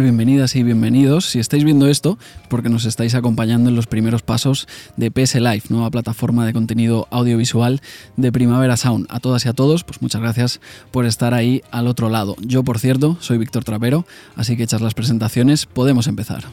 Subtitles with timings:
[0.00, 1.26] Bienvenidas y bienvenidos.
[1.26, 5.64] Si estáis viendo esto, porque nos estáis acompañando en los primeros pasos de PS Live,
[5.68, 7.82] nueva plataforma de contenido audiovisual
[8.16, 9.06] de Primavera Sound.
[9.10, 10.60] A todas y a todos, pues muchas gracias
[10.92, 12.36] por estar ahí al otro lado.
[12.40, 16.44] Yo, por cierto, soy Víctor Trapero, así que hechas las presentaciones, podemos empezar.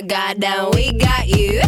[0.00, 1.60] God got down, we got you.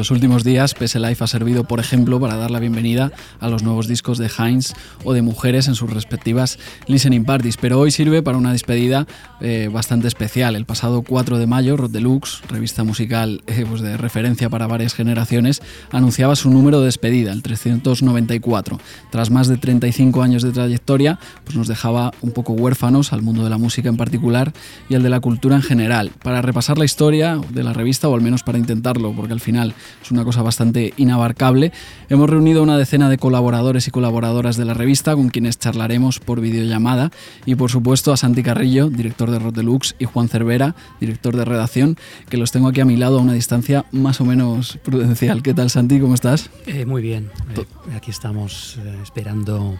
[0.00, 3.62] Los últimos días, PS Life ha servido, por ejemplo, para dar la bienvenida a los
[3.62, 4.72] nuevos discos de Heinz
[5.04, 9.06] o de mujeres en sus respectivas listening parties, pero hoy sirve para una despedida
[9.42, 10.56] eh, bastante especial.
[10.56, 14.94] El pasado 4 de mayo, Rod Deluxe, revista musical eh, pues de referencia para varias
[14.94, 15.60] generaciones,
[15.90, 18.80] anunciaba su número de despedida, el 394.
[19.10, 23.44] Tras más de 35 años de trayectoria, pues nos dejaba un poco huérfanos al mundo
[23.44, 24.54] de la música en particular
[24.88, 26.10] y al de la cultura en general.
[26.22, 29.74] Para repasar la historia de la revista, o al menos para intentarlo, porque al final
[30.02, 31.72] es una cosa bastante inabarcable.
[32.08, 36.40] Hemos reunido una decena de colaboradores y colaboradoras de la revista con quienes charlaremos por
[36.40, 37.10] videollamada
[37.46, 41.44] y por supuesto a Santi Carrillo, director de Rod Deluxe, y Juan Cervera, director de
[41.44, 41.96] redacción,
[42.28, 45.42] que los tengo aquí a mi lado a una distancia más o menos prudencial.
[45.42, 46.00] ¿Qué tal Santi?
[46.00, 46.50] ¿Cómo estás?
[46.66, 47.30] Eh, muy bien.
[47.56, 47.64] Eh,
[47.96, 49.78] aquí estamos eh, esperando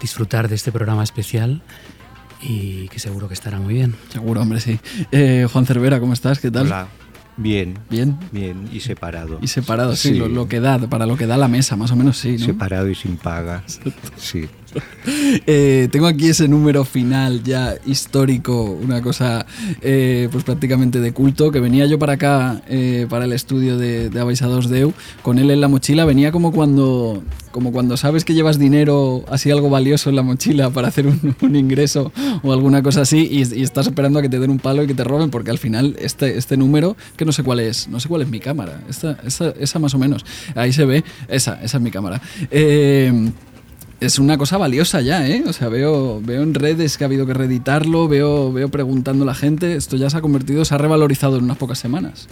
[0.00, 1.62] disfrutar de este programa especial
[2.40, 3.94] y que seguro que estará muy bien.
[4.08, 4.80] Seguro, hombre, sí.
[5.52, 6.40] Juan Cervera, ¿cómo estás?
[6.40, 6.66] ¿Qué tal?
[6.66, 6.88] Hola.
[7.36, 7.78] Bien.
[7.88, 8.18] Bien.
[8.30, 9.38] Bien, y separado.
[9.40, 12.18] Y separado, sí, Lo, que da, para lo que da la mesa, más o menos
[12.18, 12.38] sí.
[12.38, 13.64] Separado y sin paga.
[14.16, 14.48] Sí.
[15.46, 19.44] Eh, tengo aquí ese número final ya histórico, una cosa
[19.80, 24.08] eh, pues prácticamente de culto, que venía yo para acá, eh, para el estudio de,
[24.08, 28.34] de Abaisados Deu, con él en la mochila, venía como cuando, como cuando sabes que
[28.34, 32.12] llevas dinero, así algo valioso en la mochila para hacer un, ingreso
[32.42, 34.94] o alguna cosa así y, estás esperando a que te den un palo y que
[34.94, 38.08] te roben, porque al final este, este número, que no sé cuál es, no sé
[38.08, 41.76] cuál es mi cámara, esta, esa, esa más o menos, ahí se ve, esa, esa
[41.76, 42.20] es mi cámara.
[42.50, 43.30] Eh,
[44.02, 45.44] es una cosa valiosa ya, ¿eh?
[45.46, 49.26] O sea, veo, veo en redes que ha habido que reeditarlo, veo, veo preguntando a
[49.26, 52.28] la gente, esto ya se ha convertido, se ha revalorizado en unas pocas semanas.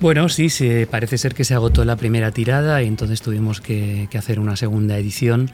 [0.00, 4.08] Bueno, sí, sí, parece ser que se agotó la primera tirada y entonces tuvimos que,
[4.10, 5.50] que hacer una segunda edición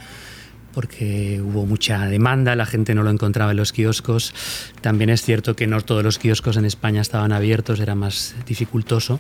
[0.79, 4.33] porque hubo mucha demanda, la gente no lo encontraba en los kioscos.
[4.81, 9.19] También es cierto que no todos los kioscos en España estaban abiertos, era más dificultoso.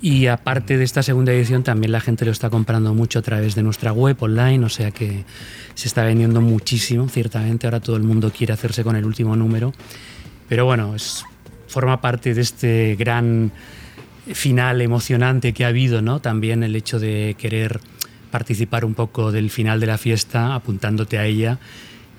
[0.00, 3.54] Y aparte de esta segunda edición, también la gente lo está comprando mucho a través
[3.54, 5.26] de nuestra web online, o sea que
[5.74, 7.66] se está vendiendo muchísimo, ciertamente.
[7.66, 9.74] Ahora todo el mundo quiere hacerse con el último número.
[10.48, 10.96] Pero bueno,
[11.68, 13.52] forma parte de este gran
[14.32, 16.20] final emocionante que ha habido, ¿no?
[16.20, 17.80] También el hecho de querer
[18.30, 21.58] participar un poco del final de la fiesta, apuntándote a ella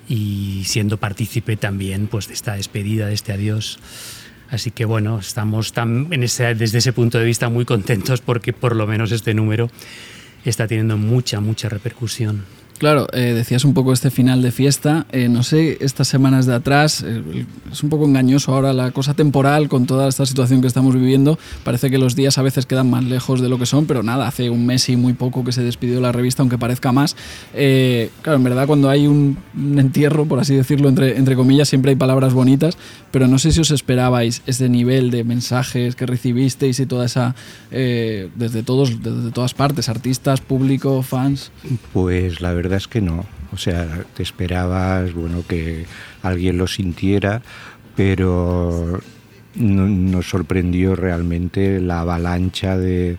[0.08, 3.78] y siendo partícipe también pues, de esta despedida, de este adiós.
[4.50, 8.76] Así que bueno, estamos en ese, desde ese punto de vista muy contentos porque por
[8.76, 9.70] lo menos este número
[10.44, 12.44] está teniendo mucha, mucha repercusión.
[12.78, 15.06] Claro, eh, decías un poco este final de fiesta.
[15.12, 17.22] Eh, no sé, estas semanas de atrás, eh,
[17.70, 21.38] es un poco engañoso ahora la cosa temporal con toda esta situación que estamos viviendo.
[21.62, 24.26] Parece que los días a veces quedan más lejos de lo que son, pero nada,
[24.26, 27.14] hace un mes y muy poco que se despidió la revista, aunque parezca más.
[27.52, 29.38] claro, en verdad, cuando hay un,
[29.78, 32.76] entierro, por así decirlo, entre, entre comillas, siempre hay palabras bonitas,
[33.12, 37.36] pero no sé si os esperabais ese nivel de mensajes que recibisteis y toda esa.
[37.70, 41.52] desde, todos, desde todas partes, artistas, público, fans.
[41.92, 43.26] Pues la verdad es que no.
[43.52, 45.86] O sea, te esperabas, bueno, que
[46.22, 47.42] alguien lo sintiera,
[47.96, 49.00] pero
[49.54, 53.18] nos sorprendió realmente la avalancha de,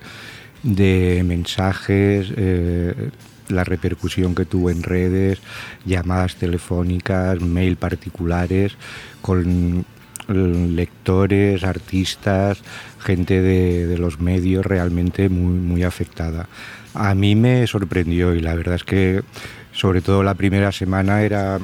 [0.64, 3.10] mensajes, eh,
[3.50, 5.40] la repercusión que tuvo en redes,
[5.86, 8.76] llamadas telefónicas, mail particulares,
[9.22, 9.86] con,
[10.28, 12.62] lectores, artistas,
[13.00, 16.48] gente de, los medios realmente muy, muy afectada.
[16.94, 19.24] A mí me sorprendió y la verdad es que
[19.72, 21.60] sobre todo la primera semana era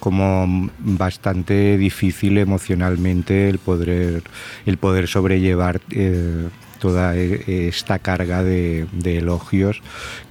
[0.00, 4.22] como bastante difícil emocionalmente el poder,
[4.66, 6.48] el poder sobrellevar eh,
[6.78, 9.82] toda e, esta carga de, elogios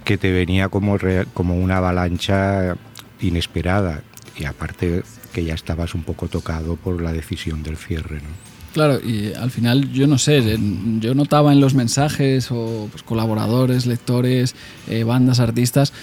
[0.04, 0.98] que te venía como,
[1.34, 2.76] como una avalancha
[3.20, 4.02] inesperada
[4.38, 5.02] y aparte
[5.32, 8.20] que ya estabas un poco tocado por la decisión del cierre.
[8.76, 10.58] Claro, y al final yo no sé,
[11.00, 14.54] yo notaba en los mensajes o pues, colaboradores, lectores,
[14.86, 15.94] eh, bandas, artistas,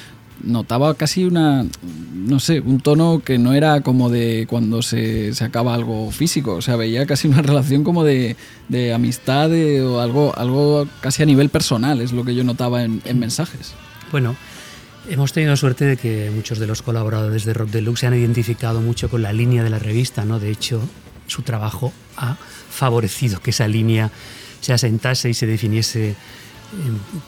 [0.42, 1.68] notaba casi una,
[2.16, 6.56] no sé, un tono que no era como de cuando se, se acaba algo físico,
[6.56, 8.38] o sea, veía casi una relación como de,
[8.70, 13.20] de amistad o algo, algo casi a nivel personal, es lo que yo notaba en,
[13.20, 13.76] mensajes.
[14.12, 14.36] Bueno,
[15.08, 18.82] hemos tenido suerte de que muchos de los colaboradores de Rock Deluxe se han identificado
[18.82, 20.40] mucho con la línea de la revista, ¿no?
[20.40, 20.82] De hecho,
[21.28, 22.36] su trabajo ha
[22.74, 24.12] favorecido que esa línea
[24.62, 26.16] se asentase y se definiese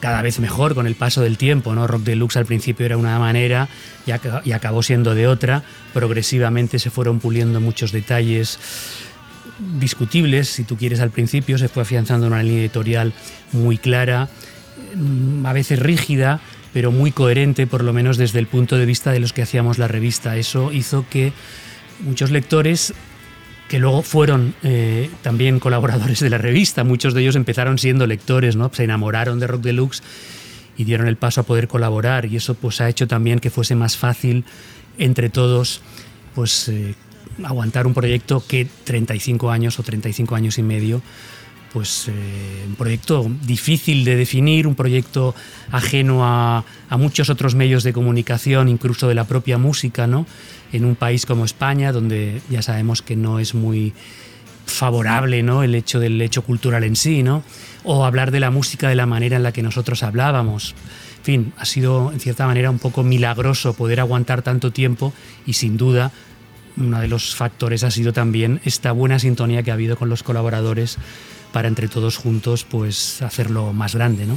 [0.00, 1.74] cada vez mejor con el paso del tiempo.
[1.74, 1.86] ¿no?
[1.86, 3.68] Rock Deluxe al principio era una manera
[4.06, 5.62] y, acabó siendo de otra.
[5.92, 8.58] Progresivamente se fueron puliendo muchos detalles
[9.78, 11.58] discutibles, si tú quieres, al principio.
[11.58, 13.12] Se fue afianzando una línea editorial
[13.52, 14.28] muy clara,
[15.44, 16.40] a veces rígida,
[16.72, 19.78] pero muy coherente, por lo menos desde el punto de vista de los que hacíamos
[19.78, 20.36] la revista.
[20.36, 21.32] Eso hizo que
[22.00, 22.92] muchos lectores
[23.68, 26.84] que luego fueron eh, también colaboradores de la revista.
[26.84, 28.70] Muchos de ellos empezaron siendo lectores, ¿no?
[28.72, 30.02] se enamoraron de Rock Deluxe
[30.76, 33.74] y dieron el paso a poder colaborar y eso pues ha hecho también que fuese
[33.74, 34.44] más fácil
[34.98, 35.80] entre todos
[36.34, 36.94] pues eh,
[37.42, 41.02] aguantar un proyecto que 35 años o 35 años y medio
[41.76, 45.34] pues eh, un proyecto difícil de definir, un proyecto
[45.70, 50.24] ajeno a, muchos otros medios de comunicación, incluso de la propia música, ¿no?
[50.72, 53.92] En un país como España, donde ya sabemos que no es muy
[54.64, 55.62] favorable, ¿no?
[55.62, 57.42] El hecho del hecho cultural en sí, ¿no?
[57.84, 60.74] O hablar de la música de la manera en la que nosotros hablábamos.
[61.18, 65.12] En fin, ha sido en cierta manera un poco milagroso poder aguantar tanto tiempo
[65.44, 66.10] y sin duda
[66.78, 70.22] uno de los factores ha sido también esta buena sintonía que ha habido con los
[70.22, 70.98] colaboradores
[71.56, 74.36] para entre todos juntos pues hacerlo más grande, ¿no?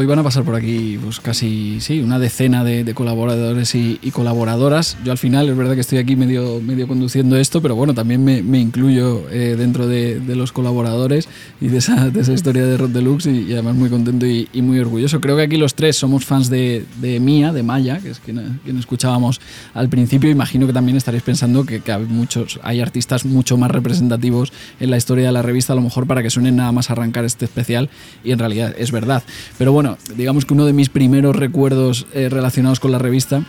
[0.00, 4.96] Hoy van a pasar por aquí pues casi sí, una decena de, colaboradores y, colaboradoras.
[5.04, 8.24] Yo al final es verdad que estoy aquí medio, medio conduciendo esto, pero bueno, también
[8.24, 11.28] me, me incluyo eh, dentro de, de, los colaboradores
[11.60, 14.78] y de esa, de esa historia de Rod Deluxe y, además muy contento y, muy
[14.78, 15.20] orgulloso.
[15.20, 18.58] Creo que aquí los tres somos fans de, de Mía, de Maya, que es quien,
[18.64, 19.38] quien, escuchábamos
[19.74, 20.30] al principio.
[20.30, 24.50] Imagino que también estaréis pensando que, que, hay, muchos, hay artistas mucho más representativos
[24.80, 27.26] en la historia de la revista, a lo mejor para que suenen nada más arrancar
[27.26, 27.90] este especial
[28.24, 29.22] y en realidad es verdad.
[29.58, 33.42] Pero bueno, digamos que uno de mis primeros recuerdos eh, relacionados con la revista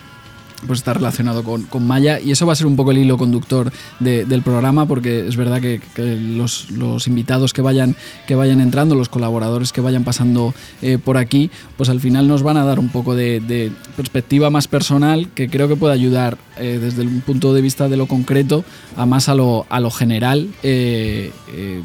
[0.66, 3.18] pues está relacionado con, con, Maya y eso va a ser un poco el hilo
[3.18, 6.68] conductor del programa porque es verdad que, los,
[7.08, 7.96] invitados que vayan,
[8.26, 12.44] que vayan entrando, los colaboradores que vayan pasando eh, por aquí, pues al final nos
[12.44, 16.78] van a dar un poco de, perspectiva más personal que creo que puede ayudar eh,
[16.80, 18.64] desde el punto de vista de lo concreto
[18.96, 20.48] a más a lo, a lo general.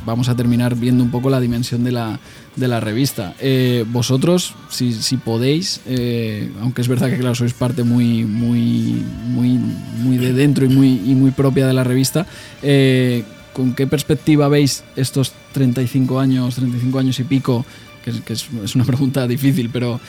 [0.05, 2.19] vamos a terminar viendo un poco la dimensión de la,
[2.57, 3.35] de la revista.
[3.39, 9.59] Eh, vosotros, si, podéis, eh, aunque es verdad que claro, sois parte muy, muy, muy,
[10.01, 12.25] muy de dentro y muy, y muy propia de la revista,
[12.63, 13.23] eh,
[13.53, 17.65] ¿con qué perspectiva veis estos 35 años, 35 años y pico?
[18.03, 19.99] Que, es, una pregunta difícil, pero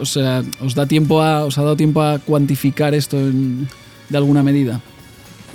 [0.00, 4.42] o sea, ¿os, da tiempo a, ¿os ha dado tiempo a cuantificar esto de alguna
[4.42, 4.80] medida?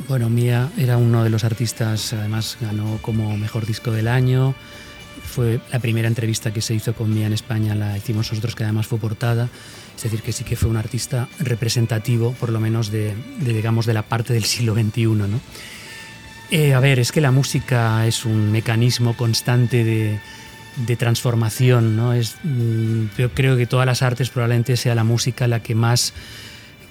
[0.08, 4.56] Bueno, Mía era uno de los artistas, además ganó como mejor disco del año,
[5.34, 8.64] fue la primera entrevista que se hizo con Mía en España, la hicimos nosotros, que
[8.64, 9.50] además fue portada.
[9.96, 13.96] Es decir, que sí que fue un artista representativo, por lo menos de, digamos, de
[13.96, 15.06] la parte del siglo XXI.
[15.06, 15.40] ¿no?
[16.52, 20.20] Eh, a ver, es que la música es un mecanismo constante de,
[20.86, 21.96] de transformación.
[21.96, 22.14] ¿no?
[22.14, 26.14] Es, mm, yo creo que todas las artes probablemente sea la música la que más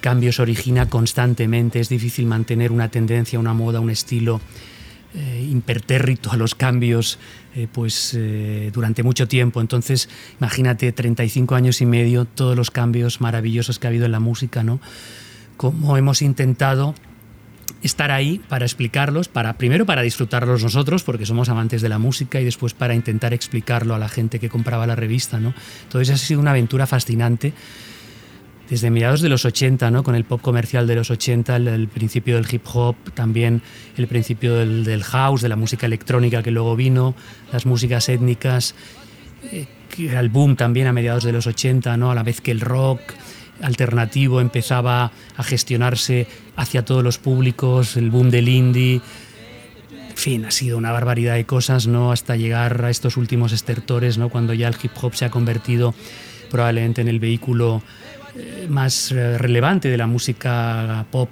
[0.01, 1.79] cambios origina constantemente.
[1.79, 4.41] Es difícil mantener una tendencia, una moda, un estilo
[5.15, 7.19] eh, impertérrito a los cambios
[7.55, 9.61] eh, pues, eh, durante mucho tiempo.
[9.61, 14.19] Entonces, imagínate 35 años y medio, todos los cambios maravillosos que ha habido en la
[14.19, 14.79] música, ¿no?
[15.55, 16.95] Cómo hemos intentado
[17.83, 22.41] estar ahí para explicarlos, para, primero para disfrutarlos nosotros, porque somos amantes de la música,
[22.41, 25.39] y después para intentar explicarlo a la gente que compraba la revista.
[25.39, 25.53] ¿no?
[25.83, 27.53] Entonces ha sido una aventura fascinante
[28.69, 30.03] desde mediados de los 80, ¿no?
[30.03, 33.61] con el pop comercial de los 80, el, principio del hip hop, también
[33.97, 37.15] el principio del, house, de la música electrónica que luego vino,
[37.51, 38.75] las músicas étnicas,
[39.51, 39.67] eh,
[39.97, 42.11] el boom también a mediados de los 80, ¿no?
[42.11, 43.01] a la vez que el rock
[43.61, 49.01] alternativo empezaba a gestionarse hacia todos los públicos, el boom del indie.
[50.09, 52.11] en fin, ha sido una barbaridad de cosas, ¿no?
[52.11, 54.29] Hasta llegar a estos últimos estertores, ¿no?
[54.29, 55.93] Cuando ya el hip hop se ha convertido
[56.49, 58.02] probablemente en el vehículo eh,
[58.69, 61.29] más eh, relevante de la música pop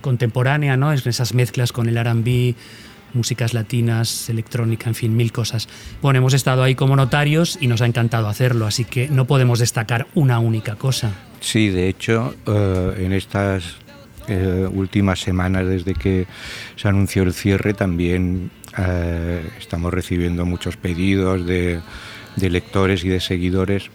[0.00, 0.92] contemporánea, ¿no?
[0.92, 2.54] Es esas mezclas con el R&B,
[3.14, 5.68] músicas latinas, electrónica, en fin, mil cosas.
[6.00, 9.58] Bueno, hemos estado ahí como notarios y nos ha encantado hacerlo, así que no podemos
[9.58, 11.12] destacar una única cosa.
[11.40, 13.76] Sí, de hecho, eh, en estas
[14.74, 16.26] últimas semanas desde que
[16.76, 18.50] se anunció el cierre también
[19.58, 21.80] estamos recibiendo muchos pedidos de
[22.36, 23.90] lectores y de seguidores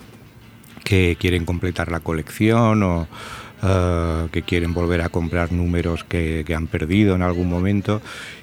[0.83, 3.07] que quieren completar la colección o
[3.65, 8.01] eh, que quieren volver a comprar números que, han perdido en algún momento.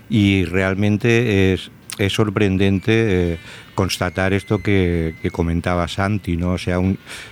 [0.08, 1.70] Y realmente es,
[2.08, 3.38] sorprendente eh,
[3.74, 6.52] constatar esto que, comentaba Santi, ¿no?
[6.52, 6.78] O sea,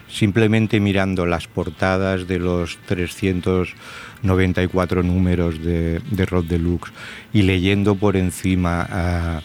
[0.07, 6.93] simplemente mirando las portadas de los 394 números de, de Rod Deluxe
[7.33, 9.41] y leyendo por encima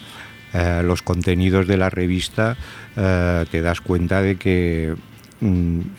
[0.52, 2.58] eh, los contenidos de la revista,
[2.94, 4.94] te das cuenta de que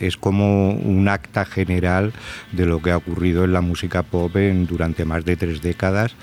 [0.00, 2.12] es como un acta general
[2.52, 6.14] de lo que ha ocurrido en la música pop en, durante más de tres décadas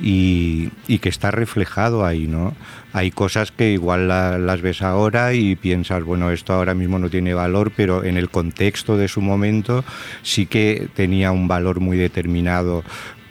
[0.00, 2.54] y, que está reflejado ahí, ¿no?
[2.92, 7.34] Hay cosas que igual las ves ahora y piensas, bueno, esto ahora mismo no tiene
[7.34, 9.84] valor, pero en el contexto de su momento
[10.22, 12.84] sí que tenía un valor muy determinado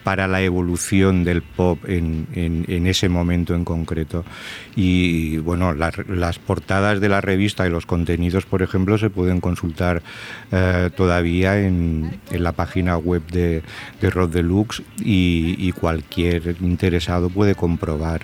[0.03, 2.27] para la evolución del pop en,
[2.87, 4.23] ese momento en concreto.
[4.75, 10.01] Y bueno, las, portadas de la revista y los contenidos, por ejemplo, se pueden consultar
[10.51, 13.61] eh, todavía en, la página web de,
[14.01, 18.21] de Rod Deluxe y cualquier interesado puede comprobar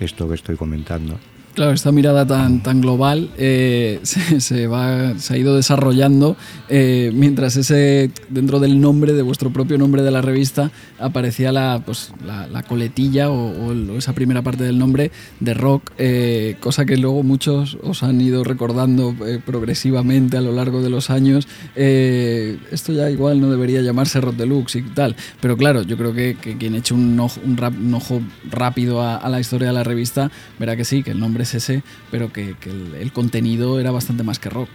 [0.00, 1.18] esto que estoy comentando.
[1.56, 6.36] Claro, esta mirada tan, tan global eh, se, va, se ha ido desarrollando
[6.68, 11.82] eh, mientras ese, dentro del nombre, de vuestro propio nombre de la revista, aparecía la,
[11.86, 15.10] pues, la, coletilla o, esa primera parte del nombre
[15.40, 19.14] de rock, eh, cosa que luego muchos os han ido recordando
[19.46, 21.48] progresivamente a lo largo de los años.
[21.74, 26.36] esto ya igual no debería llamarse Rock Deluxe y tal, pero claro, yo creo que,
[26.36, 28.20] quien eche un ojo,
[28.50, 31.82] rápido a, a la historia de la revista verá que sí, que el nombre ese,
[32.10, 32.54] pero que,
[33.00, 34.70] el, contenido era bastante más que rock.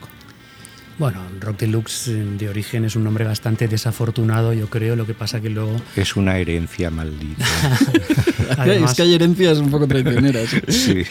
[0.97, 5.13] Bueno, Rock Deluxe eh, de origen es un nombre bastante desafortunado, yo creo, lo que
[5.13, 5.75] pasa que luego...
[5.95, 7.45] Es una herencia maldita.
[8.65, 10.49] es que hay herencias un poco traicioneras.
[10.67, 11.03] sí.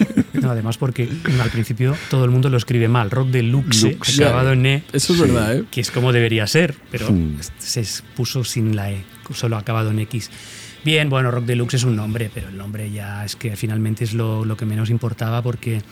[0.43, 1.09] además porque
[1.43, 4.83] al principio todo el mundo lo escribe mal, Rock Deluxe, acabado en E.
[4.93, 5.65] Eso es verdad, ¿eh?
[5.71, 7.09] Que es como debería ser, pero
[7.59, 10.31] se puso sin la E, solo acabado en X.
[10.83, 14.15] Bien, bueno, Rock Deluxe es un nombre, pero el nombre ya es que finalmente es
[14.15, 15.83] lo, que menos importaba porque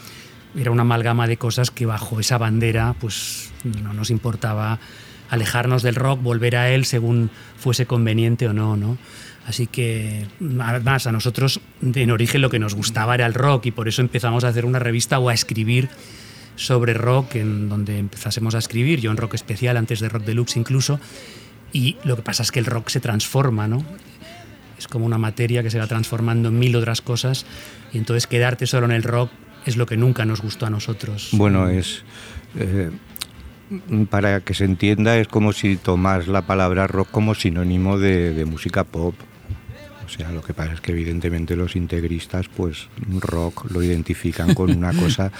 [0.56, 3.50] era una amalgama de cosas que bajo esa bandera pues
[3.82, 4.78] no nos importaba
[5.28, 8.96] alejarnos del rock, volver a él según fuese conveniente o no, ¿no?
[9.46, 10.26] Así que,
[10.60, 14.00] además, a nosotros en origen lo que nos gustaba era el rock y por eso
[14.00, 15.90] empezamos a hacer una revista o a escribir
[16.56, 20.56] sobre rock, en donde empezásemos a escribir, yo en rock especial, antes de rock deluxe
[20.56, 20.98] incluso,
[21.72, 23.84] y lo que pasa es que el rock se transforma, ¿no?
[24.78, 27.44] Es como una materia que se va transformando en mil otras cosas
[27.92, 29.30] y entonces quedarte solo en el rock
[29.66, 31.30] es lo que nunca nos gustó a nosotros.
[31.32, 32.04] Bueno, es...
[32.56, 32.90] Eh,
[34.08, 38.84] para que se entienda, es como si tomas la palabra rock como sinónimo de, música
[38.84, 39.14] pop.
[40.06, 42.88] O sea, lo que pasa es que evidentemente los integristas, pues
[43.20, 45.30] rock lo identifican con una cosa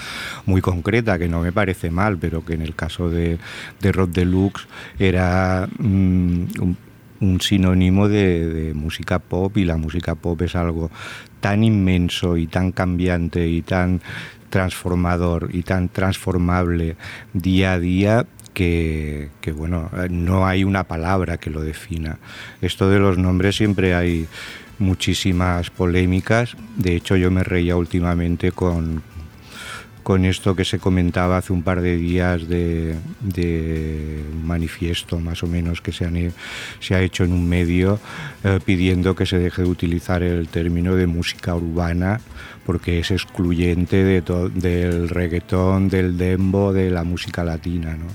[0.45, 3.39] muy concreta, que no me parece mal, pero que en el caso de,
[3.81, 4.67] Rock Deluxe
[4.99, 6.77] era mm, un
[7.21, 10.89] un sinónimo de, música pop y la música pop es algo
[11.39, 14.01] tan inmenso y tan cambiante y tan
[14.49, 16.95] transformador y tan transformable
[17.33, 22.19] día a día que, bueno, no hay una palabra que lo defina.
[22.61, 24.27] Esto de los nombres siempre hay
[24.79, 26.57] muchísimas polémicas.
[26.75, 29.01] De hecho, yo me reía últimamente con,
[30.09, 32.95] con esto que se comentaba hace un par de días de,
[34.33, 36.31] un manifiesto más o menos que se,
[36.79, 37.99] se ha hecho en un medio
[38.43, 42.21] eh, pidiendo que se deje de utilizar el término de música urbana
[42.65, 44.23] porque es excluyente de
[44.55, 47.95] del reggaetón, del dembo, de la música latina.
[47.95, 48.07] ¿no?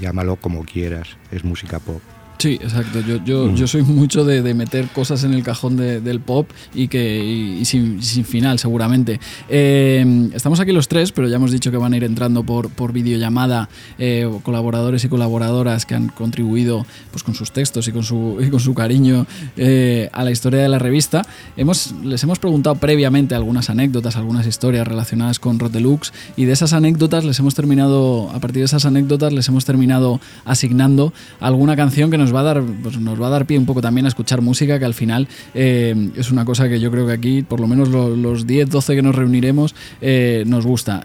[0.00, 2.02] llámalo como quieras, es música pop.
[2.44, 3.00] Sí, exacto.
[3.00, 3.54] Yo, yo, mm.
[3.54, 8.58] yo soy mucho de, meter cosas en el cajón del pop y que sin, final,
[8.58, 9.18] seguramente.
[9.48, 12.68] Eh, estamos aquí los tres, pero ya hemos dicho que van a ir entrando por,
[12.68, 18.02] por videollamada eh, colaboradores y colaboradoras que han contribuido pues, con sus textos y con
[18.02, 21.22] su, con su cariño eh, a la historia de la revista.
[21.56, 26.74] Hemos, les hemos preguntado previamente algunas anécdotas, algunas historias relacionadas con Rotelux y de esas
[26.74, 32.10] anécdotas les hemos terminado, a partir de esas anécdotas les hemos terminado asignando alguna canción
[32.10, 34.06] que nos nos va a dar, pues nos va a dar pie un poco también
[34.06, 37.42] a escuchar música, que al final eh, es una cosa que yo creo que aquí,
[37.42, 41.04] por lo menos los, 10, 12 que nos reuniremos, eh, nos gusta.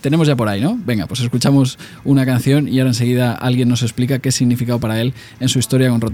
[0.00, 0.78] tenemos ya por ahí, ¿no?
[0.84, 5.14] Venga, pues escuchamos una canción y ahora enseguida alguien nos explica qué significado para él
[5.40, 6.12] en su historia con Rod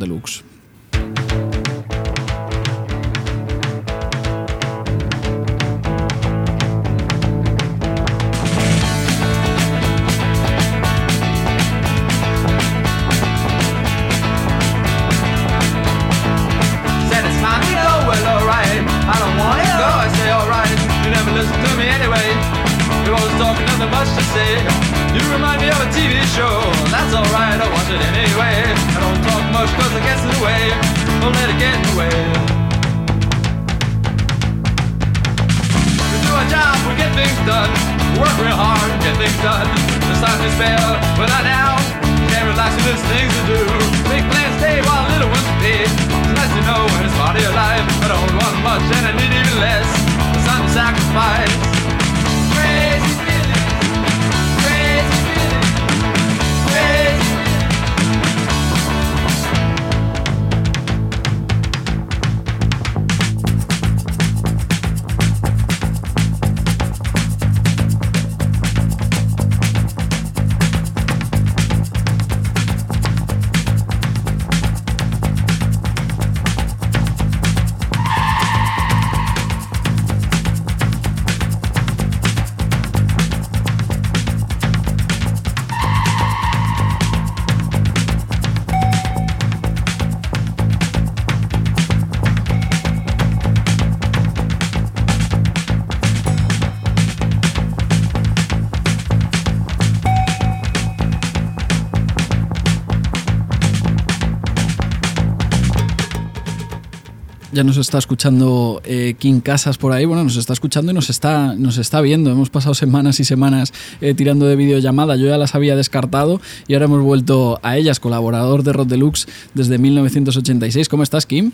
[107.64, 111.10] ya nos está escuchando eh, King Casas por ahí, bueno, nos está escuchando y nos
[111.10, 112.30] está, nos está viendo.
[112.30, 116.74] Hemos pasado semanas y semanas eh, tirando de videollamada, yo ya las había descartado y
[116.74, 120.88] ahora hemos vuelto a ellas, colaborador de Rod Deluxe desde 1986.
[120.88, 121.52] ¿Cómo estás, Kim?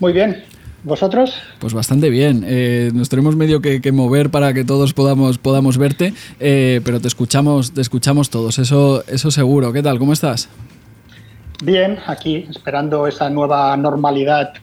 [0.00, 0.42] Muy bien.
[0.84, 1.34] ¿Vosotros?
[1.60, 2.44] Pues bastante bien.
[2.44, 7.72] Eh, nos tenemos medio que, mover para que todos podamos, podamos verte, pero te escuchamos,
[7.72, 9.72] te escuchamos todos, eso, eso seguro.
[9.72, 10.00] ¿Qué tal?
[10.00, 10.48] ¿Cómo estás?
[11.62, 14.54] Bien, aquí esperando esa nueva normalidad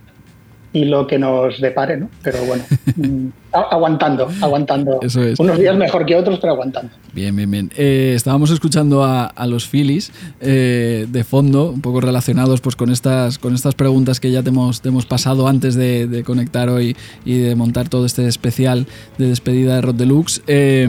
[0.74, 2.10] y lo que nos depare, ¿no?
[2.24, 2.64] Pero bueno,
[3.52, 5.00] aguantando, aguantando.
[5.02, 5.40] Eso es.
[5.40, 6.92] Unos días mejor que otros, pero aguantando.
[7.14, 7.72] Bien, bien, bien.
[7.76, 13.40] Eh, estábamos escuchando a, los Phillies eh, de fondo, un poco relacionados pues, con, estas,
[13.40, 17.56] con estas preguntas que ya te hemos, hemos pasado antes de, conectar hoy y de
[17.56, 18.86] montar todo este especial
[19.18, 20.42] de despedida de Rod Deluxe.
[20.48, 20.88] Eh,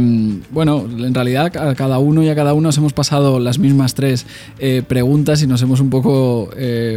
[0.50, 3.94] bueno, en realidad a cada uno y a cada uno nos hemos pasado las mismas
[3.94, 4.26] tres
[4.86, 6.50] preguntas y nos hemos un poco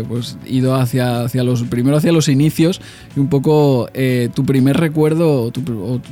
[0.09, 2.81] pues, ido hacia, hacia los, primero hacia los inicios
[3.15, 3.87] y un poco
[4.33, 5.51] tu primer recuerdo,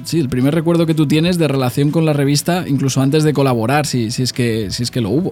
[0.04, 3.34] sí, el primer recuerdo que tú tienes de relación con la revista, incluso antes de
[3.34, 5.32] colaborar, si, si, es, que, si es que lo hubo.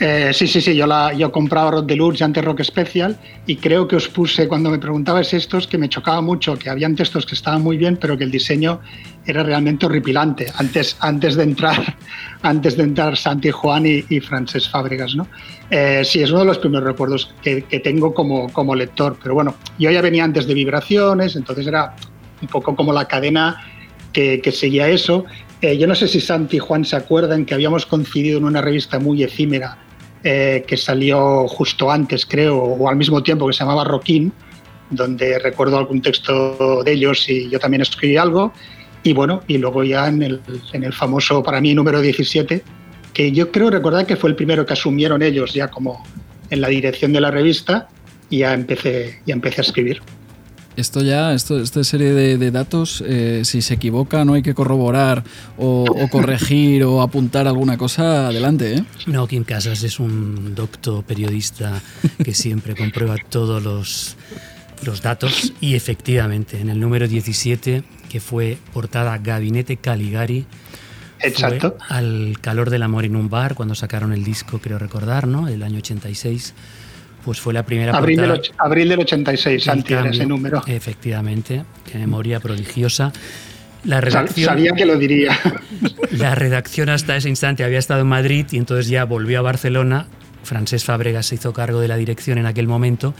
[0.00, 3.56] Eh, sí, sí, sí, yo, la, yo compraba Rock Deluxe y antes Rock Special y
[3.56, 7.26] creo que os puse cuando me preguntabas estos que me chocaba mucho, que habían textos
[7.26, 8.80] que estaban muy bien, pero que el diseño
[9.26, 11.96] era realmente horripilante antes, antes de entrar
[12.42, 15.16] antes de entrar Santi Juan y, y Francés Fábregas.
[15.16, 15.26] ¿no?
[15.68, 19.34] Eh, sí, es uno de los primeros recuerdos que, que, tengo como, como lector, pero
[19.34, 21.96] bueno, yo ya venía antes de Vibraciones, entonces era
[22.42, 23.62] un poco como la cadena
[24.12, 25.24] que, seguía eso.
[25.60, 28.60] Eh, yo no sé si Santi y Juan se acuerdan que habíamos coincidido en una
[28.60, 29.78] revista muy efímera
[30.24, 34.32] eh, que salió justo antes, creo, o al mismo tiempo, que se llamaba Rockin,
[34.90, 38.52] donde recuerdo algún texto de ellos y yo también escribí algo.
[39.04, 40.40] Y bueno, y luego ya en el,
[40.72, 42.62] en el famoso, para mí, número 17,
[43.12, 46.04] que yo creo recordar que fue el primero que asumieron ellos ya como
[46.50, 47.88] en la dirección de la revista,
[48.30, 50.02] y ya empecé, ya empecé a escribir.
[50.78, 55.24] Esto ya, esto, esta serie de, datos, eh, si se equivoca no hay que corroborar
[55.56, 58.74] o, corregir o apuntar alguna cosa, adelante.
[58.76, 58.84] ¿eh?
[59.08, 61.82] No, Kim Casas es un docto periodista
[62.24, 64.16] que siempre comprueba todos los,
[64.84, 70.46] los datos y efectivamente en el número 17, que fue portada Gabinete Caligari,
[71.18, 71.76] Exacto.
[71.88, 75.48] al calor del amor en un bar, cuando sacaron el disco, creo recordar, ¿no?
[75.48, 76.54] El año 86
[77.28, 80.62] pues fue la primera abril Del, abril del 86, Santi, ese número.
[80.66, 83.12] Efectivamente, qué memoria prodigiosa.
[83.84, 85.38] La redacción, Sabía que lo diría.
[86.10, 90.06] La redacción hasta ese instante había estado en Madrid y entonces ya volvió a Barcelona.
[90.42, 93.12] Francés Fábregas se hizo cargo de la dirección en aquel momento.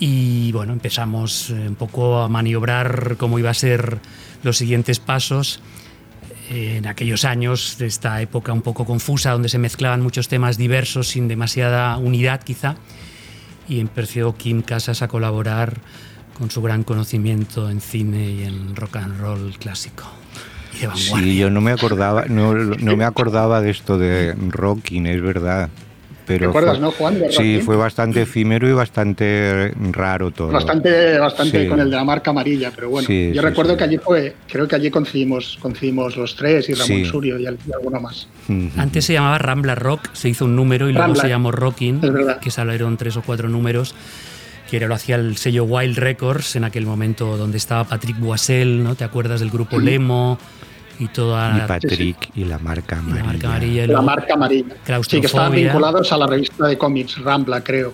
[0.00, 4.00] Y bueno, empezamos eh, un poco a maniobrar cómo iba a ser
[4.42, 5.60] los siguientes pasos.
[6.50, 11.08] En aquellos años de esta época un poco confusa, donde se mezclaban muchos temas diversos
[11.08, 12.76] sin demasiada unidad quizá,
[13.68, 15.80] y empezó Kim Casas a colaborar
[16.38, 20.04] con su gran conocimiento en cine y en rock and roll clásico.
[20.94, 25.70] Sí, yo no me acordaba, no, no me acordaba de esto de rocking, es verdad.
[26.26, 27.22] Pero ¿Te acuerdas, no, Juan?
[27.30, 30.48] sí, fue bastante efímero y bastante raro todo.
[30.48, 33.08] Bastante, bastante con el de la marca amarilla, pero bueno.
[33.08, 37.38] yo recuerdo que allí fue, creo que allí coincidimos, coincidimos los tres y Ramón Surio
[37.38, 38.28] y, alguno más.
[38.76, 42.00] Antes se llamaba Rambla Rock, se hizo un número y luego se llamó Rocking,
[42.40, 43.94] que salieron tres o cuatro números
[44.70, 48.96] que lo hacía el sello Wild Records en aquel momento donde estaba Patrick Boisel, ¿no?
[48.96, 50.38] ¿Te acuerdas del grupo Lemo?
[50.98, 53.22] Y toda y Patrick y la marca amarilla.
[53.22, 54.74] La marca amarilla, la marca amarilla.
[55.02, 57.92] Sí, que estaban vinculados a la revista de cómics Rambla, creo.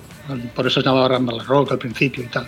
[0.54, 2.46] Por eso se llamaba Rambla Rock al principio y tal.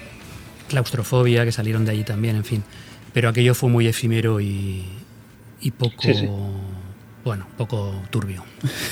[0.68, 2.64] Claustrofobia, que salieron de allí también, en fin.
[3.12, 4.84] Pero aquello fue muy efímero y,
[5.60, 6.02] y poco
[7.24, 8.44] bueno, un poco turbio.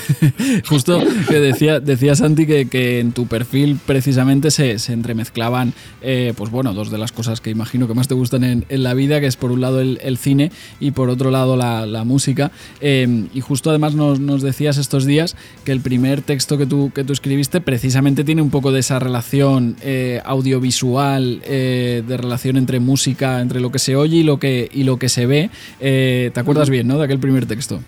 [0.69, 6.73] Justo que decía, decía Santi que, en tu perfil precisamente se, entremezclaban, eh, pues bueno,
[6.73, 9.37] dos de las cosas que imagino que más te gustan en, la vida, que es
[9.37, 12.51] por un lado el, cine y por otro lado la, música.
[12.81, 17.05] Eh, y justo además nos, decías estos días que el primer texto que tú, que
[17.05, 23.41] tú escribiste precisamente tiene un poco de esa relación eh, audiovisual, de relación entre música,
[23.41, 25.51] entre lo que se oye y lo que, y lo que se ve.
[25.79, 26.97] ¿Te acuerdas bien, no?
[26.97, 27.81] De aquel primer texto.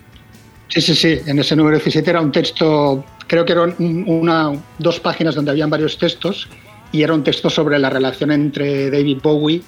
[0.67, 1.19] Sí, sí, sí.
[1.25, 3.75] En ese número 17 era un texto, creo que eran
[4.07, 6.47] una, dos páginas donde habían varios textos
[6.91, 9.61] y era un texto sobre la relación entre David Bowie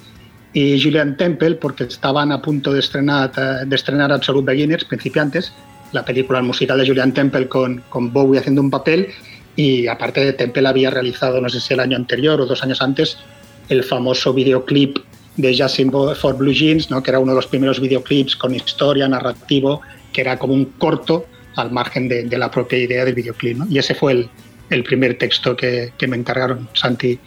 [0.52, 3.32] y Julian Temple porque estaban a punto de estrenar,
[3.66, 5.52] de estrenar Absolute Beginners, principiantes,
[5.92, 9.08] la película musical de Julian Temple con, con Bowie haciendo un papel
[9.56, 12.80] y aparte de Temple había realizado, no sé si el año anterior o dos años
[12.80, 13.18] antes,
[13.68, 14.98] el famoso videoclip
[15.36, 17.02] de Justin for Blue Jeans, ¿no?
[17.02, 19.80] que era uno de los primeros videoclips con historia, narrativo
[20.18, 23.70] que era como un corto al margen de, la propia idea del videoclip.
[23.70, 24.28] Y ese fue
[24.68, 27.20] el, primer texto que, que, me encargaron Santi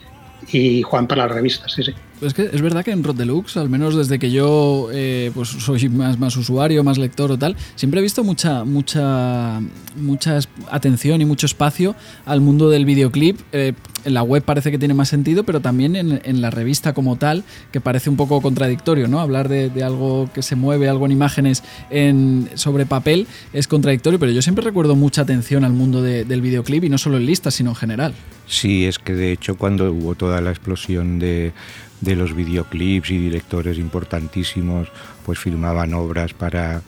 [0.52, 1.70] y Juan para la revista.
[1.70, 1.94] Sí, sí.
[2.22, 5.50] Es que es verdad que en Rod Deluxe, al menos desde que yo eh, pues
[5.50, 9.60] soy más, más usuario, más lector o tal, siempre he visto mucha, mucha,
[9.96, 13.40] mucha atención y mucho espacio al mundo del videoclip.
[13.52, 13.74] Eh,
[14.06, 17.44] en la web parece que tiene más sentido, pero también en, la revista como tal,
[17.72, 19.20] que parece un poco contradictorio, ¿no?
[19.20, 24.32] Hablar de, algo que se mueve, algo en imágenes en, sobre papel, es contradictorio, pero
[24.32, 27.72] yo siempre recuerdo mucha atención al mundo del videoclip y no solo en listas, sino
[27.72, 28.14] en general.
[28.48, 31.54] Sí, es que de hecho cuando hubo toda la explosión de,
[32.02, 34.90] de los videoclips y directores importantísimos,
[35.26, 36.82] pues filmaban obras para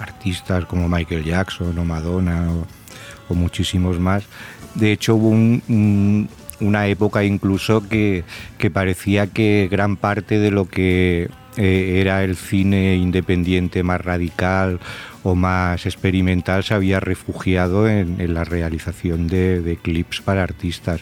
[0.00, 2.48] artistas como Michael Jackson o Madonna
[3.28, 4.24] o, muchísimos más.
[4.74, 5.28] De hecho hubo
[6.60, 8.24] una época incluso que,
[8.56, 14.80] que parecía que gran parte de lo que eh, era el cine independiente más radical
[15.30, 21.00] o más experimental se había refugiado en, la realización de, clips para artistas.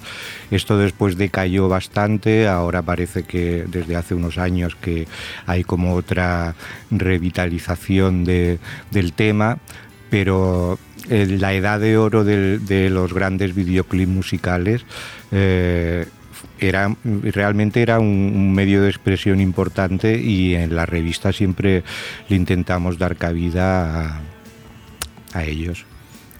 [0.50, 5.06] Esto después decayó bastante, ahora parece que desde hace unos años que
[5.46, 6.54] hay como otra
[6.90, 9.58] revitalización del tema,
[10.10, 14.84] pero eh, la edad de oro de, los grandes videoclips musicales
[15.30, 16.06] eh,
[16.58, 21.84] era, realmente era un, medio de expresión importante y en la revista siempre
[22.28, 24.20] le intentamos dar cabida
[25.32, 25.84] a, ellos.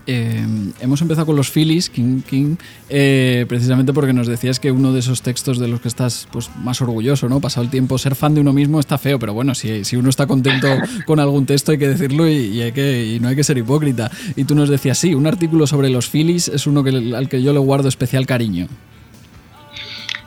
[0.07, 0.47] Eh,
[0.81, 2.57] hemos empezado con los Phillies, King King,
[2.89, 6.49] eh, precisamente porque nos decías que uno de esos textos de los que estás pues,
[6.63, 7.41] más orgulloso, ¿no?
[7.41, 10.09] Pasado el tiempo, ser fan de uno mismo está feo, pero bueno, si, si uno
[10.09, 10.69] está contento
[11.07, 14.11] con algún texto hay que decirlo y, hay que, y no hay que ser hipócrita.
[14.35, 17.43] Y tú nos decías, sí, un artículo sobre los Phillies es uno que, al que
[17.43, 18.69] yo le guardo especial cariño.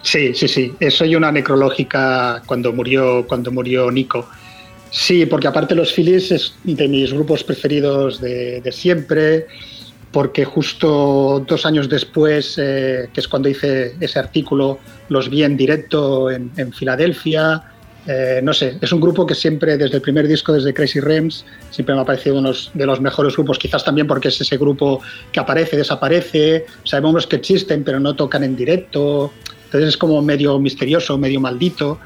[0.01, 0.73] Sí, sí, sí.
[0.79, 4.27] Eso y una necrológica cuando murió, cuando murió Nico.
[4.91, 9.45] Sí, porque aparte los Phillies es de mis grupos preferidos de, siempre,
[10.11, 15.57] porque justo dos años después, eh, que es cuando hice ese artículo, los vi en
[15.57, 17.63] directo en, Filadelfia.
[18.07, 21.45] Eh, no sé, es un grupo que siempre, desde el primer disco, desde Crazy Rems,
[21.69, 25.01] siempre me ha parecido uno de los mejores grupos, quizás también porque es ese grupo
[25.31, 29.31] que aparece, desaparece, sabemos que existen, pero no tocan en directo.
[29.69, 31.99] Entonces es como medio misterioso, medio maldito.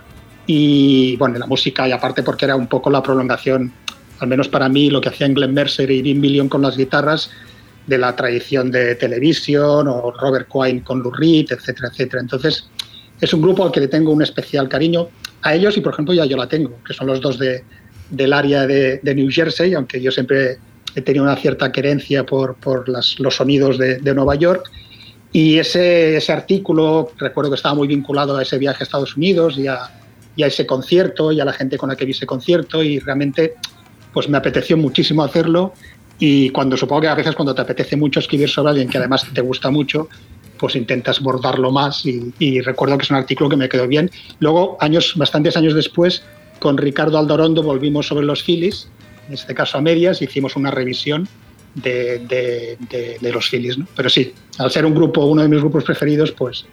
[0.45, 3.71] Y bueno, la música, y aparte porque era un poco la prolongación,
[4.19, 7.31] al menos para mí, lo que hacían Glenn Mercer y Dean Million con las guitarras,
[7.87, 12.21] de la tradición de televisión, o Robert Quine con Lou Reed, etcétera, etcétera.
[12.21, 12.67] Entonces
[13.21, 15.07] es un grupo al que le tengo un especial cariño.
[15.41, 17.63] A ellos, y por ejemplo, ya yo la tengo, que son los dos de,
[18.09, 20.57] del área de, New Jersey, aunque yo siempre
[20.95, 24.69] he tenido una cierta querencia por, por las, los sonidos de, de Nueva York
[25.35, 29.57] y ese, ese artículo, recuerdo que estaba muy vinculado a ese viaje a Estados Unidos
[29.57, 29.89] y a,
[30.37, 33.55] ese concierto y a la gente con la que vi ese concierto y realmente
[34.13, 35.73] pues me apeteció muchísimo hacerlo
[36.19, 39.25] y cuando supongo que a veces cuando te apetece mucho escribir sobre alguien que además
[39.33, 40.07] te gusta mucho,
[40.59, 44.11] pues intentas bordarlo más y, recuerdo que es un artículo que me quedó bien.
[44.39, 46.23] Luego, años, bastantes años después,
[46.59, 48.87] con Ricardo Aldorondo volvimos sobre los Phillies,
[49.27, 51.27] en este caso a medias, hicimos una revisión
[51.75, 52.77] de,
[53.21, 53.77] los Phillies.
[53.95, 56.65] Pero sí, al ser un grupo, uno de mis grupos preferidos, pues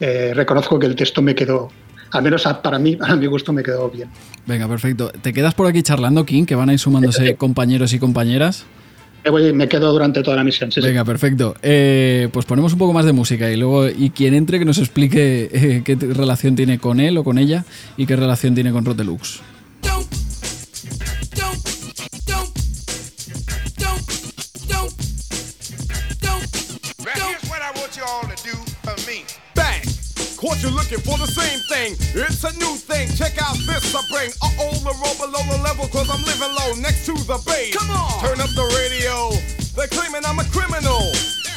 [0.00, 1.70] eh, reconozco que el texto me quedó,
[2.10, 4.08] al menos para mí, a mi gusto, me quedó bien.
[4.46, 5.10] Venga, perfecto.
[5.10, 8.66] ¿Te quedas por aquí charlando, King, que van a ir sumándose compañeros y compañeras?
[9.54, 10.70] me quedo durante toda la misión.
[10.82, 11.54] Venga, perfecto.
[11.62, 14.78] Eh, pues ponemos un poco más de música y luego, y quien entre que nos
[14.78, 17.64] explique eh, qué relación tiene con él o con ella
[17.96, 19.40] y qué relación tiene con Rotelux.
[30.44, 31.96] Caught you looking for the same thing.
[32.12, 33.08] It's a new thing.
[33.16, 34.28] Check out this I bring.
[34.44, 37.72] Uh-oh, the roll below the level cause I'm living low next to the base.
[37.72, 38.20] Come on!
[38.20, 39.32] Turn up the radio.
[39.72, 41.00] They're claiming I'm a criminal.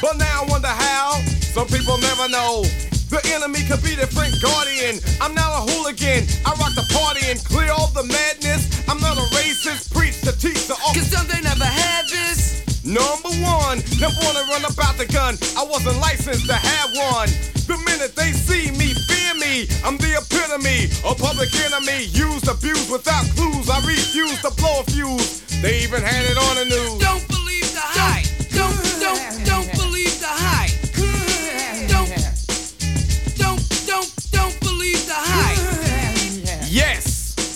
[0.00, 1.20] But now I wonder how.
[1.52, 2.64] Some people never know.
[3.12, 5.04] The enemy could be the Frank Guardian.
[5.20, 6.24] I'm not a hooligan.
[6.48, 8.72] I rock the party and clear all the madness.
[8.88, 9.92] I'm not a racist.
[9.92, 12.67] Preach to teach the Cause some they never had this.
[12.84, 15.36] Number one, never wanna run about the gun.
[15.56, 17.28] I wasn't licensed to have one.
[17.66, 19.68] The minute they see me, fear me.
[19.84, 22.06] I'm the epitome, a public enemy.
[22.14, 23.68] Used, abused without clues.
[23.68, 25.42] I refuse to blow a fuse.
[25.60, 26.98] They even had it on the news.
[26.98, 28.26] Don't believe the hype.
[28.54, 30.72] Don't, don't, don't believe the hype.
[31.88, 32.08] Don't,
[33.36, 35.58] don't, don't, don't believe the hype.
[36.70, 37.07] Yes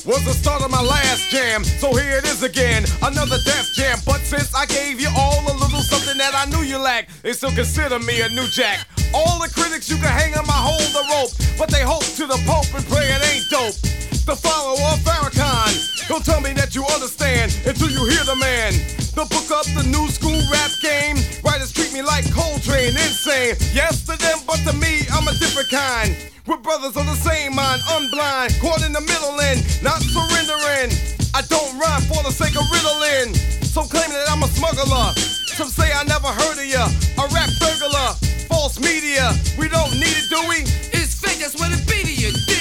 [0.05, 1.65] was the start of my last jam.
[1.65, 3.99] So here it is again, another death jam.
[4.05, 7.33] But since I gave you all a little something that I knew you lacked, they
[7.33, 8.87] still consider me a new jack.
[9.15, 12.27] All the critics you can hang on my hold the rope, but they hope to
[12.27, 14.02] the Pope and pray it ain't dope.
[14.23, 18.71] The follower of Farrakhan, don't tell me that you understand until you hear the man.
[19.19, 21.19] The book up the new school rap game.
[21.43, 23.59] Writers treat me like Coltrane, insane.
[23.75, 26.15] Yes to them, but to me, I'm a different kind.
[26.47, 30.95] We're brothers of the same mind, unblind, caught in the middle and not surrendering.
[31.35, 33.35] I don't rhyme for the sake of riddling.
[33.67, 35.19] Some claim that I'm a smuggler.
[35.59, 36.87] Some say I never heard of ya.
[37.19, 38.15] A rap burglar
[38.53, 39.33] false media.
[39.59, 40.63] We don't need it, do we?
[40.95, 42.52] It's fake, that's what it be to you.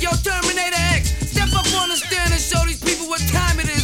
[0.00, 3.68] Yo, Terminator X, step up on the stand and show these people what time it
[3.68, 3.83] is,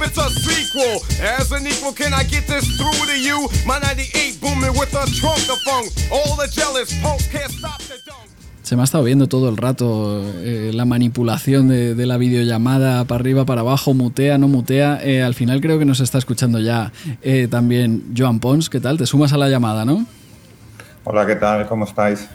[0.00, 1.02] it's a sequel.
[1.22, 3.48] As an equal, can I get this through to you?
[3.66, 5.88] My 98 booming with a trunk of funk.
[6.12, 8.30] All the jealous punks can't stop the dunk.
[8.62, 13.04] Se me ha estado viendo todo el rato eh, la manipulación de, de, la videollamada
[13.04, 15.00] para arriba, para abajo, mutea, no mutea.
[15.02, 18.70] Eh, al final creo que nos está escuchando ya eh, también Joan Pons.
[18.70, 18.96] ¿Qué tal?
[18.96, 20.06] Te sumas a la llamada, ¿no?
[21.04, 21.66] Hola, ¿qué tal?
[21.66, 22.28] ¿Cómo estáis?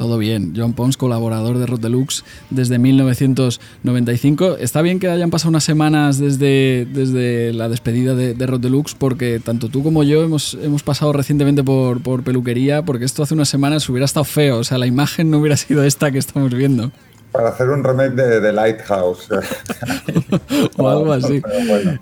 [0.00, 0.54] Todo bien.
[0.56, 4.56] John Pons, colaborador de Rod Deluxe desde 1995.
[4.56, 8.94] Está bien que hayan pasado unas semanas desde, desde la despedida de, de Rod Deluxe,
[8.94, 13.34] porque tanto tú como yo hemos, hemos pasado recientemente por, por peluquería, porque esto hace
[13.34, 14.60] unas semanas hubiera estado feo.
[14.60, 16.90] O sea, la imagen no hubiera sido esta que estamos viendo
[17.32, 19.28] para hacer un remake de, The Lighthouse.
[20.76, 21.42] o algo así.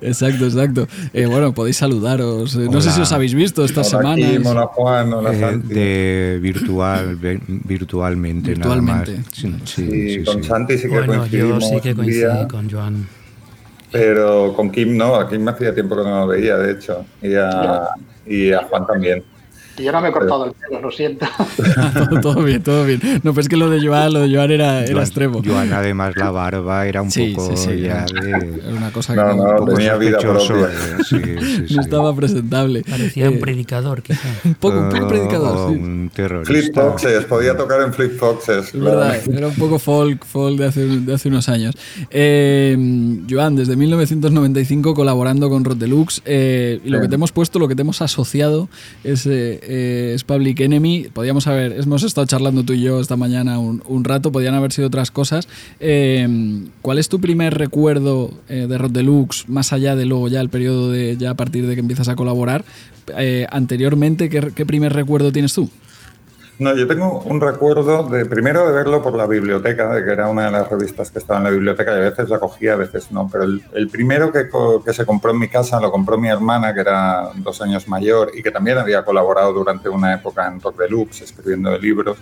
[0.01, 0.89] Exacto, exacto.
[1.13, 2.57] Eh, bueno, podéis saludaros.
[2.57, 4.27] Eh, no sé si os habéis visto esta semana.
[4.45, 9.13] Hola Juan, hola eh, De virtual, virtualmente, virtualmente.
[9.13, 9.69] nada más.
[9.69, 13.09] Sí, sí, con Santi sí que bueno, Yo sí que coincidí con Joan.
[13.91, 17.07] Pero con Kim no, a Kim me hacía tiempo que no lo veía, de hecho.
[17.23, 17.89] Y a,
[18.27, 19.25] y a Juan también.
[19.79, 21.27] Y yo no me he cortado el pelo, lo siento.
[22.23, 23.01] todo bien, todo bien.
[23.23, 25.41] No, pero es que lo de Joan, lo de Joan era, era extremo.
[25.45, 28.59] Joan, además, la barba era un poco sí, sí, ya de...
[28.69, 30.69] Era una cosa que no, no, un tenía vida propia.
[31.71, 32.83] no estaba presentable.
[32.89, 34.29] Parecía eh, un predicador, quizá.
[34.45, 35.79] Un poco, un poco predicador, sí.
[35.79, 36.53] Un terrorista.
[36.53, 38.75] Flip Foxes, podía tocar en Flip Foxes.
[38.75, 41.77] Es verdad, era un poco folk, folk de, hace, de hace unos años.
[42.11, 42.77] Eh,
[43.31, 47.69] Joan, desde 1995 colaborando con Rod Deluxe, eh, y lo que te hemos puesto, lo
[47.69, 48.69] que te hemos asociado
[49.05, 49.27] es...
[49.27, 51.09] Eh, eh, es Public Enemy.
[51.13, 54.89] Podíamos haber, hemos estado charlando tú y yo esta mañana un, rato, podían haber sido
[54.89, 55.47] otras cosas.
[55.79, 56.27] Eh,
[56.81, 60.49] ¿Cuál es tu primer recuerdo eh, de Rod Deluxe, más allá de luego ya el
[60.49, 62.65] periodo de, ya a partir de que empiezas a colaborar?
[63.51, 65.71] anteriormente, ¿qué, ¿qué primer recuerdo tienes tú?
[66.59, 70.29] No, yo tengo un recuerdo de primero de verlo por la biblioteca, de que era
[70.29, 72.77] una de las revistas que estaba en la biblioteca y a veces la cogía, a
[72.77, 73.29] veces no.
[73.31, 74.49] Pero el, primero que,
[74.85, 78.33] que, se compró en mi casa lo compró mi hermana, que era dos años mayor
[78.35, 82.19] y que también había colaborado durante una época en Rock Deluxe escribiendo libros.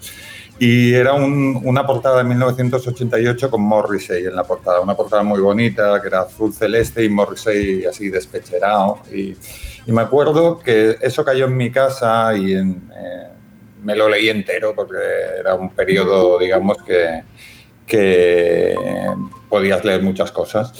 [0.58, 6.00] Y era una portada de 1988 con Morrissey en la portada, una portada muy bonita,
[6.00, 8.98] que era azul celeste y Morrissey así despecherado.
[9.12, 9.34] Y,
[9.86, 12.74] me acuerdo que eso cayó en mi casa y eh,
[13.82, 14.98] me lo leí entero porque
[15.38, 17.22] era un periodo, digamos, que,
[17.86, 18.74] que
[19.48, 20.72] podías leer muchas cosas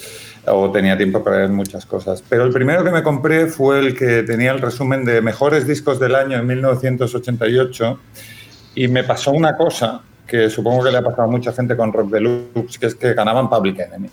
[0.48, 2.22] o tenía tiempo para leer muchas cosas.
[2.28, 5.98] Pero el primero que me compré fue el que tenía el resumen de mejores discos
[5.98, 7.98] del año en 1988
[8.76, 11.92] y me pasó una cosa que supongo que le ha pasado a mucha gente con
[11.92, 14.08] Rock Deluxe, que es que ganaban Public Enemy.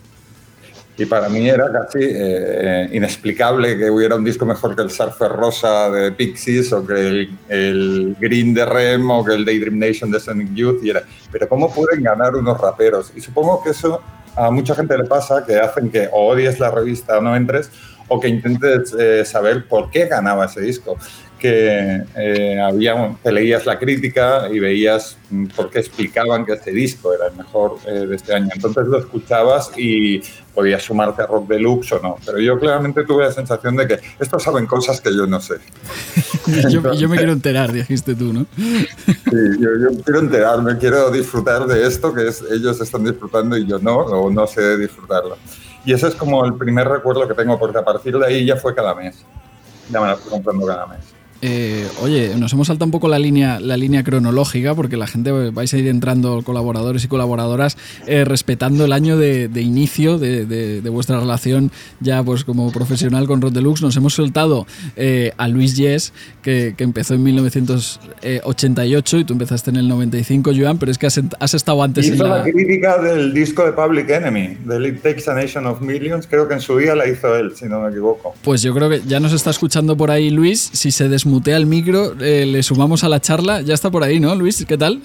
[0.95, 5.31] Y para mí era casi eh, inexplicable que hubiera un disco mejor que el Surfer
[5.31, 10.19] Rosa de Pixies o que el, Green de Rem o que el Daydream Nation de
[10.19, 10.83] Sonic Youth.
[10.83, 13.11] Y era, pero ¿cómo pueden ganar unos raperos?
[13.15, 14.01] Y supongo que eso
[14.35, 17.71] a mucha gente le pasa, que hacen que o odies la revista o no entres,
[18.07, 20.97] o que intentes eh, saber por qué ganaba ese disco
[21.43, 26.71] que eh, había, te leías la crítica y veías mm, por qué explicaban que este
[26.71, 28.47] disco era el mejor eh, de este año.
[28.55, 30.21] Entonces lo escuchabas y
[30.55, 32.15] podías sumarte a Rock Deluxe o no.
[32.25, 35.55] Pero yo claramente tuve la sensación de que estos saben cosas que yo no sé.
[36.69, 38.45] yo, me quiero enterar, dijiste tú, ¿no?
[38.55, 43.79] sí, yo, quiero enterarme, quiero disfrutar de esto que es, ellos están disfrutando y yo
[43.79, 45.37] no, o no sé disfrutarlo.
[45.83, 48.55] Y ese es como el primer recuerdo que tengo, porque a partir de ahí ya
[48.55, 49.25] fue cada mes.
[49.91, 51.12] Ya me la fui comprando cada mes.
[51.45, 55.29] Eh, oye, nos hemos saltado un poco la línea, la línea cronológica porque la gente
[55.29, 57.75] vais a ir entrando colaboradores y colaboradoras
[58.07, 63.51] eh, respetando el año de, inicio de, vuestra relación ya pues como profesional con Rod
[63.51, 63.81] Deluxe.
[63.81, 69.75] Nos hemos soltado eh, a Luis Yes, que, empezó en 1988 y tú empezaste en
[69.75, 71.17] el 95, Joan, pero es que has,
[71.53, 72.43] estado antes hizo en la...
[72.43, 76.53] crítica del disco de Public Enemy, de It Takes a Nation of Millions, creo que
[76.53, 78.33] en su día la hizo él, si no me equivoco.
[78.43, 81.57] Pues yo creo que ya nos está escuchando por ahí Luis, si se desmutea mutea
[81.57, 83.61] el micro, eh, le sumamos a la charla.
[83.61, 84.63] Ya está por ahí, ¿no, Luis?
[84.67, 85.01] ¿Qué tal?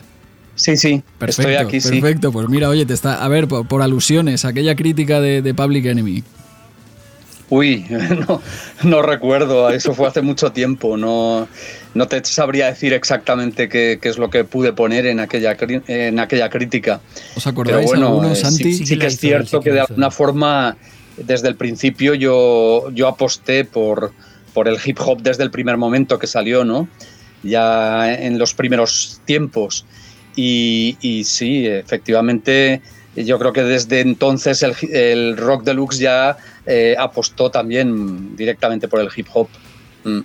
[0.54, 2.00] Sí, sí, perfecto, estoy aquí, sí.
[2.00, 6.24] Perfecto, pues mira, oye, te está, a ver, por, alusiones, aquella crítica de, Public Enemy.
[7.48, 7.86] Uy,
[8.82, 11.46] no, recuerdo, eso fue hace mucho tiempo, no,
[11.94, 16.50] no te sabría decir exactamente qué, es lo que pude poner en aquella, en aquella
[16.50, 17.00] crítica.
[17.36, 18.84] ¿Os acordáis Pero bueno, eh, Santi?
[18.84, 20.76] Sí, que es cierto que de alguna forma,
[21.16, 24.12] desde el principio yo, yo aposté por,
[24.58, 26.88] por el hip hop desde el primer momento que salió, ¿no?
[27.44, 29.86] Ya en los primeros tiempos.
[30.34, 32.82] Y, sí, efectivamente,
[33.14, 39.08] yo creo que desde entonces el, rock deluxe ya eh, apostó también directamente por el
[39.14, 39.48] hip hop.
[40.02, 40.20] Mm.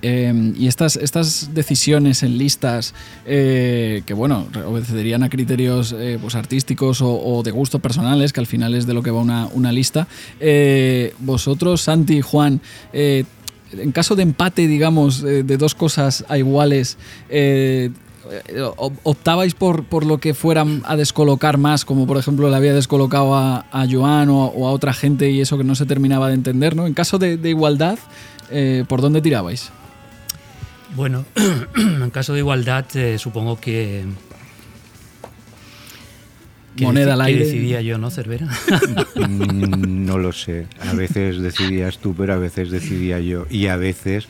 [0.00, 2.94] Em, y estas, estas decisiones en listas
[3.26, 8.46] eh, que, bueno, obedecerían a criterios eh, pues artísticos o, de gustos personales, que al
[8.46, 10.08] final es de lo que va una, una lista.
[11.20, 12.62] vosotros, Santi y Juan,
[13.80, 17.90] en caso de empate, digamos, de dos cosas a iguales, eh,
[19.02, 23.34] optabais por, por lo que fueran a descolocar más, como por ejemplo le había descolocado
[23.34, 26.86] a, Joan o, a otra gente y eso que no se terminaba de entender, ¿no?
[26.86, 27.98] En caso de, igualdad,
[28.50, 29.70] eh, ¿por dónde tirabais?
[30.96, 31.24] Bueno,
[31.76, 34.04] en caso de igualdad, eh, supongo que
[36.78, 37.44] moneda al aire.
[37.44, 38.48] decidía yo, no, Cervera?
[39.14, 40.66] Mm, no lo sé.
[40.80, 43.46] A veces decidías tú, pero a veces decidía yo.
[43.50, 44.26] Y a veces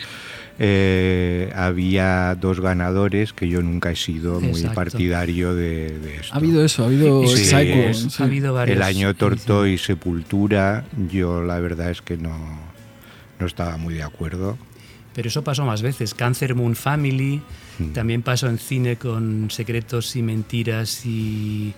[0.59, 6.35] eh, había dos ganadores que yo nunca he sido muy partidario de, esto.
[6.35, 8.77] Ha habido eso, ha habido Ha habido varios.
[8.77, 12.37] El año Torto y Sepultura, yo la verdad es que no,
[13.41, 14.57] no estaba muy de acuerdo.
[15.13, 16.15] Pero eso pasó más veces.
[16.15, 17.41] Cancer Moon Family,
[17.79, 17.93] mm.
[17.93, 21.73] también pasó en cine con Secretos y Mentiras y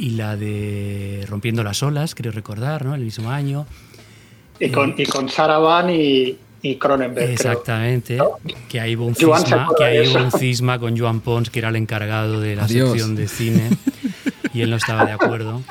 [0.00, 2.94] y la de Rompiendo las olas, creo recordar, ¿no?
[2.94, 3.66] El mismo año.
[4.58, 7.30] Y con, y con Saravan y, y Cronenberg.
[7.30, 8.18] Exactamente,
[8.70, 12.40] que ahí hubo un cisma, que un cisma con Joan Pons, que era el encargado
[12.40, 13.70] de la sección de cine,
[14.54, 15.62] y él no estaba de acuerdo.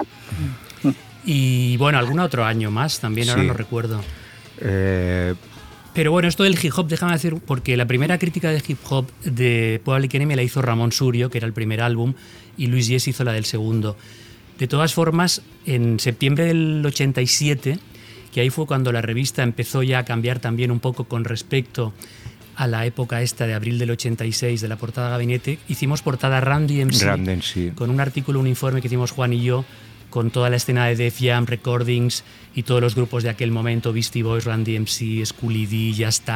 [1.25, 4.01] Y bueno, algún otro año más también, ahora no recuerdo.
[4.61, 5.33] Eh,
[5.93, 9.07] pero bueno, esto del hip hop, déjame decir, porque la primera crítica de hip hop
[9.23, 12.13] de Public Enemy la hizo Ramón Surio, que era el primer álbum,
[12.57, 13.97] y Luis Yes hizo la del segundo.
[14.59, 17.79] De todas formas, en septiembre del 87,
[18.33, 21.93] que ahí fue cuando la revista empezó ya a cambiar también un poco con respecto
[22.57, 26.83] a la época esta de abril del 86 de la portada Gabinete, hicimos portada Randy
[26.83, 29.63] MC, con un artículo, un informe que hicimos Juan y yo,
[30.09, 33.93] con toda la escena de Def Jam Recordings y todos los grupos de aquel momento,
[33.93, 36.27] Beastie Boys, Randy MC, Schooly D, Just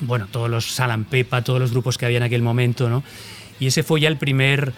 [0.00, 3.02] bueno, todos los Salam Pepa, todos los grupos que había en aquel momento, ¿no?
[3.58, 4.74] Y ese fue ya el primer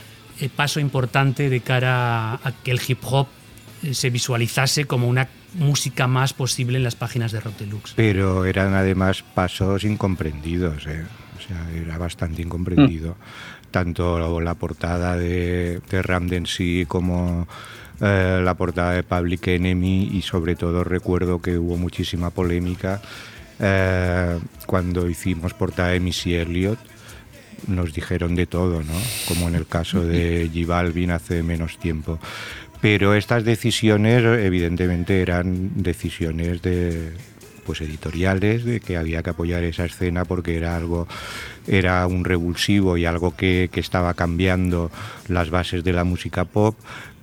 [0.54, 3.26] paso importante de cara a, que el hip hop
[3.82, 7.94] eh, se visualizase como una música más posible en las páginas de Rock Deluxe.
[7.96, 10.86] Pero eran además pasos incomprendidos.
[10.86, 11.04] ¿eh?
[11.36, 13.12] O sea, era bastante incomprendido.
[13.12, 13.70] Mm.
[13.70, 16.28] Tanto la portada de, de Ram
[16.86, 17.48] como
[18.00, 23.00] eh, la portada de Public Enemy y sobre todo recuerdo que hubo muchísima polémica
[23.60, 26.78] eh, cuando hicimos portada de Missy Elliott
[27.68, 28.94] nos dijeron de todo, ¿no?
[29.28, 32.18] como en el caso de G hace menos tiempo.
[32.80, 37.12] Pero estas decisiones evidentemente eran decisiones de
[37.64, 41.08] pues editoriales de que había que apoyar esa escena porque era algo
[41.66, 44.90] era un revulsivo y algo que, que estaba cambiando
[45.28, 46.76] las bases de la música pop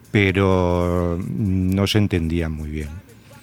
[0.10, 2.89] pero no se entendían muy bien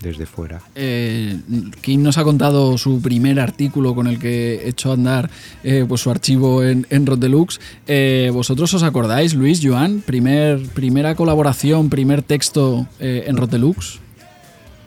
[0.01, 0.61] desde fuera.
[0.75, 1.37] Eh,
[1.81, 5.31] King nos ha contado su primer artículo con el que echó a andar
[5.65, 7.61] eh, pues su archivo en, en Rod Deluxe.
[7.87, 10.01] Eh, ¿Vosotros os acordáis, Luis, Joan?
[10.01, 13.99] Primer, primera colaboración, primer texto eh, en Rod Deluxe.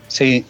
[0.08, 0.44] Sí,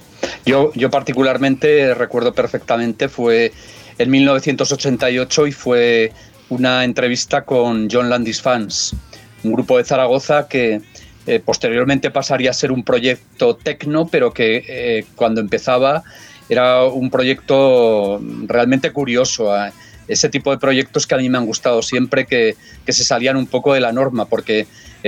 [0.46, 3.52] yo, yo particularmente recuerdo perfectamente, fue
[3.98, 6.12] en 1988 y fue
[6.48, 8.94] una entrevista con John Landis Fans,
[9.42, 10.80] un grupo de Zaragoza que,
[11.26, 16.02] eh, posteriormente pasaría a ser un proyecto tecno, pero que eh, cuando empezaba
[16.48, 19.56] era un proyecto realmente curioso.
[19.56, 19.72] ¿eh?
[20.08, 23.36] Ese tipo de proyectos que a mí me han gustado siempre, que, que se salían
[23.36, 24.66] un poco de la norma, porque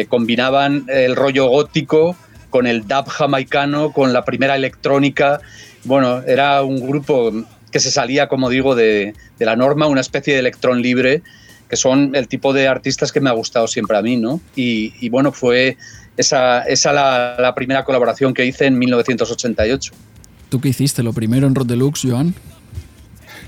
[0.09, 2.17] combinaban el rollo gótico
[2.51, 5.41] con el dub jamaicano, con la primera electrónica.
[5.85, 7.33] Bueno, era un grupo
[7.71, 11.23] que se salía, como digo, de, de la norma, una especie de electrón libre
[11.69, 14.41] que son el tipo de artistas que me ha gustado siempre a mí, ¿no?
[14.55, 15.77] Y, y bueno, fue
[16.17, 19.93] esa, esa la, la, primera colaboración que hice en 1988.
[20.49, 21.03] ¿Tú qué hiciste?
[21.03, 22.35] ¿Lo primero en Rod Deluxe, Joan?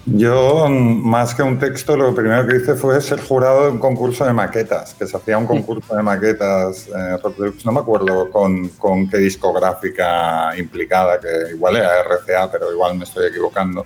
[0.09, 4.25] Yo, más que un texto, lo primero que hice fue ser jurado de un concurso
[4.25, 7.17] de maquetas, que se hacía un concurso de maquetas, eh,
[7.65, 13.03] no me acuerdo con, con, qué discográfica implicada, que igual era RCA, pero igual me
[13.03, 13.85] estoy equivocando.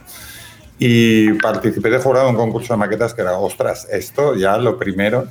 [0.81, 4.77] Y participé de jurado en un concurso de maquetas que era, ostras, esto ya lo
[4.77, 5.29] primero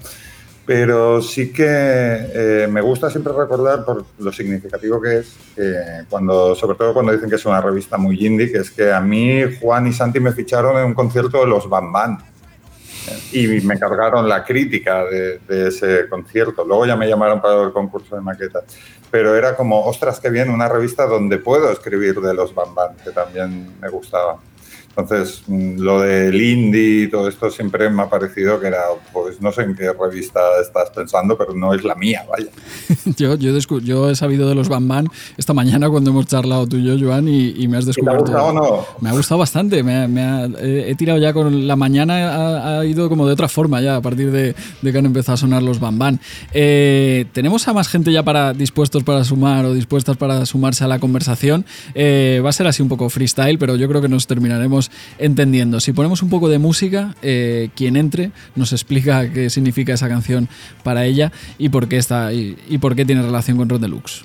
[0.69, 5.73] pero sí que eh, me gusta siempre recordar por lo significativo que es, que
[6.07, 9.01] cuando, sobre todo cuando dicen que es una revista muy indie, que es que a
[9.01, 12.19] mí Juan y Santi me ficharon en un concierto de los Bam Bam
[13.31, 16.63] y me cargaron la crítica de, de, ese concierto.
[16.63, 18.65] Luego ya me llamaron para el concurso de maquetas.
[19.09, 22.95] Pero era como, ostras, qué bien, una revista donde puedo escribir de los Bam Bam,
[23.03, 24.37] que también me gustaba.
[24.89, 28.81] Entonces, mm, lo del indie y todo esto siempre me ha parecido que era,
[29.13, 32.49] pues no sé en qué revista estás pensando, pero no es la mía, vaya.
[33.17, 34.89] yo, yo, yo, he sabido de los Bam
[35.37, 38.23] esta mañana cuando hemos charlado tú y yo, Joan, y, y me has descubierto.
[38.23, 38.85] ¿Te ha gustado o no?
[39.01, 39.83] Me ha gustado bastante.
[39.83, 43.47] Me, me ha, he, tirado ya con la mañana, ha, ha, ido como de otra
[43.47, 45.99] forma ya a partir de, de que han empezado a sonar los Bam.
[46.53, 50.87] Eh, Tenemos a más gente ya para dispuestos para sumar o dispuestas para sumarse a
[50.87, 51.65] la conversación.
[51.93, 55.79] Eh, va a ser así un poco freestyle, pero yo creo que nos terminaremos entendiendo.
[55.79, 60.47] Si ponemos un poco de música, eh, quien entre nos explica qué significa esa canción
[60.83, 64.23] para ella y por qué está y, por qué tiene relación con Rod Deluxe.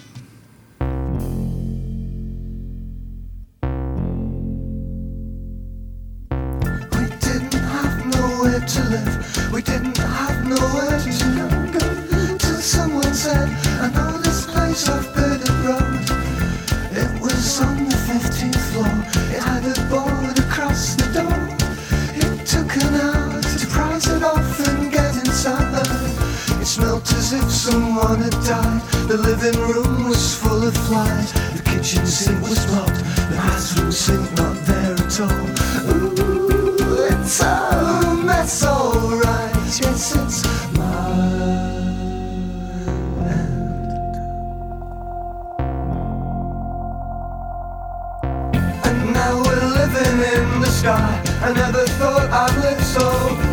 [27.05, 28.83] Smelt as if someone had died.
[29.09, 31.33] The living room was full of flies.
[31.53, 32.99] The kitchen sink was blocked.
[33.31, 35.47] The bathroom sink not there at all.
[35.93, 39.55] Ooh, it's a mess, alright.
[39.81, 40.45] Yes, it's
[40.77, 40.85] my.
[48.85, 51.23] And now we're living in the sky.
[51.43, 53.44] I never thought I'd live so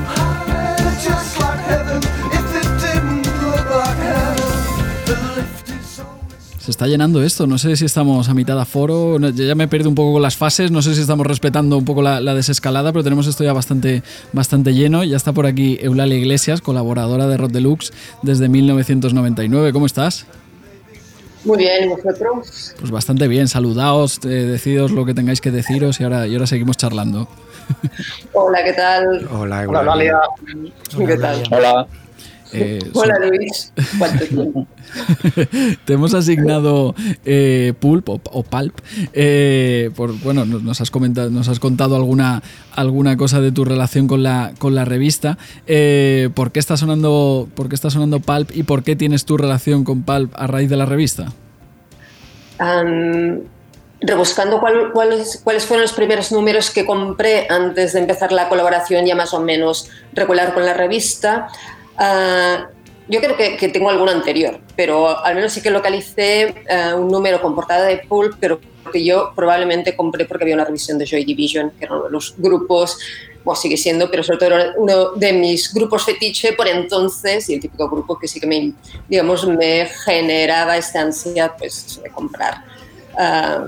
[6.61, 9.89] Se está llenando esto, no sé si estamos a mitad de aforo, ya me pierdo
[9.89, 12.91] un poco con las fases, no sé si estamos respetando un poco la, la, desescalada,
[12.91, 15.03] pero tenemos esto ya bastante, bastante lleno.
[15.03, 17.91] Ya está por aquí Eulalia Iglesias, colaboradora de Rod Deluxe
[18.21, 19.73] desde 1999.
[19.73, 20.27] ¿Cómo estás?
[21.45, 22.75] Muy bien, ¿y vosotros?
[22.79, 26.45] Pues bastante bien, saludaos, eh, decidos lo que tengáis que deciros y ahora, y ahora
[26.45, 27.27] seguimos charlando.
[28.33, 29.27] Hola, ¿qué tal?
[29.31, 30.21] Hola, Hola.
[30.95, 31.43] ¿Qué tal?
[31.49, 31.87] Hola.
[32.53, 33.73] Eh, Hola Luis.
[35.85, 36.95] Te hemos asignado
[37.25, 38.77] eh, Pulp o, o Pulp.
[39.13, 42.41] Eh, por, bueno, nos has comentado, nos has contado alguna,
[42.75, 45.37] alguna cosa de tu relación con la, con la revista.
[45.67, 49.37] Eh, ¿por, qué está sonando, ¿Por qué está sonando Pulp y por qué tienes tu
[49.37, 51.31] relación con Pulp a raíz de la revista?
[52.59, 53.39] Um,
[54.01, 59.15] rebuscando cuáles, cuáles fueron los primeros números que compré antes de empezar la colaboración ya
[59.15, 61.47] más o menos regular con la revista,
[62.01, 62.69] ah,
[63.07, 67.41] yo creo que, tengo alguno anterior, pero al menos sí que localicé ah, un número
[67.41, 68.59] con portada de Pulp, pero
[68.91, 72.11] que yo probablemente compré porque había una revisión de Joy Division, que era uno de
[72.11, 72.97] los grupos,
[73.43, 77.55] o sigue siendo, pero sobre todo era uno de mis grupos fetiche por entonces y
[77.55, 78.73] el típico grupo que sí que me,
[79.09, 82.63] digamos, me generaba esta ansia pues, de comprar.
[83.17, 83.65] Ah,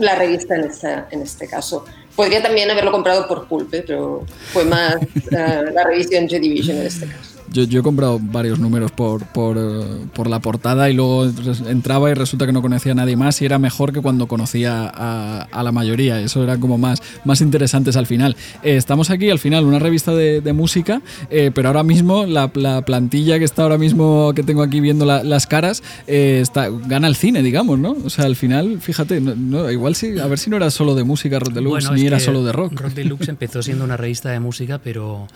[0.00, 1.84] la revista en este, en este caso.
[2.16, 6.86] Podría también haberlo comprado por Pulpe, pero fue más uh, la revista en J-Division en
[6.86, 7.29] este caso.
[7.52, 11.30] Yo, yo, he comprado varios números por, por, eh, por, la portada y luego
[11.66, 14.90] entraba y resulta que no conocía a nadie más y era mejor que cuando conocía
[14.94, 16.20] a, a la mayoría.
[16.20, 18.36] Eso era como más, más interesantes al final.
[18.62, 22.50] Eh, estamos aquí al final, una revista de, de música, eh, pero ahora mismo la,
[22.54, 27.16] la, plantilla que está ahora mismo, que tengo aquí viendo las caras, está, gana el
[27.16, 27.96] cine, digamos, ¿no?
[28.04, 31.04] O sea, al final, fíjate, no, igual sí, a ver si no era solo de
[31.04, 32.80] música Rock Deluxe, ni era solo de rock.
[32.80, 35.26] Rock Deluxe empezó siendo una revista de música, pero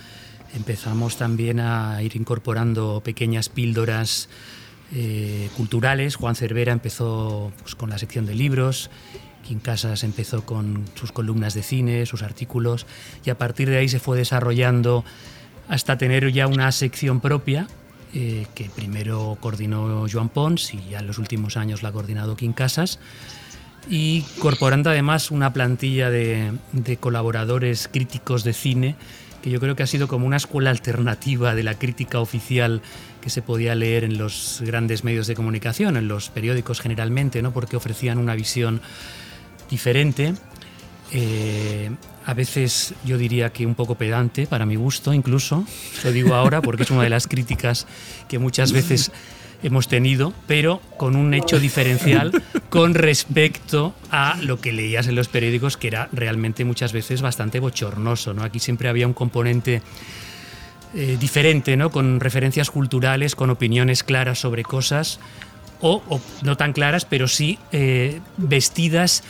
[0.54, 4.28] empezamos también a ir incorporando pequeñas píldoras
[4.94, 6.16] eh, culturales.
[6.16, 8.90] Juan Cervera empezó pues, con la sección de libros,
[9.46, 12.86] Kim Casas empezó con sus columnas de cine, sus artículos,
[13.24, 15.04] y a partir de ahí se fue desarrollando
[15.68, 17.66] hasta tener ya una sección propia,
[18.14, 22.36] eh, que primero coordinó Joan Pons y ya en los últimos años la ha coordinado
[22.36, 23.00] Kim Casas,
[23.90, 28.96] y incorporando además una plantilla de colaboradores críticos de cine
[29.44, 32.80] que yo creo que ha sido como una escuela alternativa de la crítica oficial
[33.20, 37.52] que se podía leer en los grandes medios de comunicación, en los periódicos generalmente, ¿no?
[37.52, 38.80] porque ofrecían una visión
[39.68, 40.32] diferente,
[41.12, 41.90] eh,
[42.24, 45.66] a veces yo diría que un poco pedante, para mi gusto incluso,
[46.04, 47.86] lo digo ahora porque es una de las críticas
[48.28, 49.12] que muchas veces
[49.62, 52.32] hemos tenido, pero con un hecho diferencial
[52.68, 57.60] con respecto a lo que leías en los periódicos, que era realmente muchas veces bastante
[57.60, 58.34] bochornoso.
[58.34, 58.42] ¿no?
[58.42, 59.82] Aquí siempre había un componente
[60.94, 61.90] eh, diferente, ¿no?
[61.90, 65.20] con referencias culturales, con opiniones claras sobre cosas,
[65.80, 66.02] o,
[66.42, 69.22] no tan claras, pero sí eh, vestidas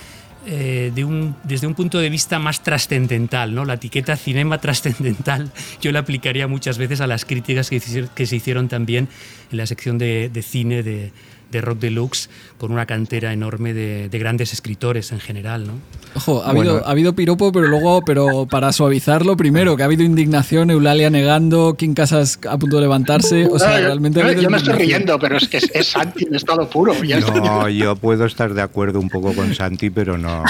[0.47, 3.55] eh, de un, desde un punto de vista más trascendental.
[3.55, 3.65] ¿no?
[3.65, 7.81] La etiqueta cinema trascendental yo la aplicaría muchas veces a las críticas que,
[8.15, 9.09] que se hicieron también
[9.51, 11.13] en la sección de, de cine de,
[11.55, 12.29] de Rock Deluxe
[12.59, 15.73] con una cantera enorme de, grandes escritores en general, ¿no?
[16.17, 20.05] Ojo, ha, habido, ha habido piropo, pero luego, pero para suavizarlo, primero, que ha habido
[20.05, 24.21] indignación, Eulalia negando, King Casas a punto de levantarse, o sea, realmente...
[24.41, 26.95] Yo, me estoy riendo, pero es que es, Santi en estado puro.
[27.43, 30.45] no, yo puedo estar de acuerdo un poco con Santi, pero no,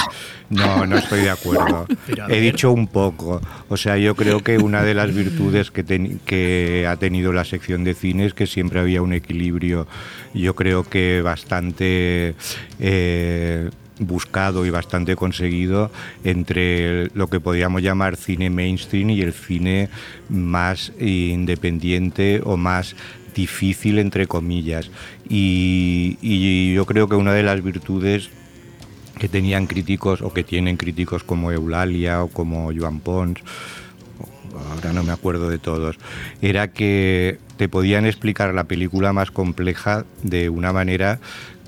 [0.51, 1.87] no, no estoy de acuerdo.
[2.29, 3.41] He dicho un poco.
[3.67, 5.83] O sea, yo creo que una de las virtudes que,
[6.25, 9.87] que ha tenido la sección de cine es que siempre había un equilibrio,
[10.35, 11.94] yo creo que bastante
[12.79, 13.69] eh,
[13.99, 15.91] buscado y bastante conseguido
[16.23, 19.89] entre lo que podríamos llamar cine mainstream y el cine
[20.29, 22.95] más independiente o más
[23.33, 24.89] difícil entre comillas.
[25.29, 28.29] Y, y yo creo que una de las virtudes
[29.19, 33.41] que tenían críticos o que tienen críticos como Eulalia o como Joan Pons
[34.71, 35.97] ahora no me acuerdo de todos,
[36.41, 41.19] era que te podían explicar la película más compleja de una manera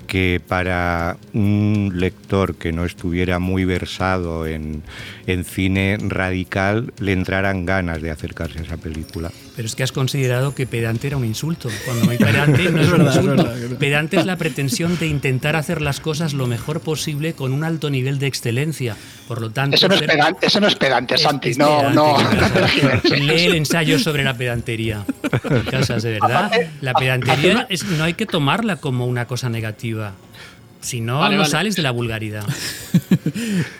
[0.08, 4.82] que para un lector que no estuviera muy versado en,
[5.26, 9.30] en, cine radical le entraran ganas de acercarse a esa película.
[9.58, 11.68] Pero es que has considerado que pedante era un insulto.
[11.84, 13.76] Cuando hay pedante no es un insulto.
[13.80, 17.90] Pedante es la pretensión de intentar hacer las cosas lo mejor posible con un alto
[17.90, 18.96] nivel de excelencia.
[19.26, 21.54] Por lo tanto, eso no es pedante, eso no es pedante Santi.
[21.56, 22.16] no, no.
[23.10, 25.04] Lee el ensayo sobre la pedantería.
[25.68, 26.52] Casas, de verdad.
[26.80, 30.12] La pedantería es, no hay que tomarla como una cosa negativa.
[30.80, 32.44] Si no, no sales de la vulgaridad.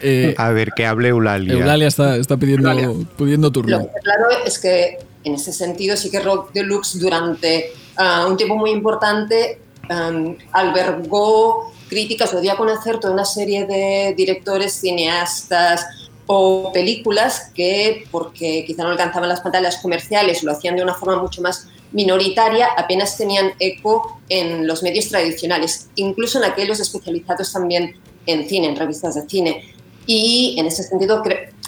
[0.01, 1.55] Eh, a ver, que hable Eulalia.
[1.55, 3.79] Eulalia está, está pidiendo, pidiendo turno.
[3.79, 4.99] Lo que claro es que
[5.29, 11.73] en ese sentido sí que Rock Deluxe durante ah, un tiempo muy importante um, albergó
[11.89, 15.87] críticas, lo dio a conocer toda una serie de directores, cineastas
[16.27, 21.23] o películas que, porque quizá no alcanzaban las pantallas comerciales, lo hacían de una forma
[21.23, 27.97] mucho más minoritaria, apenas tenían eco en los medios tradicionales, incluso en aquellos especializados también
[28.27, 29.75] en cine, en revistas de cine.
[30.07, 31.23] Y en ese sentido,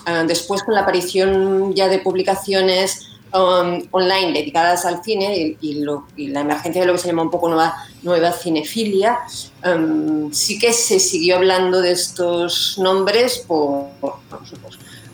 [0.05, 5.85] ah, después con la aparición ya de publicaciones um, online dedicadas al cine y,
[6.28, 9.18] la emergencia de lo que se llama un poco nueva, nueva cinefilia,
[9.64, 13.87] um, sí que se siguió hablando de estos nombres por,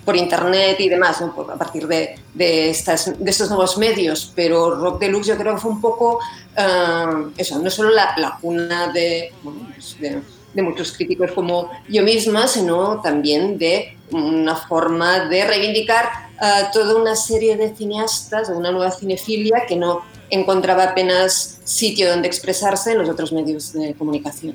[0.05, 5.01] por, internet y demás, a partir de, de, estas, de, estos nuevos medios, pero Rock
[5.01, 6.21] Deluxe yo creo que fue un poco
[6.57, 10.23] um, eso, no solo la, la cuna de, pues de
[10.57, 16.97] de muchos críticos como yo misma, sino también de una forma de reivindicar a toda
[16.97, 22.93] una serie de cineastas, de una nueva cinefilia que no encontraba apenas sitio donde expresarse
[22.93, 24.55] en los otros medios de comunicación.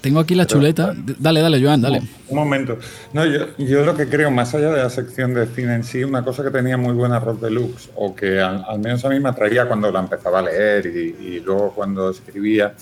[0.00, 0.94] Tengo aquí la chuleta.
[1.18, 2.02] Dale, dale, Joan, dale.
[2.28, 2.78] Un momento.
[3.12, 6.04] No, yo, yo, lo que creo, más allá de la sección de cine en sí,
[6.04, 9.28] una cosa que tenía muy buena Rock Deluxe, o que al, menos a mí me
[9.28, 12.74] atraía cuando la empezaba a leer y, y, luego cuando escribía,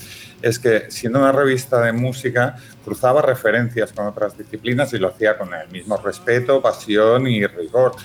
[0.42, 5.38] es que siendo una revista de música, cruzaba referencias con otras disciplinas y lo hacía
[5.38, 7.96] con el mismo respeto, pasión y rigor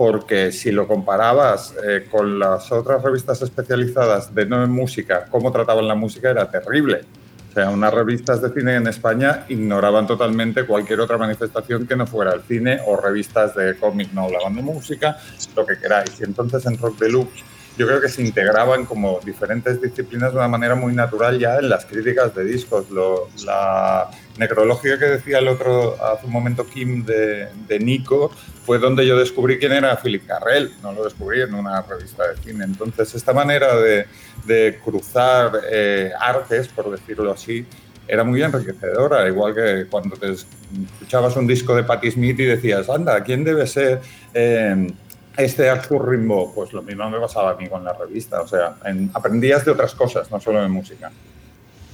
[0.00, 5.52] porque si lo comparabas eh, con las otras revistas especializadas de no en música, cómo
[5.52, 7.02] trataban la música era terrible.
[7.50, 12.06] O sea, unas revistas de cine en España ignoraban totalmente cualquier otra manifestación que no
[12.06, 15.18] fuera el cine o revistas de cómic no hablaban de música,
[15.54, 16.18] lo que queráis.
[16.18, 17.44] Y entonces en Rock Deluxe
[17.80, 21.70] yo creo que se integraban como diferentes disciplinas de una manera muy natural ya en
[21.70, 22.90] las críticas de discos.
[23.42, 28.32] la necrológica que decía el otro hace un momento Kim de, de, Nico
[28.66, 32.36] fue donde yo descubrí quién era Philip Carrell, no lo descubrí en una revista de
[32.42, 32.66] cine.
[32.66, 34.04] Entonces esta manera de,
[34.44, 37.64] de cruzar eh, artes, por decirlo así,
[38.06, 42.90] era muy enriquecedora, igual que cuando te escuchabas un disco de Patti Smith y decías,
[42.90, 44.02] anda, ¿quién debe ser?
[44.34, 44.92] Eh,
[45.36, 48.40] este Arthur Rimbaud, pues lo mismo me pasaba a mí con la revista.
[48.42, 48.76] O sea,
[49.14, 51.10] aprendías de otras cosas, no solo de música.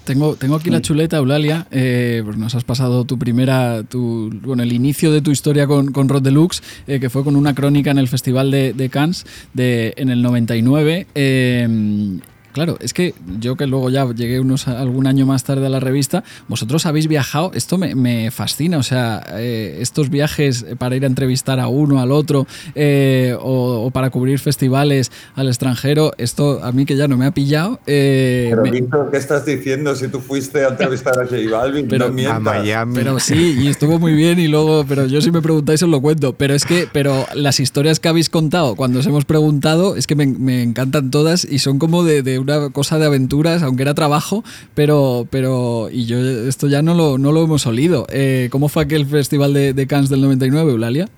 [0.04, 1.66] Tengo, tengo aquí la chuleta, Eulalia.
[1.72, 5.90] Eh, pues nos has pasado tu primera, tu, bueno, el inicio de tu historia con,
[5.90, 9.26] con Rod Deluxe, eh, que fue con una crónica en el Festival de, de Cannes
[9.52, 11.08] de, en el 99.
[11.16, 12.20] Eh,
[12.56, 15.78] claro, es que yo que luego ya llegué unos algún año más tarde a la
[15.78, 21.06] revista, vosotros habéis viajado, esto me, fascina, o sea, eh, estos viajes para ir a
[21.06, 26.86] entrevistar a uno, al otro, eh, o, para cubrir festivales al extranjero, esto a mí
[26.86, 27.78] que ya no me ha pillado.
[27.86, 28.54] Eh,
[28.88, 31.88] pero ¿qué estás diciendo si tú fuiste a entrevistar a J Balvin?
[31.88, 32.94] Pero, no a Miami.
[32.94, 36.00] Pero sí, y estuvo muy bien y luego, pero yo si me preguntáis os lo
[36.00, 40.06] cuento, pero es que, pero las historias que habéis contado cuando os hemos preguntado es
[40.06, 43.94] que me, encantan todas y son como de, de una cosa de aventuras, aunque era
[43.94, 44.44] trabajo,
[44.74, 48.06] pero, pero y yo esto ya no lo, no lo hemos olido.
[48.10, 51.08] Eh, ¿Cómo fue aquel festival de, de Cannes del 99, Eulalia?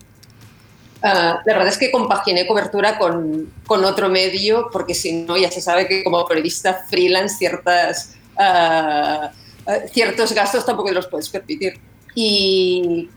[1.02, 5.50] Ah, la verdad es que compaginé cobertura con, con, otro medio, porque si no, ya
[5.50, 9.28] se sabe que como periodista freelance ciertas, uh,
[9.92, 11.78] ciertos gastos tampoco los puedes permitir.
[12.16, 13.08] Y,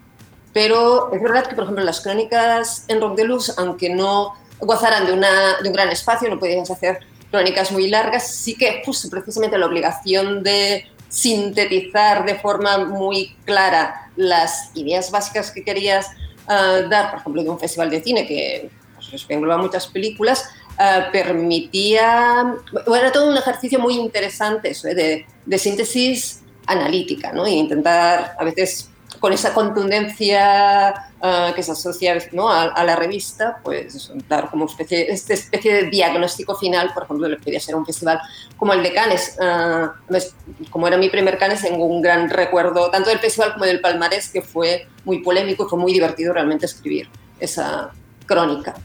[0.54, 5.08] pero es verdad que, por ejemplo, las crónicas en Rock de Luz, aunque no gozaran
[5.08, 7.00] de, una, de un gran espacio, no podías hacer
[7.32, 14.12] crónicas muy largas, sí que puse precisamente la obligación de sintetizar de forma muy clara
[14.16, 16.08] las ideas básicas que querías
[16.48, 18.70] uh, dar, por ejemplo, de un festival de cine que
[19.10, 22.56] pues, engloba muchas películas, uh, permitía,
[22.86, 24.96] bueno, era todo un ejercicio muy interesante eso, ¿eh?
[24.96, 27.48] de, de, síntesis analítica, ¿no?
[27.48, 32.50] Y intentar a veces con esa contundencia uh, que se asocia ¿no?
[32.50, 37.38] a, la revista, pues dar como especie, esta especie de diagnóstico final, por ejemplo, lo
[37.40, 38.20] podía ser un festival
[38.58, 39.38] como el de Cannes.
[39.40, 43.82] Uh, como era mi primer Cannes, tengo un gran recuerdo tanto del festival como del
[43.82, 47.10] Palmarés, que fue muy polémico y fue muy divertido realmente escribir
[47.40, 47.92] esa
[48.26, 48.76] crónica.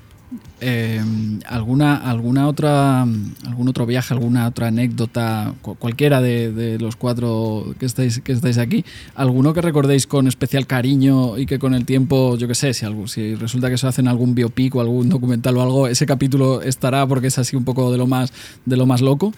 [0.60, 1.00] Eh,
[1.46, 8.20] alguna alguna otra algún otro viaje alguna otra anécdota cualquiera de, los cuatro que estáis
[8.20, 12.48] que estáis aquí alguno que recordéis con especial cariño y que con el tiempo yo
[12.48, 15.62] que sé si algo si resulta que se hacen algún biopic o algún documental o
[15.62, 18.32] algo ese capítulo estará porque es así un poco de lo más
[18.64, 19.32] de lo más loco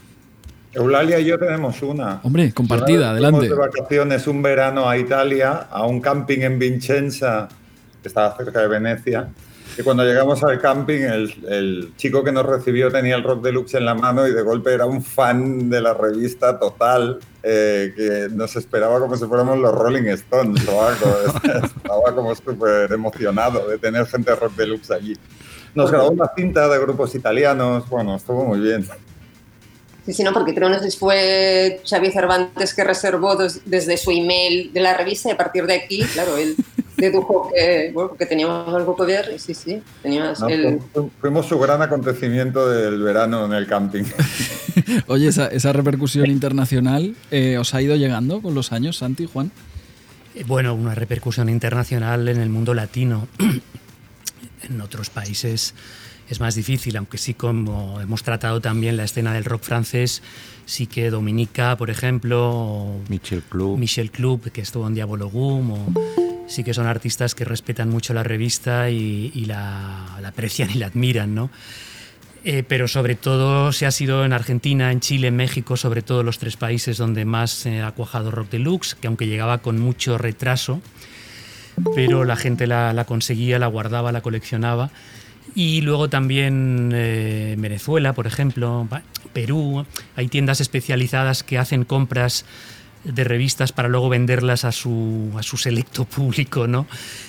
[0.72, 2.20] Eulalia y yo tenemos una.
[2.22, 3.48] Hombre, compartida, adelante.
[3.48, 7.48] de vacaciones un verano a Italia, a un camping en Vincenza,
[8.02, 9.28] que estaba cerca de Venecia,
[9.78, 13.84] y cuando llegamos al camping, el, chico que nos recibió tenía el Rock Deluxe en
[13.84, 18.56] la mano y de golpe era un fan de la revista total, eh, que nos
[18.56, 21.16] esperaba como si fuéramos los Rolling Stones o algo.
[21.76, 25.16] Estaba como súper emocionado de tener gente de Rock Deluxe allí.
[25.76, 28.84] Nos grabó una cinta de grupos italianos, bueno, estuvo muy bien.
[30.04, 34.80] Sí, sí, no, porque creo que fue Xavi Cervantes que reservó desde su email de
[34.80, 36.56] la revista y a partir de aquí, claro, él
[36.98, 40.80] dedujo que, bueno, que teníamos algo que ver y sí, sí, teníamos el...
[41.20, 44.04] Fuimos su gran acontecimiento del verano en el camping.
[45.06, 49.50] Oye, esa, esa repercusión internacional eh, os ha ido llegando con los años, Santi, Juan.
[50.34, 53.28] Eh, bueno, una repercusión internacional en el mundo latino.
[54.68, 55.74] en otros países
[56.28, 60.22] es más difícil, aunque sí como hemos tratado también la escena del rock francés,
[60.66, 65.86] sí que Dominica, por ejemplo, Michel Club, Michel Club que estuvo en Diabolo Gum, o
[66.48, 71.34] sí que son artistas que respetan mucho la revista y, la, aprecian y la admiran,
[71.34, 71.50] ¿no?
[72.44, 76.22] Eh, pero sobre todo se ha sido en Argentina, en Chile, en México, sobre todo
[76.22, 80.80] los tres países donde más ha cuajado Rock Deluxe, que aunque llegaba con mucho retraso,
[81.94, 84.90] pero la gente la, conseguía, la guardaba, la coleccionaba.
[85.54, 88.86] Y luego también eh, Venezuela, por ejemplo,
[89.32, 89.84] Perú,
[90.14, 92.44] hay tiendas especializadas que hacen compras
[93.08, 96.86] de revistas para luego venderlas a su, a su selecto público, ¿no?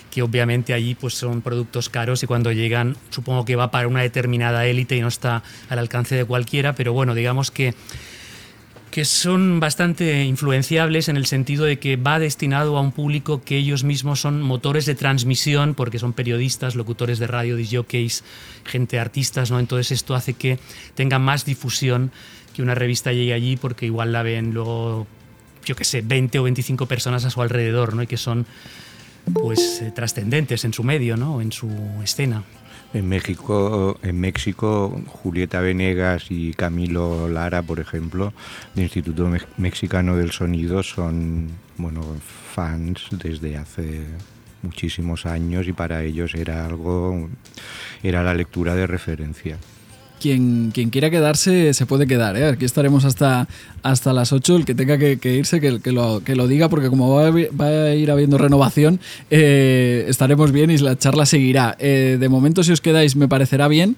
[0.10, 4.02] que obviamente allí pues son productos caros y cuando llegan supongo que va para una
[4.02, 7.76] determinada élite y no está al alcance de cualquiera, pero bueno, digamos que
[8.92, 13.58] que son bastante influenciables en el sentido de que va destinado a un público que
[13.58, 18.24] ellos mismos son motores de transmisión, porque son periodistas, locutores de radio, disjockeys,
[18.66, 19.60] gente artistas, ¿no?
[19.60, 20.60] Entonces esto hace que
[20.96, 22.12] tenga más difusión
[22.56, 25.06] que una revista llegue allí, porque igual la ven luego,
[25.66, 28.04] yo qué sé, 20 o 25 personas a su alrededor, ¿no?
[28.04, 28.46] Y que son
[29.34, 31.42] pues eh, trascendentes en su medio, ¿no?
[31.42, 31.70] En su
[32.04, 32.44] escena.
[32.94, 38.34] En México, en México, Julieta Venegas y Camilo Lara, por ejemplo,
[38.74, 42.02] del Instituto Mexicano del Sonido, son bueno,
[42.56, 44.06] fans desde hace
[44.64, 47.30] muchísimos años y para ellos era algo,
[48.02, 49.58] era la lectura de referencia
[50.20, 52.38] quien, quien quiera quedarse se puede quedar.
[52.38, 52.48] ¿eh?
[52.48, 53.48] Aquí estaremos hasta,
[53.84, 54.58] hasta las 8.
[54.58, 57.96] El que tenga que, irse, que, que, lo, que lo diga, porque como va a,
[57.96, 59.00] ir habiendo renovación,
[59.30, 61.76] eh, estaremos bien y la charla seguirá.
[61.80, 63.96] Eh, de momento, si os quedáis, me parecerá bien.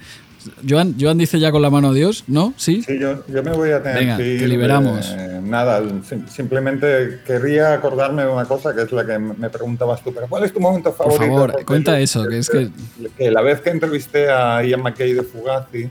[0.68, 2.54] Joan, Joan dice ya con la mano Dios, ¿no?
[2.58, 4.50] Sí, sí yo, yo me voy a tener Venga, que ir.
[4.50, 5.16] liberamos.
[5.44, 5.82] nada,
[6.28, 10.44] simplemente querría acordarme de una cosa que es la que me preguntabas tú, pero ¿cuál
[10.44, 11.20] es tu momento favorito?
[11.20, 12.70] Por favor, cuenta eso, que es que...
[13.18, 13.32] que...
[13.32, 15.90] la vez que entrevisté a Ian McKay de Fugazi,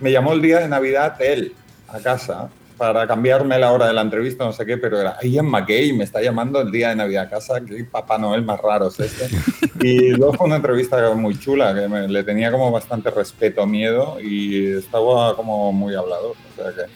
[0.00, 1.54] me llamó el día de Navidad él
[1.88, 5.46] a casa para cambiarme la hora de la entrevista, no sé qué, pero era Ian
[5.46, 8.88] McKay, me está llamando el día de Navidad a casa, que Papá Noel más raro
[8.88, 9.28] es este.
[9.80, 14.72] Y luego fue una entrevista muy chula, que le tenía como bastante respeto, miedo y
[14.72, 16.32] estaba como muy hablador.
[16.32, 16.90] O sea que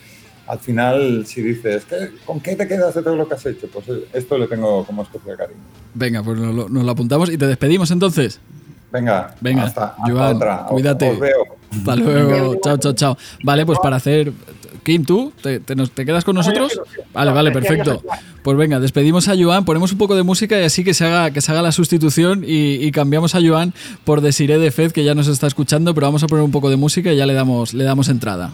[0.48, 1.86] al final, si dices,
[2.24, 3.68] ¿con qué te quedas de todo lo que has hecho?
[3.68, 5.60] Pues esto le tengo como especial cariño.
[5.94, 8.40] Venga, pues nos lo, apuntamos y te despedimos entonces.
[8.90, 10.66] Venga, Venga hasta, otra.
[10.68, 11.10] Cuídate.
[11.10, 11.51] Os veo.
[11.72, 12.56] Hasta luego.
[12.62, 13.18] chao, chao, chao.
[13.42, 14.32] Vale, pues para hacer.
[14.82, 15.32] Kim, ¿tú?
[15.40, 16.80] ¿Te, te, quedas con nosotros?
[17.12, 18.02] Vale, vale, perfecto.
[18.42, 21.30] Pues venga, despedimos a Joan, ponemos un poco de música y así que se haga,
[21.30, 23.72] que se haga la sustitución y, cambiamos a Joan
[24.04, 26.68] por Desiree de Fed, que ya nos está escuchando, pero vamos a poner un poco
[26.68, 28.50] de música y ya le damos, le damos entrada.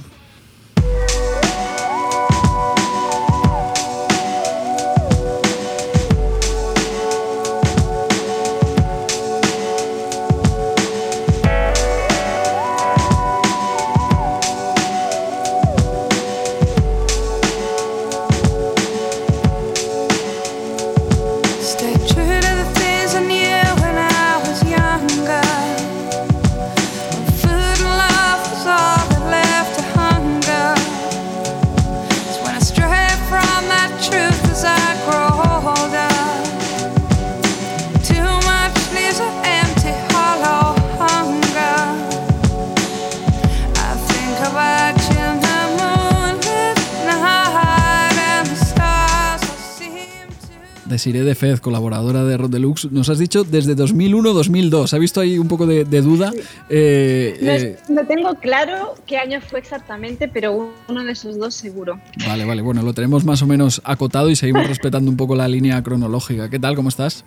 [50.99, 54.95] Desiree de Fez, colaboradora de Rod Deluxe, nos has dicho desde 2001-2002.
[54.95, 56.33] ¿Ha visto ahí un poco de, duda?
[56.69, 62.01] Eh, eh, no, tengo claro qué año fue exactamente, pero uno de esos dos seguro.
[62.27, 62.63] Vale, vale.
[62.63, 66.51] Bueno, lo tenemos más o menos acotado y seguimos respetando un poco la línea cronológica.
[66.51, 66.75] ¿Qué tal?
[66.75, 67.23] ¿Cómo estás?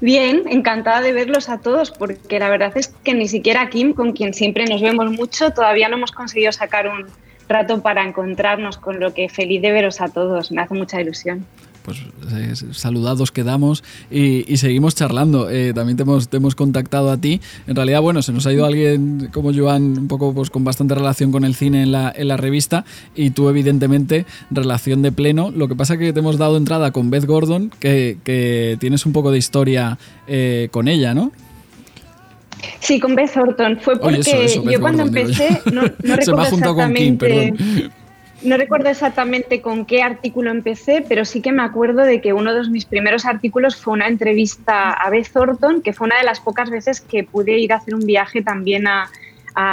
[0.00, 4.12] Bien, encantada de verlos a todos, porque la verdad es que ni siquiera Kim, con
[4.12, 7.08] quien siempre nos vemos mucho, todavía no hemos conseguido sacar un
[7.46, 11.44] rato para encontrarnos, con lo que feliz de veros a todos, me hace mucha ilusión
[11.84, 11.98] pues
[12.32, 15.50] eh, saludados quedamos y, y seguimos charlando.
[15.50, 17.40] Eh, también te hemos, te hemos, contactado a ti.
[17.66, 20.94] En realidad, bueno, se nos ha ido alguien como Joan, un poco pues, con bastante
[20.94, 25.50] relación con el cine en la, en la revista y tú, evidentemente, relación de pleno.
[25.50, 29.04] Lo que pasa es que te hemos dado entrada con Beth Gordon, que, que tienes
[29.04, 31.32] un poco de historia eh, con ella, ¿no?
[32.80, 33.78] Sí, con Beth Orton.
[33.80, 37.52] Fue porque yo cuando empecé, no, no recuerdo exactamente.
[38.44, 42.52] No recuerdo exactamente con qué artículo empecé, pero sí que me acuerdo de que uno
[42.52, 46.40] de mis primeros artículos fue una entrevista a Beth Thornton, que fue una de las
[46.40, 49.10] pocas veces que pude ir a hacer un viaje también a,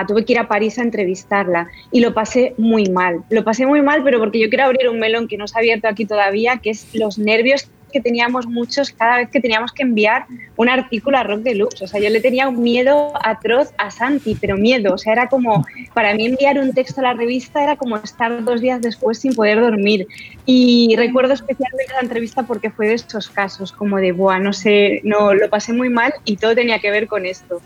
[0.08, 3.24] tuve que ir a París a entrevistarla y lo pasé muy mal.
[3.30, 5.60] Lo pasé muy mal, pero porque yo quiero abrir un melón que no se ha
[5.60, 9.84] abierto aquí todavía, que es los nervios que teníamos muchos cada vez que teníamos que
[9.84, 10.26] enviar
[10.56, 11.82] un artículo a Rock Deluxe.
[11.84, 14.94] O sea, yo le tenía un miedo atroz a Santi, pero miedo.
[14.94, 18.44] O sea, era como, para mí enviar un texto a la revista era como estar
[18.44, 20.08] dos días después sin poder dormir.
[20.46, 25.02] Y recuerdo especialmente la entrevista porque fue de estos casos, como de, buah, no sé,
[25.04, 27.62] no, lo pasé muy mal y todo tenía que ver con esto.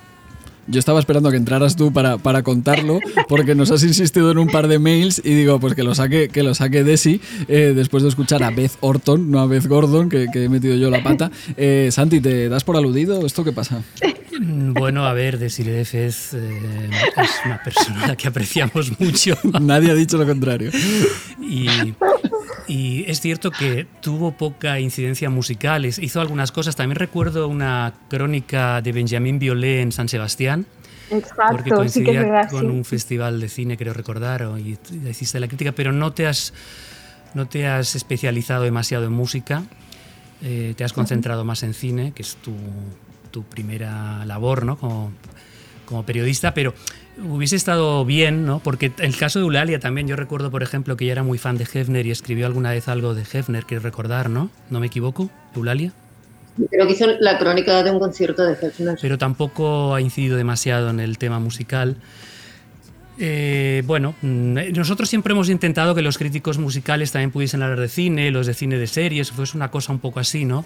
[0.68, 4.48] Yo estaba esperando que entraras tú para, para contarlo, porque nos has insistido en un
[4.48, 8.04] par de mails y digo, pues que lo saque, que lo saque Desi, eh, después
[8.04, 11.32] de escuchar a Beth Orton, no a Beth Gordon, que, he metido yo la pata.
[11.58, 13.26] Eh, Santi, ¿te das por aludido?
[13.26, 13.82] ¿Esto qué pasa?
[14.40, 19.38] Mm, bueno, a ver, Desiree Fez eh, es una persona que apreciamos mucho.
[19.62, 20.72] Nadie ha dicho lo contrario.
[21.42, 21.68] Y,
[22.68, 26.76] y, es cierto que tuvo poca incidencia musical, hizo algunas cosas.
[26.76, 30.66] También recuerdo una crónica de Benjamín Violet en San Sebastián.
[31.12, 35.92] Exacto, porque coincidía con un festival de cine, creo recordar, y hiciste la crítica, pero
[35.92, 36.54] no te has,
[37.36, 39.64] no te has especializado demasiado en música,
[40.42, 42.56] eh, te has concentrado más en cine, que es tu,
[43.30, 44.78] tu primera labor ¿no?
[44.78, 45.12] como,
[45.86, 46.74] como periodista, pero
[47.24, 48.60] hubiese estado bien, ¿no?
[48.60, 51.58] Porque el caso de Eulalia también, yo recuerdo, por ejemplo, que ella era muy fan
[51.58, 54.50] de Hefner y escribió alguna vez algo de Hefner, quiero recordar, ¿no?
[54.70, 55.92] ¿No me equivoco, Eulalia?
[56.70, 58.98] Creo que hizo la crónica de un concierto de Hefner.
[59.02, 61.98] Pero tampoco ha incidido demasiado en el tema musical.
[63.18, 67.88] Eh, bueno, mm, nosotros siempre hemos intentado que los críticos musicales también pudiesen hablar de
[67.88, 70.66] cine, los de cine de series, fuese una cosa un poco así, ¿no?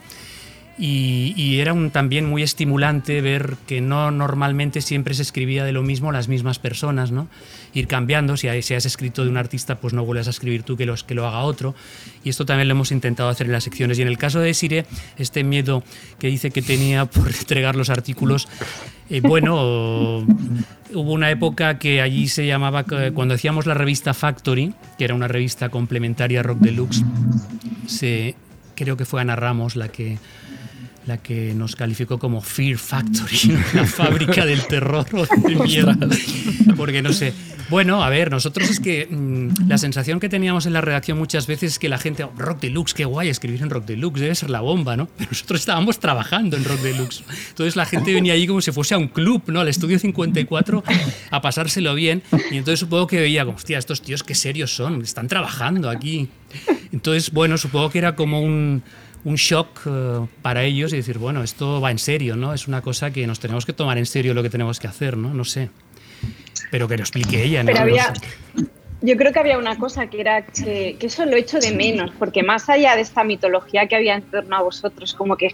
[0.81, 5.83] Y, era un, también muy estimulante ver que no normalmente siempre se escribía de lo
[5.83, 7.27] mismo las mismas personas, ¿no?
[7.73, 10.77] Ir cambiando, si, si has escrito de un artista, pues no vuelves a escribir tú
[10.77, 11.75] que, los, que lo haga otro.
[12.23, 13.99] Y esto también lo hemos intentado hacer en las secciones.
[13.99, 14.85] Y en el caso de Sire,
[15.17, 15.83] este miedo
[16.17, 18.47] que dice que tenía por entregar los artículos,
[19.09, 20.25] eh, bueno,
[20.93, 25.27] hubo una época que allí se llamaba, cuando hacíamos la revista Factory, que era una
[25.27, 27.03] revista complementaria a Rock Deluxe,
[27.85, 28.35] se,
[28.75, 30.17] creo que fue Ana Ramos la que
[31.09, 35.91] la que nos calificó como Fear Factory, la fábrica del terror o de miedo.
[36.77, 37.33] Porque no sé.
[37.69, 41.45] Bueno, a ver, nosotros es que mm, la sensación que teníamos en la redacción muchas
[41.47, 44.35] veces es que la gente, oh, Rock Deluxe, qué guay escribir en Rock Deluxe, debe
[44.35, 45.07] ser la bomba, ¿no?
[45.17, 47.23] Pero nosotros estábamos trabajando en Rock Deluxe.
[47.49, 49.61] Entonces la gente venía allí como si fuese a un club, ¿no?
[49.61, 50.83] Al estudio 54
[51.31, 52.23] a pasárselo bien.
[52.51, 56.29] Y entonces supongo que veía como, hostia, estos tíos qué serios son, están trabajando aquí.
[56.91, 58.83] Entonces, bueno, supongo que era como un
[59.23, 62.53] un shock eh, para ellos y decir, bueno, esto va en serio, ¿no?
[62.53, 65.17] Es una cosa que nos tenemos que tomar en serio lo que tenemos que hacer,
[65.17, 65.33] ¿no?
[65.33, 65.69] No sé.
[66.71, 67.71] Pero que lo explique ella, ¿no?
[69.01, 72.43] Yo creo que había una cosa que era que, eso lo echo de menos, porque
[72.43, 75.49] más allá de esta mitología que había en torno a vosotros, como que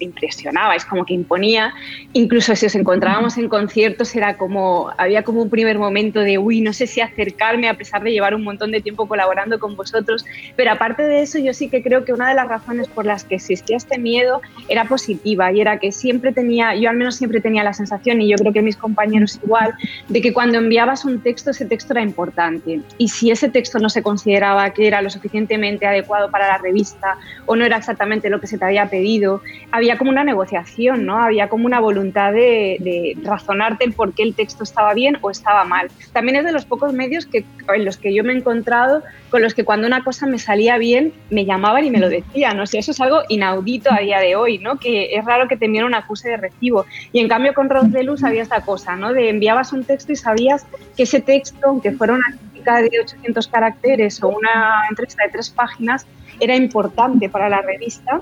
[0.00, 1.72] impresionabais, como que imponía,
[2.12, 6.60] incluso si os encontrábamos en conciertos era como, había como un primer momento de, uy,
[6.60, 10.24] no sé si acercarme a pesar de llevar un montón de tiempo colaborando con vosotros,
[10.56, 13.22] pero aparte de eso yo sí que creo que una de las razones por las
[13.22, 17.40] que existía este miedo era positiva y era que siempre tenía, yo al menos siempre
[17.40, 19.72] tenía la sensación, y yo creo que mis compañeros igual,
[20.08, 23.88] de que cuando enviabas un texto, ese texto era importante y si ese texto no
[23.88, 27.16] se consideraba que era lo suficientemente adecuado para la revista
[27.46, 31.18] o no era exactamente lo que se te había pedido, había como una negociación, ¿no?
[31.18, 35.64] Había como una voluntad de, razonarte el por qué el texto estaba bien o estaba
[35.64, 35.90] mal.
[36.12, 37.44] También es de los pocos medios que,
[37.74, 40.76] en los que yo me he encontrado con los que cuando una cosa me salía
[40.78, 42.58] bien me llamaban y me lo decían.
[42.60, 44.78] O sea, eso es algo inaudito a día de hoy, ¿no?
[44.78, 46.86] Que es raro que te envíen un acuse de recibo.
[47.12, 49.12] Y en cambio con Rod de Luz había esta cosa, ¿no?
[49.12, 50.66] De enviabas un texto y sabías
[50.96, 56.06] que ese texto, aunque fuera una de 800 caracteres o una entrevista de tres páginas
[56.40, 58.20] era importante para la revista.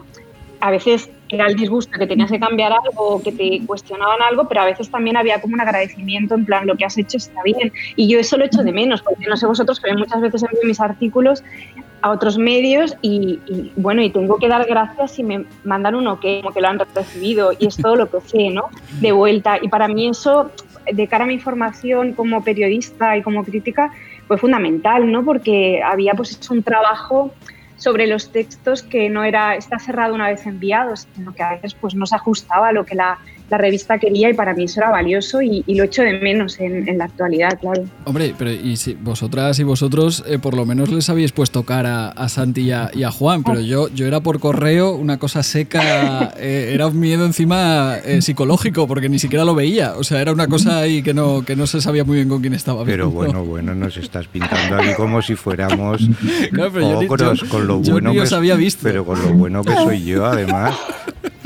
[0.60, 4.62] A veces era el disgusto que tenías que cambiar algo que te cuestionaban algo, pero
[4.62, 7.72] a veces también había como un agradecimiento en plan, lo que has hecho está bien.
[7.96, 10.60] Y yo eso lo echo de menos, porque no sé vosotros, pero muchas veces envío
[10.64, 11.42] mis artículos
[12.02, 13.38] a otros medios y,
[13.76, 16.78] bueno, y tengo que dar gracias si me mandan un ok, como que lo han
[16.78, 18.68] recibido y es todo lo que sé, ¿no?
[19.00, 19.58] De vuelta.
[19.60, 20.50] Y para mí eso,
[20.90, 23.92] de cara a mi formación como periodista y como crítica,
[24.30, 25.24] fue fundamental, ¿no?
[25.24, 27.32] Porque había pues hecho un trabajo
[27.74, 31.74] sobre los textos que no era está cerrado una vez enviados, sino que a veces
[31.74, 33.18] pues no se ajustaba a lo que la
[33.50, 36.98] la revista quería y para mí eso era valioso y, lo echo de menos en,
[36.98, 37.84] la actualidad, claro.
[38.04, 42.08] Hombre, pero y si vosotras y vosotros eh, por lo menos les habéis puesto cara
[42.08, 46.70] a Santi y a, Juan, pero yo, yo era por correo una cosa seca, eh,
[46.74, 50.46] era un miedo encima eh, psicológico porque ni siquiera lo veía, o sea, era una
[50.46, 52.84] cosa ahí que no, que no se sabía muy bien con quién estaba.
[52.84, 56.08] Pero bueno, bueno, nos estás pintando aquí como si fuéramos
[56.52, 57.00] claro,
[57.48, 58.82] con lo bueno que, había visto.
[58.82, 60.74] Pero con lo bueno que soy yo, además.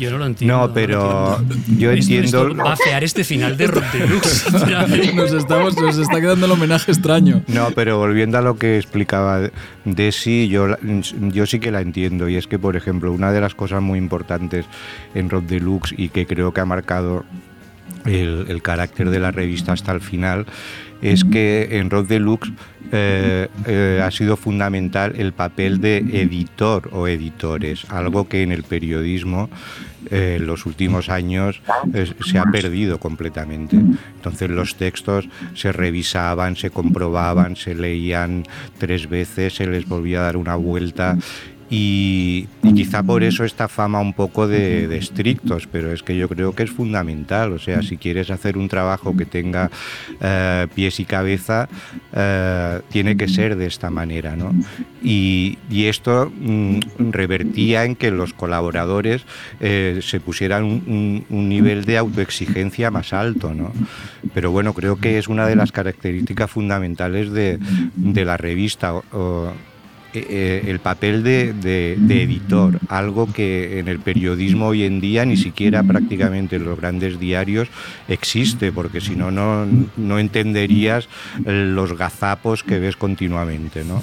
[0.00, 0.56] Yo no lo entiendo.
[0.56, 1.44] No, pero
[1.76, 2.56] yo entiendo.
[2.56, 4.50] va a fear este final de Rock Deluxe.
[5.14, 7.42] nos, estamos, nos está quedando el homenaje extraño.
[7.48, 9.50] No, pero volviendo a lo que explicaba
[9.84, 10.68] Desi, yo,
[11.12, 12.30] yo sí que la entiendo.
[12.30, 14.64] Y es que, por ejemplo, una de las cosas muy importantes
[15.14, 17.26] en Rock Deluxe y que creo que ha marcado
[18.06, 20.46] el, el carácter de la revista hasta el final
[21.02, 22.52] es que en Rock Deluxe
[22.92, 28.64] eh, eh, ha sido fundamental el papel de editor o editores, algo que en el
[28.64, 29.48] periodismo
[30.10, 31.62] eh, en los últimos años
[32.24, 33.76] se ha perdido completamente.
[33.76, 38.44] Entonces los textos se revisaban, se comprobaban, se leían
[38.78, 41.16] tres veces, se les volvía a dar una vuelta
[41.70, 46.52] y, quizá por eso esta fama un poco de, estrictos, pero es que yo creo
[46.52, 47.52] que es fundamental.
[47.52, 49.70] O sea, si quieres hacer un trabajo que tenga
[50.20, 51.68] eh, pies y cabeza,
[52.12, 54.34] eh, tiene que ser de esta manera.
[54.34, 54.52] ¿no?
[55.00, 59.22] Y, esto mm, revertía en que los colaboradores
[59.60, 63.54] eh, se pusieran un, nivel de autoexigencia más alto.
[63.54, 63.72] ¿no?
[64.34, 67.58] Pero bueno, creo que es una de las características fundamentales de,
[67.96, 68.92] la revista.
[70.12, 75.82] Eh, el papel de, editor, algo que en el periodismo hoy en día ni siquiera
[75.82, 77.68] prácticamente en los grandes diarios
[78.08, 81.08] existe, porque si no, no entenderías
[81.44, 83.84] los gazapos que ves continuamente.
[83.84, 84.02] ¿no?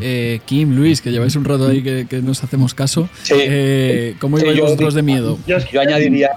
[0.00, 3.08] Eh, Kim, Luis, que lleváis un rato ahí que, nos hacemos caso,
[4.18, 5.38] ¿cómo ibais vosotros de miedo?
[5.46, 6.30] Yo, añadiría...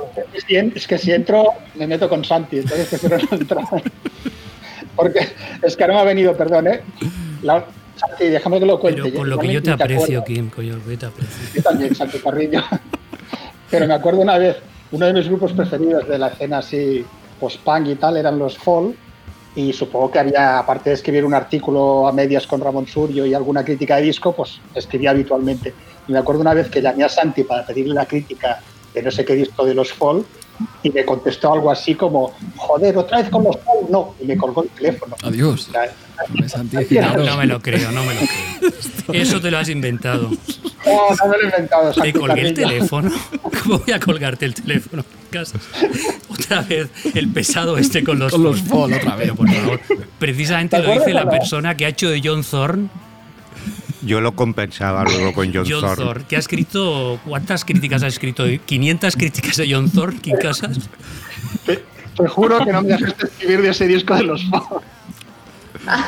[0.75, 1.45] Es que si entro
[1.75, 3.65] me meto con Santi, entonces prefiero no entrar.
[4.95, 5.27] Porque
[5.63, 6.81] es que no me ha venido, perdón, ¿eh?
[7.95, 9.01] Santi, déjame que lo cuente.
[9.03, 11.53] Pero por lo que yo te aprecio, Kim, yo te aprecio.
[11.55, 12.61] Yo también, Santi Carrillo.
[13.69, 14.57] Pero me acuerdo una vez,
[14.91, 17.05] uno de mis grupos preferidos de la escena así,
[17.39, 18.95] post-punk y tal, eran los Fall.
[19.55, 23.33] Y supongo que había, aparte de escribir un artículo a medias con Ramón Surio y
[23.33, 25.73] alguna crítica de disco, pues escribía habitualmente.
[26.07, 28.59] Y me acuerdo una vez que llamé a Santi para pedirle la crítica
[28.93, 30.25] de no sé qué disco de los Fall
[30.83, 33.57] y me contestó algo así como, joder, otra vez con los
[33.89, 35.15] no, y me colgó el teléfono.
[35.23, 35.69] Adiós.
[37.17, 39.21] No, me lo creo, no me lo creo.
[39.21, 40.29] Eso te lo has inventado.
[40.85, 41.91] No, no me lo he inventado.
[41.93, 43.11] Te colgué el teléfono.
[43.63, 45.03] ¿Cómo voy a colgarte el teléfono?
[46.29, 49.31] Otra vez el pesado este con los, con los Fall, otra vez.
[49.31, 49.79] por favor.
[50.19, 52.89] Precisamente lo dice la persona que ha hecho de John Thorne
[54.03, 56.25] yo lo compensaba luego con John, John Thorne.
[56.27, 58.45] que ha escrito, ¿cuántas críticas ha escrito?
[58.47, 60.19] ¿500 críticas de John Thorne?
[60.21, 60.79] ¿Quién casas?
[61.65, 61.83] Te,
[62.17, 64.65] te, juro que no me dejaste escribir de ese disco de los fans.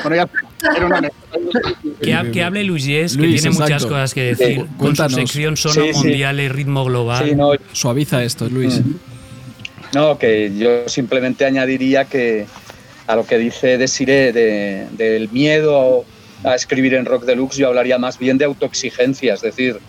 [0.04, 0.30] Bueno, ya
[0.76, 4.66] era una que, que, hable Luis, que tiene muchas cosas que decir.
[4.78, 7.36] con su sección Sono Mundial y Ritmo Global.
[7.36, 8.82] No, Suaviza esto, Luis.
[9.94, 12.46] No, que yo simplemente añadiría que
[13.08, 16.06] a lo que dice Desiree de, del miedo
[16.44, 19.34] a escribir en Rock Deluxe, yo hablaría más bien de autoexigencia.
[19.34, 19.80] Es decir,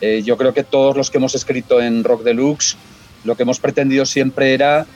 [0.00, 2.76] eh, yo creo que todos los que hemos escrito en Rock Deluxe,
[3.24, 4.86] lo que hemos pretendido siempre era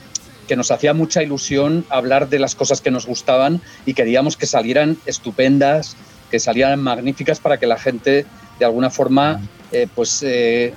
[0.47, 4.45] que nos hacía mucha ilusión hablar de las cosas que nos gustaban y queríamos que
[4.45, 5.95] salieran estupendas,
[6.31, 8.25] que salieran magníficas para que la gente
[8.59, 9.41] de alguna forma
[9.71, 10.73] eh, pues eh,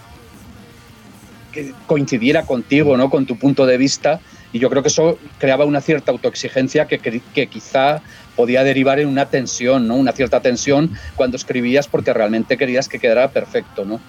[1.87, 3.11] coincidiera contigo, ¿no?
[3.11, 4.21] con tu punto de vista.
[4.53, 8.03] Y yo creo que eso creaba una cierta autoexigencia que, que quizá
[8.41, 9.97] podía derivar en una tensión, ¿no?
[9.97, 14.01] Una cierta tensión cuando escribías porque realmente querías que quedara perfecto, ¿no?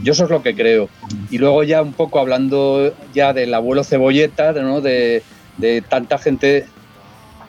[0.00, 0.88] Yo eso es lo que creo.
[1.28, 4.80] Y luego ya un poco hablando ya del abuelo cebolleta, ¿no?
[4.80, 5.24] de,
[5.56, 6.66] de tanta gente,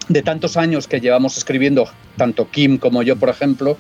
[0.10, 3.78] de tantos años que llevamos escribiendo, tanto Kim como yo, por ejemplo,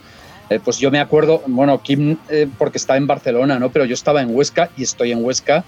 [0.51, 3.71] eh, pues yo me acuerdo, bueno, Kim eh, porque está en Barcelona, ¿no?
[3.71, 5.65] Pero yo estaba en Huesca y estoy en Huesca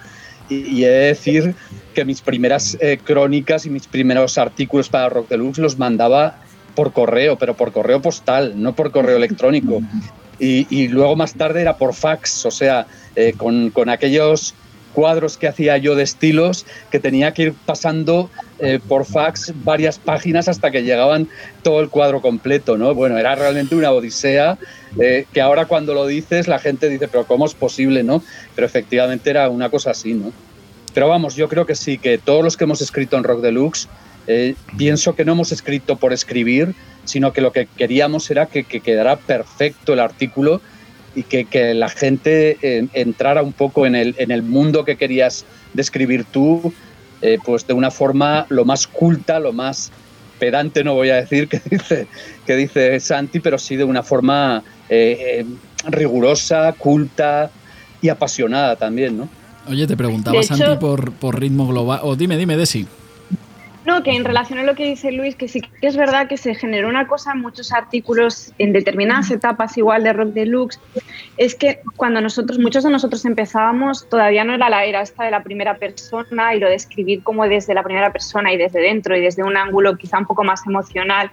[0.47, 1.55] y, he de decir
[1.95, 6.37] que mis primeras eh, crónicas y mis primeros artículos para Rock Deluxe los mandaba
[6.77, 9.81] por correo, pero por correo postal, no por correo electrónico.
[10.37, 14.53] Y, luego más tarde era por fax, o sea, eh, con, con, aquellos
[14.93, 19.97] cuadros que hacía yo de estilos que tenía que ir pasando eh, por fax varias
[19.97, 21.27] páginas hasta que llegaban
[21.63, 22.93] todo el cuadro completo, ¿no?
[22.93, 24.59] Bueno, era realmente una odisea
[24.99, 28.21] eh, que ahora cuando lo dices la gente dice, pero ¿cómo es posible, no?
[28.53, 30.31] Pero efectivamente era una cosa así, ¿no?
[30.93, 33.87] Pero vamos, yo creo que sí, que todos los que hemos escrito en Rock Deluxe
[34.27, 36.75] eh, pienso que no hemos escrito por escribir,
[37.05, 40.61] sino que lo que queríamos era que, quedara perfecto el artículo
[41.15, 45.45] y que, la gente eh, entrara un poco en el, en el mundo que querías
[45.73, 46.73] describir tú,
[47.21, 49.91] eh, pues de una forma lo más culta, lo más
[50.37, 52.07] pedante, no voy a decir que dice,
[52.45, 54.63] que dice Santi, pero sí de una forma
[55.85, 57.49] rigurosa, culta
[58.01, 59.29] y apasionada también, ¿no?
[59.69, 62.87] Oye, te preguntaba Santi por, por ritmo global, o dime, dime, Desi.
[63.87, 66.35] No, que en relación a lo que dice Luis, que sí que es verdad que
[66.35, 70.77] se generó una cosa en muchos artículos en determinadas etapas igual de Rock Deluxe,
[71.37, 75.31] es que cuando nosotros, muchos de nosotros empezábamos, todavía no era la era esta de
[75.31, 79.15] la primera persona y lo de escribir como desde la primera persona y desde dentro
[79.15, 81.31] y desde un ángulo quizá un poco más emocional.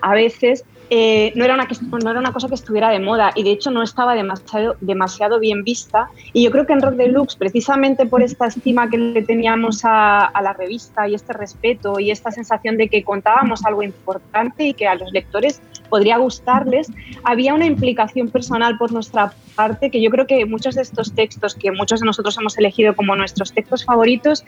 [0.00, 1.68] A veces, eh, no, era una,
[2.02, 5.38] no era una cosa que estuviera de moda y de hecho no estaba demasiado, demasiado
[5.38, 6.08] bien vista.
[6.32, 10.24] Y yo creo que en Rock Deluxe, precisamente por esta estima que le teníamos a,
[10.24, 14.74] a, la revista y este respeto y esta sensación de que contábamos algo importante y
[14.74, 16.90] que a los lectores podría gustarles,
[17.24, 21.54] había una implicación personal por nuestra parte que yo creo que muchos de estos textos
[21.54, 24.44] que muchos de nosotros hemos elegido como nuestros textos favoritos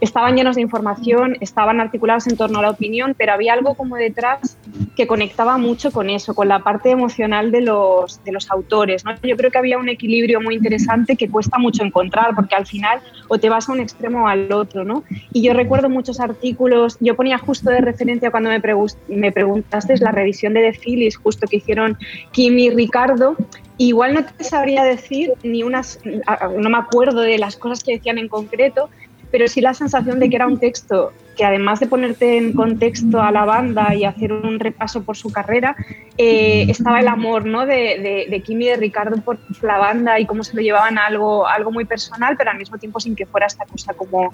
[0.00, 3.96] estaban llenos de información, estaban articulados en torno a la opinión, pero había algo como
[3.96, 4.58] detrás
[4.96, 9.04] que conectaba mucho con eso, con la parte emocional de los, de los autores.
[9.04, 9.14] ¿no?
[9.22, 13.00] Yo creo que había un equilibrio muy interesante que cuesta mucho encontrar, porque al final
[13.28, 14.84] o te vas a un extremo o al otro.
[14.84, 15.04] ¿no?
[15.32, 18.60] Y yo recuerdo muchos artículos, yo ponía justo de referencia cuando me,
[19.08, 21.96] me preguntaste la revisión de The Phillies, justo que hicieron
[22.32, 23.36] Kim y Ricardo,
[23.76, 28.18] Igual no te sabría decir ni unas, no me acuerdo de las cosas que decían
[28.18, 28.88] en concreto,
[29.34, 33.20] pero sí la sensación de que era un texto que además de ponerte en contexto
[33.20, 35.74] a la banda y hacer un repaso por su carrera,
[36.16, 37.66] eh, estaba el amor ¿no?
[37.66, 41.06] de, de, Kimi y de Ricardo por la banda y cómo se lo llevaban a
[41.06, 44.32] algo, algo muy personal, pero al mismo tiempo sin que fuera esta cosa como,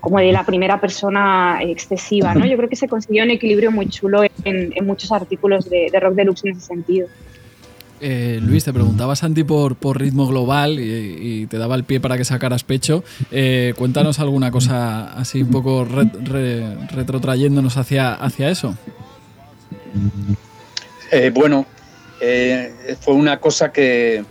[0.00, 2.34] como de la primera persona excesiva.
[2.34, 2.44] ¿no?
[2.44, 6.14] Yo creo que se consiguió un equilibrio muy chulo en, muchos artículos de, de Rock
[6.14, 7.06] Deluxe en ese sentido.
[8.04, 12.16] Eh, Luis, te preguntaba Santi por, por ritmo global y, te daba el pie para
[12.16, 13.04] que sacaras pecho.
[13.30, 18.76] Eh, cuéntanos alguna cosa así un poco retrotrayéndonos hacia, hacia eso.
[21.12, 21.64] Eh, bueno,
[23.00, 24.24] fue una cosa que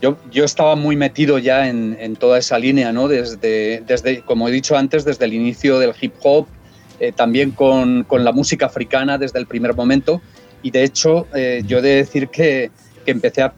[0.00, 3.08] yo, yo estaba muy metido ya en, toda esa línea, ¿no?
[3.08, 6.46] Desde, desde, como he dicho antes, desde el inicio del hip hop,
[7.14, 10.22] también con, con, la música africana desde el primer momento.
[10.62, 11.26] Y de hecho,
[11.66, 12.70] yo he de decir que
[13.04, 13.52] que empecé a,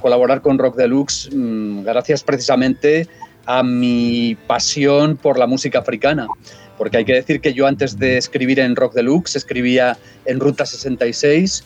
[0.00, 3.08] colaborar con Rock Deluxe mm, gracias precisamente
[3.46, 6.26] a mi pasión por la música africana.
[6.76, 10.66] Porque hay que decir que yo antes de escribir en Rock Deluxe escribía en Ruta
[10.66, 11.64] 66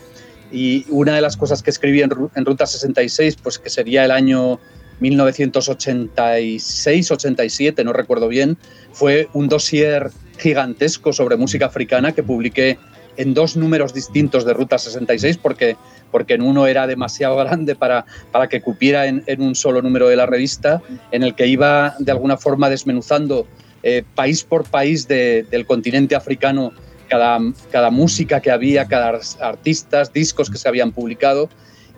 [0.52, 4.10] y una de las cosas que escribí en, en Ruta 66, pues que sería el
[4.10, 4.58] año
[5.00, 8.56] 1986-87, no recuerdo bien,
[8.92, 12.78] fue un dossier gigantesco sobre música africana que publiqué
[13.16, 15.76] en dos números distintos de Ruta 66 porque
[16.12, 20.14] porque en uno era demasiado grande para, para que cupiera en, un solo número de
[20.14, 23.48] la revista, en el que iba de alguna forma desmenuzando
[23.82, 26.72] eh, país por país del continente africano
[27.08, 27.40] cada,
[27.72, 31.48] cada música que había, cada artistas, discos que se habían publicado.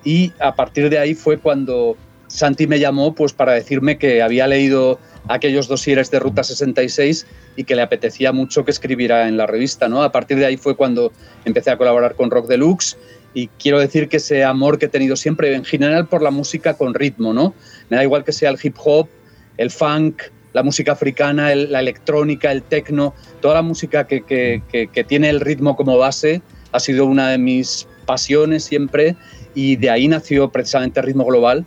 [0.05, 1.97] Y a partir de ahí fue cuando
[2.29, 4.99] Santi me llamó pues, para decirme que había leído
[5.29, 9.89] aquellos dosieres de Ruta 66 y que le apetecía mucho que escribiera en la revista.
[9.89, 10.03] ¿no?
[10.03, 11.13] A partir de ahí fue cuando
[11.45, 12.97] empecé a colaborar con Rock Deluxe
[13.35, 16.75] y quiero decir que ese amor que he tenido siempre, en general, por la música
[16.75, 17.53] con ritmo, ¿no?
[17.91, 19.09] Me da igual que sea el hip hop,
[19.57, 20.23] el funk,
[20.53, 25.75] la música africana, la electrónica, el techno, toda la música que, que, tiene el ritmo
[25.75, 29.17] como base ha sido una de mis pasiones siempre
[29.55, 31.67] y de ahí nació precisamente Ritmo Global.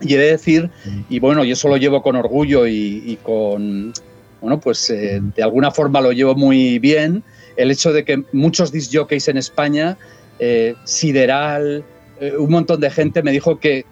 [0.00, 0.70] Y he de decir,
[1.08, 3.92] y bueno, yo eso lo llevo con orgullo y, con,
[4.40, 7.22] bueno, pues eh, de alguna forma lo llevo muy bien,
[7.56, 9.96] el hecho de que muchos disc jockeys en España
[10.38, 11.82] eh, Sideral,
[12.20, 13.84] eh, un montón de gente me dijo que,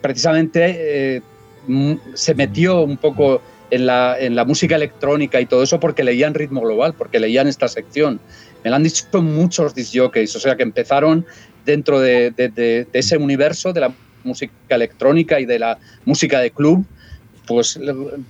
[0.00, 0.76] precisamente
[1.16, 1.22] eh,
[2.14, 6.32] se metió un poco en la, en la, música electrónica y todo eso porque leían
[6.32, 8.18] Ritmo Global, porque leían esta sección.
[8.64, 11.26] Me lo han dicho muchos disjockeys, o sea que empezaron
[11.66, 13.94] dentro de, ese universo de la
[14.24, 16.84] música electrónica y de la música de club,
[17.46, 17.78] pues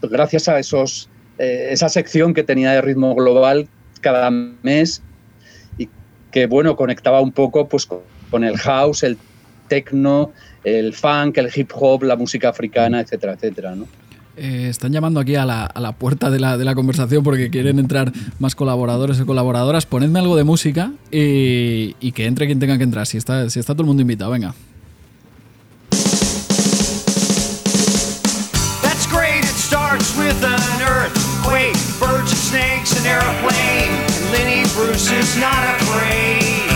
[0.03, 1.09] gracias a esos,
[1.39, 3.68] esa sección que tenía de Ritmo Global
[4.01, 5.03] cada mes
[6.30, 9.19] que bueno, conectaba un poco pues, con el house, el
[9.69, 10.32] techno,
[10.65, 13.86] el funk, el hip hop, la música africana, etcétera, etcétera, ¿no?
[14.36, 17.51] Eh, están llamando aquí a la, a la puerta de la, de la, conversación porque
[17.51, 19.85] quieren entrar más colaboradores y colaboradoras.
[19.85, 23.05] Ponedme algo de música y, y, que entre quien tenga que entrar.
[23.09, 24.55] Si está, si está todo el mundo invitado, venga.
[30.28, 33.96] With an earthquake, birds and snakes, an airplane.
[34.28, 36.68] Lenny Bruce is not afraid.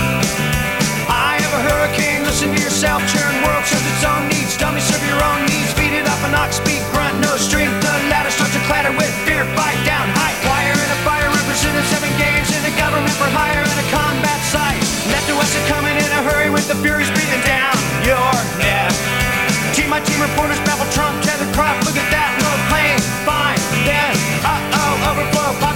[1.04, 4.56] I have a hurricane, listen to yourself, churn world serves its own needs.
[4.56, 5.68] Dummy, serve your own needs.
[5.76, 7.76] Beat it up an ox, speak, grunt, no strength.
[7.84, 10.32] The ladder starts to clatter with fear, fight down, high.
[10.48, 14.40] Wire and a fire represented seven games in a government for hire and a combat
[14.48, 14.80] site.
[15.12, 18.96] Left to west are coming in a hurry with the furies breathing down your neck.
[19.76, 21.20] Team, my team reporters babble Trump,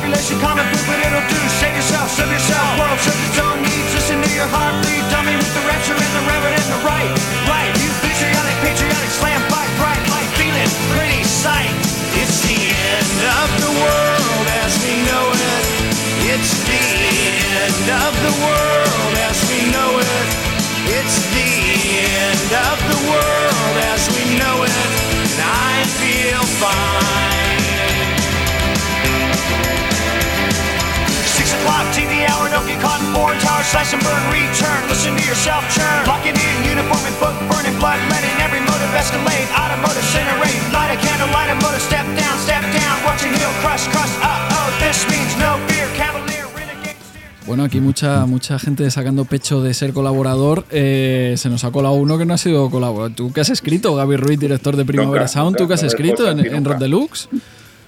[0.07, 1.41] population, common poop, and it'll do.
[1.59, 3.91] Save yourself, serve yourself, world trip its own needs.
[3.91, 7.11] Listen to your heartbeat, dummy with the rapture and the reverend and the right,
[7.51, 7.75] right.
[7.83, 11.75] You patriotic, patriotic, slam, fight, bright light, feeling pretty sight.
[12.23, 15.65] It's the end of the world as we know it.
[16.31, 16.87] It's the
[17.67, 20.27] end of the world as we know it.
[20.87, 21.51] It's the
[22.15, 24.87] end of the world as we know it.
[25.19, 26.96] And I feel fine.
[34.07, 36.07] Burn, return, listen to yourself churn.
[36.07, 39.49] Locking in, uniform and book burning, blood letting every motive escalate.
[39.53, 42.97] Automotive incinerate, light a candle, light a motor, step down, step down.
[43.17, 46.37] Heel crush, crush, oh, this means no fear, cavalier.
[47.47, 50.65] Bueno, aquí mucha mucha gente sacando pecho de ser colaborador.
[50.71, 53.15] Eh, se nos ha colado uno que no ha sido colaborador.
[53.15, 55.57] ¿Tú qué has escrito, Gaby Ruiz, director de Primavera Sound?
[55.57, 57.29] ¿Tú qué has escrito en, en Rod Deluxe?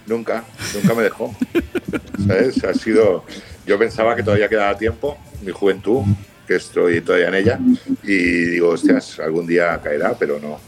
[0.07, 1.35] Nunca, nunca me dejó.
[2.27, 2.63] ¿Sabes?
[2.63, 3.25] Ha sido.
[3.69, 5.15] Yo pensaba que todavía quedaba tiempo,
[5.45, 6.01] mi juventud,
[6.47, 7.59] que estoy todavía en ella,
[8.01, 10.59] y digo, hostias, algún día caerá, pero no.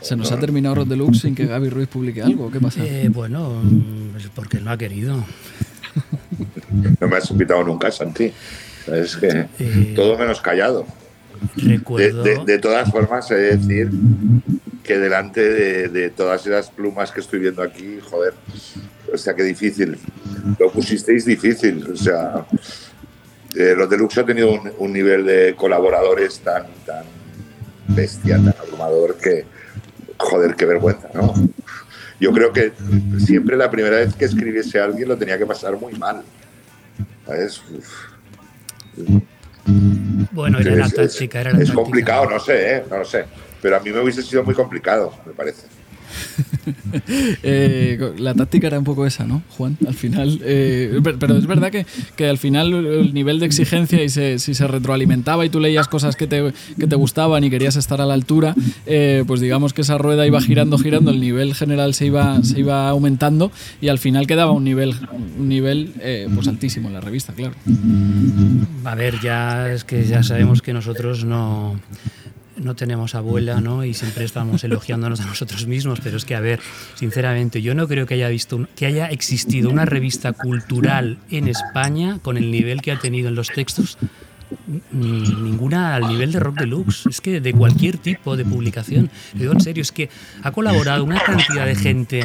[0.00, 2.50] ¿Se nos ha terminado Rod Deluxe sin que Gaby Ruiz publique algo?
[2.50, 2.82] ¿Qué pasa?
[2.82, 3.60] Eh, bueno,
[4.12, 5.26] pues porque no ha querido.
[7.00, 8.32] no me has invitado nunca, Santi.
[8.86, 10.86] Es que todo menos callado.
[11.54, 13.90] De, todas formas, he de decir
[14.84, 18.34] que delante de, todas esas plumas que estoy viendo aquí, joder,
[19.12, 19.98] o sea, qué difícil.
[20.58, 21.90] Lo pusisteis difícil.
[21.90, 22.46] O sea,
[23.56, 27.04] eh, los Deluxe ha tenido un, nivel de colaboradores tan, tan
[27.88, 29.46] bestia, tan abrumador que,
[30.18, 31.32] joder, qué vergüenza, ¿no?
[32.20, 32.72] Yo creo que
[33.18, 36.22] siempre la primera vez que escribiese a alguien lo tenía que pasar muy mal.
[37.26, 37.62] ¿Sabes?
[40.30, 42.84] Bueno, era la táctica, era la Es complicado, no sé, ¿eh?
[42.88, 43.24] no lo sé.
[43.64, 45.62] Pero a mí me hubiese sido muy complicado, me parece.
[47.42, 49.76] Eh, la táctica era un poco esa, ¿no, Juan?
[49.86, 50.40] Al final.
[50.42, 51.84] Eh, pero es verdad que,
[52.16, 56.16] que, al final el nivel de exigencia y si se retroalimentaba y tú leías cosas
[56.16, 58.54] que te, que te gustaban y querías estar a la altura,
[58.86, 62.60] eh, pues digamos que esa rueda iba girando, girando, el nivel general se iba, se
[62.60, 64.94] iba aumentando y al final quedaba un nivel,
[65.38, 65.92] un nivel
[66.34, 67.54] pues altísimo en la revista, claro.
[68.84, 71.78] A ver, ya es que ya sabemos que nosotros no
[72.56, 73.84] no tenemos abuela, ¿no?
[73.84, 76.60] Y siempre estamos elogiándonos a nosotros mismos, pero es que, a ver,
[76.94, 82.18] sinceramente, yo no creo que haya, visto, que haya existido una revista cultural en España
[82.22, 83.98] con el nivel que ha tenido en los textos,
[84.92, 87.06] ninguna al nivel de Rock Deluxe.
[87.06, 89.10] Es que de cualquier tipo de publicación.
[89.32, 90.08] Digo en serio, es que
[90.42, 92.24] ha colaborado una cantidad de gente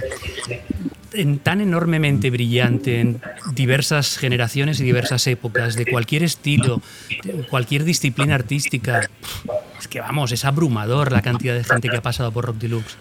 [1.43, 3.21] tan enormemente brillante en
[3.53, 6.81] diversas generaciones y diversas épocas, de cualquier estilo,
[7.49, 9.09] cualquier disciplina artística.
[9.79, 12.97] Es que vamos, es abrumador la cantidad de gente que ha pasado por Rock Deluxe.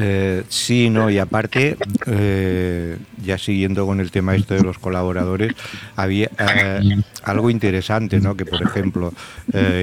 [0.00, 1.76] Eh, sí, no, y aparte,
[2.06, 5.54] eh, ya siguiendo con el tema esto de los colaboradores,
[5.96, 8.36] había eh, algo interesante, ¿no?
[8.36, 9.12] Que por ejemplo,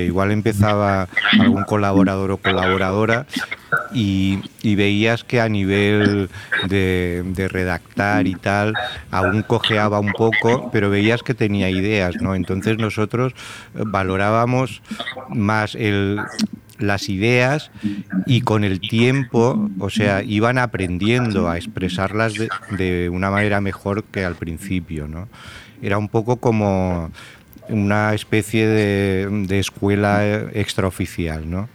[0.07, 3.25] igual empezaba algún colaborador o colaboradora
[3.93, 6.29] y, veías que a nivel
[6.69, 8.73] de, redactar y tal,
[9.11, 12.35] aún cojeaba un poco, pero veías que tenía ideas, ¿no?
[12.35, 13.33] Entonces nosotros
[13.73, 14.81] valorábamos
[15.27, 16.21] más el
[16.79, 17.71] las ideas
[18.25, 22.33] y con el tiempo, o sea, iban aprendiendo a expresarlas
[22.77, 25.27] de, una manera mejor que al principio, ¿no?
[25.81, 27.11] Era un poco como
[27.69, 31.69] una especie de, escuela extraoficial, ¿no?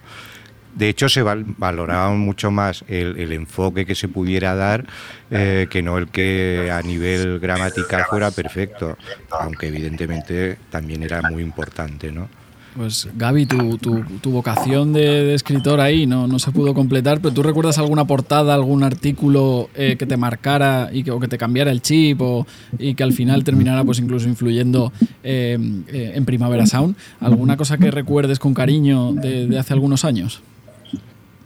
[0.75, 4.85] De hecho, se valoraba mucho más el, enfoque que se pudiera dar
[5.29, 8.97] eh, que no el que a nivel gramatical fuera perfecto,
[9.31, 12.29] aunque evidentemente también era muy importante, ¿no?
[12.75, 17.43] Pues Gaby, tu, tu, vocación de, escritor ahí no, no se pudo completar, pero ¿tú
[17.43, 21.71] recuerdas alguna portada, algún artículo eh, que te marcara y que, o que te cambiara
[21.71, 22.47] el chip o,
[22.79, 25.57] y que al final terminara pues incluso influyendo eh,
[25.87, 26.95] eh, en Primavera Sound?
[27.19, 30.41] ¿Alguna cosa que recuerdes con cariño de, hace algunos años?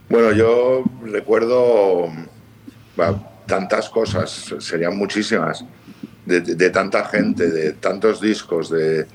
[0.08, 2.06] Bueno, yo recuerdo
[3.46, 5.64] tantas cosas, serían muchísimas
[6.26, 9.06] de, tanta gente, de tantos discos, de,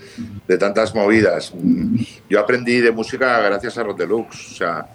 [0.58, 1.54] tantas movidas.
[2.30, 4.52] Yo aprendí de música gracias a Rodelux.
[4.52, 4.88] O sea,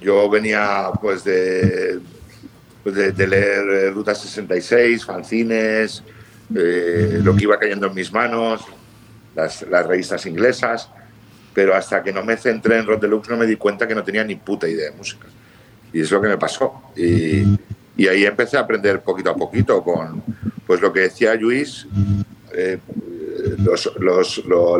[0.00, 2.00] yo venía pues de,
[2.82, 6.02] pues de, leer eh, Ruta 66, fanzines,
[6.54, 8.62] eh, lo que iba cayendo en mis manos,
[9.34, 10.88] las, revistas inglesas,
[11.52, 14.24] pero hasta que no me centré en Rodelux no me di cuenta que no tenía
[14.24, 15.26] ni puta idea de música.
[15.92, 16.92] Y es lo que me pasó.
[16.96, 17.44] Y,
[17.96, 20.22] y ahí empecé a aprender poquito a poquito con
[20.66, 21.86] pues lo que decía Luis,
[22.52, 22.78] eh,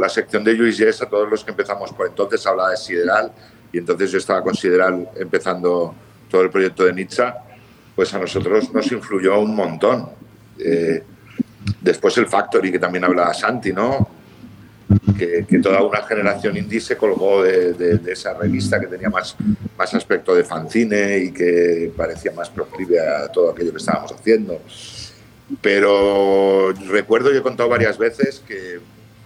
[0.00, 3.32] la sección de Luis Yes, a todos los que empezamos por entonces hablaba de Sideral
[3.72, 5.94] y entonces yo estaba con Sideral empezando
[6.30, 7.24] todo el proyecto de Nietzsche,
[7.94, 10.08] pues a nosotros nos influyó un montón.
[10.58, 11.02] Eh,
[11.80, 14.08] después el Factory, que también hablaba Santi, ¿no?
[15.18, 19.36] Que, toda una generación indie se colgó de, esa revista que tenía más,
[19.76, 24.60] más aspecto de fanzine y que parecía más proclive a todo aquello que estábamos haciendo.
[25.60, 28.80] Pero recuerdo, y he contado varias veces que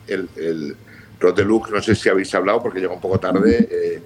[0.06, 0.76] el, el
[1.18, 4.02] Rodelux, no sé si habéis hablado porque llegó un poco tarde, eh,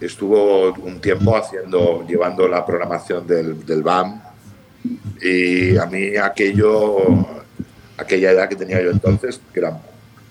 [0.00, 4.20] estuvo un tiempo haciendo, llevando la programación del, del BAM
[5.20, 7.26] y a mí aquello,
[7.96, 9.78] aquella edad que tenía yo entonces, que era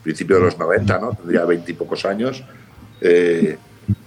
[0.03, 1.13] principio de los 90, ¿no?
[1.13, 2.43] tendría 20 y pocos años,
[3.01, 3.57] eh,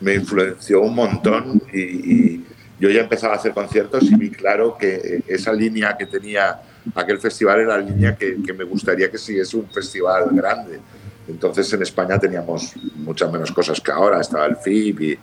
[0.01, 2.45] me influenció un montón y,
[2.79, 6.61] yo ya empezaba a hacer conciertos y vi claro que esa línea que tenía
[6.95, 10.81] aquel festival era la línea que, me gustaría que siguiese un festival grande.
[11.29, 15.19] Entonces en España teníamos muchas menos cosas que ahora, estaba el FIB y,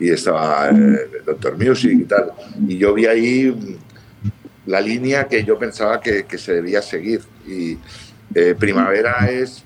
[0.00, 2.32] y estaba el Doctor Music y tal.
[2.66, 3.78] Y yo vi ahí
[4.66, 7.20] la línea que yo pensaba que, que se debía seguir.
[7.46, 7.78] Y
[8.34, 9.64] eh, Primavera es,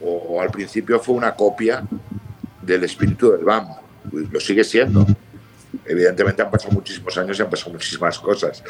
[0.00, 1.82] o, al principio fue una copia
[2.62, 3.66] del espíritu del BAM.
[4.30, 5.06] Lo sigue siendo.
[5.84, 8.62] Evidentemente han pasado muchísimos años y han pasado muchísimas cosas,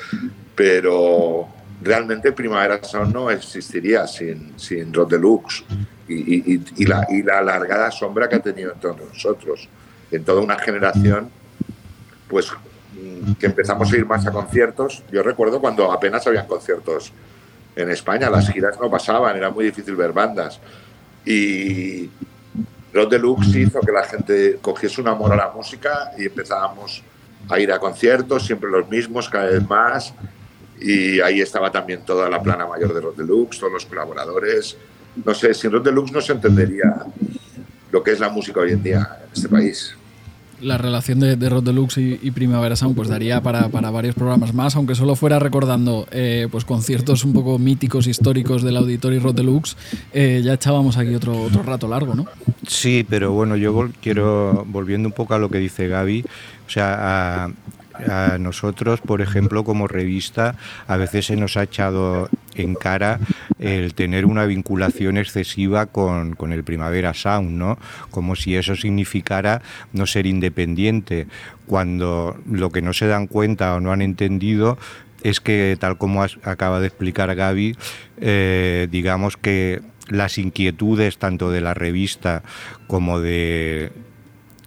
[0.55, 1.49] pero
[1.83, 5.65] realmente Primavera Sound no existiría sin, sin Rod Deluxe
[6.09, 9.69] y, y, la, y la alargada sombra que ha tenido entre nosotros,
[10.11, 11.31] en toda una generación,
[12.29, 12.51] pues
[13.39, 15.03] que empezamos a ir más a conciertos.
[15.13, 17.13] Yo recuerdo cuando apenas habían conciertos
[17.77, 20.59] en España, las giras no pasaban, era muy difícil ver bandas.
[21.25, 22.11] Y
[22.93, 27.03] Rod Deluxe hizo que la gente cogiese un amor a la música y empezábamos
[27.49, 30.13] a ir a conciertos, siempre los mismos, cada vez más.
[30.81, 34.77] Y ahí estaba también toda la plana mayor de Rod Deluxe, todos los colaboradores.
[35.25, 37.05] No sé, sin Rod Deluxe no se entendería
[37.91, 39.97] lo que es la música hoy en día en este país
[40.61, 44.77] la relación de, de Rod Deluxe y, Primavera Sound pues daría para, varios programas más,
[44.77, 49.77] aunque solo fuera recordando eh, pues conciertos un poco míticos, históricos del auditorio Rod Deluxe,
[50.13, 52.27] eh, ya echábamos aquí otro, otro rato largo, ¿no?
[52.67, 56.25] Sí, pero bueno, yo quiero, volviendo un poco a lo que dice Gaby,
[56.67, 57.51] o sea, a,
[58.07, 60.57] a nosotros, por ejemplo, como revista,
[60.87, 63.21] a veces se nos ha echado en cara
[63.59, 67.79] el tener una vinculación excesiva con, el Primavera Sound, ¿no?
[68.11, 69.63] Como si eso significara
[69.93, 71.27] no ser independiente,
[71.67, 74.79] cuando lo que no se dan cuenta o no han entendido
[75.23, 77.77] es que, tal como acaba de explicar Gaby,
[78.21, 82.43] eh, digamos que las inquietudes tanto de la revista
[82.87, 83.93] como de,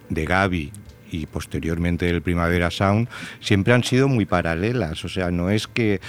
[0.08, 0.72] de Gaby
[1.12, 3.08] y posteriormente el Primavera Sound
[3.40, 6.00] siempre han sido muy paralelas, o sea, no es que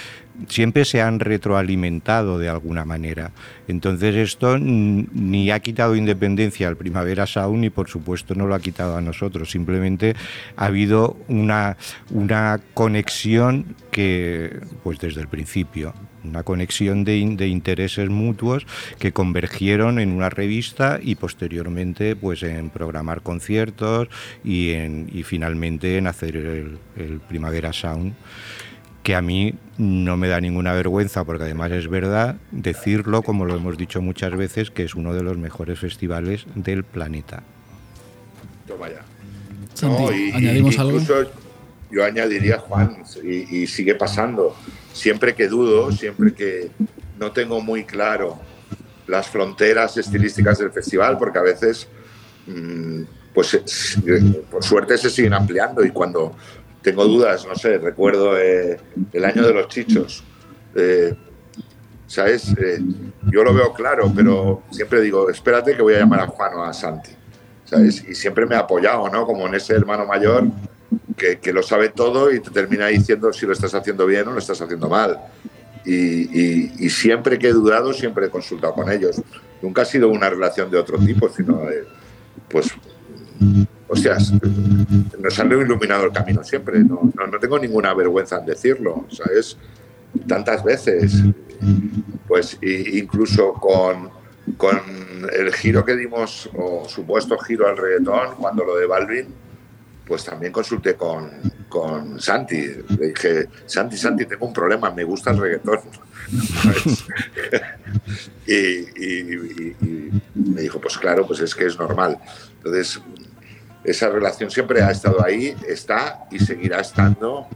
[0.48, 3.32] siempre se han retroalimentado de alguna manera.
[3.68, 8.60] Entonces esto ni ha quitado independencia al Primavera Sound ni por supuesto no lo ha
[8.60, 10.14] quitado a nosotros, simplemente
[10.56, 11.76] ha habido una,
[12.10, 15.94] una conexión que pues desde el principio
[16.24, 18.66] una conexión de, intereses mutuos
[18.98, 24.08] que convergieron en una revista y posteriormente pues en programar conciertos
[24.42, 28.14] y, en, y finalmente en hacer el, el Primavera Sound
[29.04, 33.54] que a mí no me da ninguna vergüenza, porque además es verdad decirlo, como lo
[33.54, 37.42] hemos dicho muchas veces, que es uno de los mejores festivales del planeta.
[38.66, 39.04] Toma ya.
[40.34, 40.98] ¿añadimos algo?
[41.90, 44.56] Yo añadiría, Juan, y, sigue pasando,
[44.92, 46.70] siempre que dudo, siempre que
[47.20, 48.40] no tengo muy claro
[49.06, 51.86] las fronteras estilísticas del festival, porque a veces,
[52.46, 53.02] mm,
[53.34, 53.60] pues
[54.50, 56.34] por suerte se siguen ampliando y cuando
[56.84, 58.78] tengo dudas, no sé, recuerdo eh,
[59.10, 60.22] el año de los chichos.
[60.74, 61.14] Eh,
[62.06, 62.54] ¿Sabes?
[62.58, 62.78] Eh,
[63.32, 66.62] yo lo veo claro, pero siempre digo, espérate que voy a llamar a Juan o
[66.62, 67.10] a Santi.
[67.64, 68.04] ¿Sabes?
[68.06, 69.24] Y siempre me ha apoyado, ¿no?
[69.24, 70.44] Como en ese hermano mayor
[71.16, 74.32] que, que lo sabe todo y te termina diciendo si lo estás haciendo bien o
[74.32, 75.18] lo estás haciendo mal.
[75.86, 79.20] Y, y, siempre que he dudado, siempre he consultado con ellos.
[79.62, 81.84] Nunca ha sido una relación de otro tipo, sino de,
[82.48, 82.74] pues
[83.94, 84.32] hostias,
[85.18, 86.80] nos han iluminado el camino siempre.
[86.80, 89.56] No, no, tengo ninguna vergüenza en decirlo, ¿sabes?
[90.26, 91.22] Tantas veces.
[92.28, 94.10] Pues incluso con,
[94.56, 94.80] con
[95.32, 99.26] el giro que dimos, o supuesto giro al reggaetón, cuando lo de Balvin,
[100.06, 101.30] pues también consulté con,
[101.68, 102.66] con Santi.
[102.98, 105.80] Le dije, Santi, Santi, tengo un problema, me gusta el reggaetón.
[108.46, 112.18] y, y, me dijo, pues claro, pues es que es normal.
[112.58, 113.00] Entonces,
[113.84, 117.46] esa relación siempre ha estado ahí, está y seguirá estando,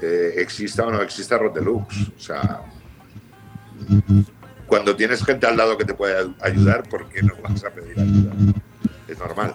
[0.00, 2.08] eh, exista o no exista Rotelux.
[2.16, 2.62] O sea,
[4.66, 7.98] cuando tienes gente al lado que te puede ayudar, ¿por qué no vas a pedir
[7.98, 8.32] ayuda?
[9.08, 9.54] Es normal.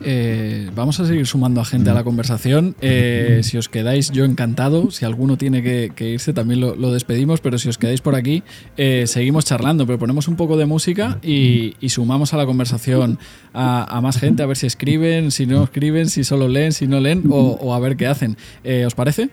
[0.00, 2.76] Eh, vamos a seguir sumando a gente a la conversación.
[2.80, 4.90] Eh, si os quedáis, yo encantado.
[4.90, 7.40] Si alguno tiene que, irse, también lo, despedimos.
[7.40, 8.42] Pero si os quedáis por aquí,
[8.76, 9.86] eh, seguimos charlando.
[9.86, 13.18] Pero ponemos un poco de música y, sumamos a la conversación
[13.54, 17.00] a, más gente, a ver si escriben, si no escriben, si solo leen, si no
[17.00, 18.36] leen o, o a ver qué hacen.
[18.86, 19.30] ¿Os parece?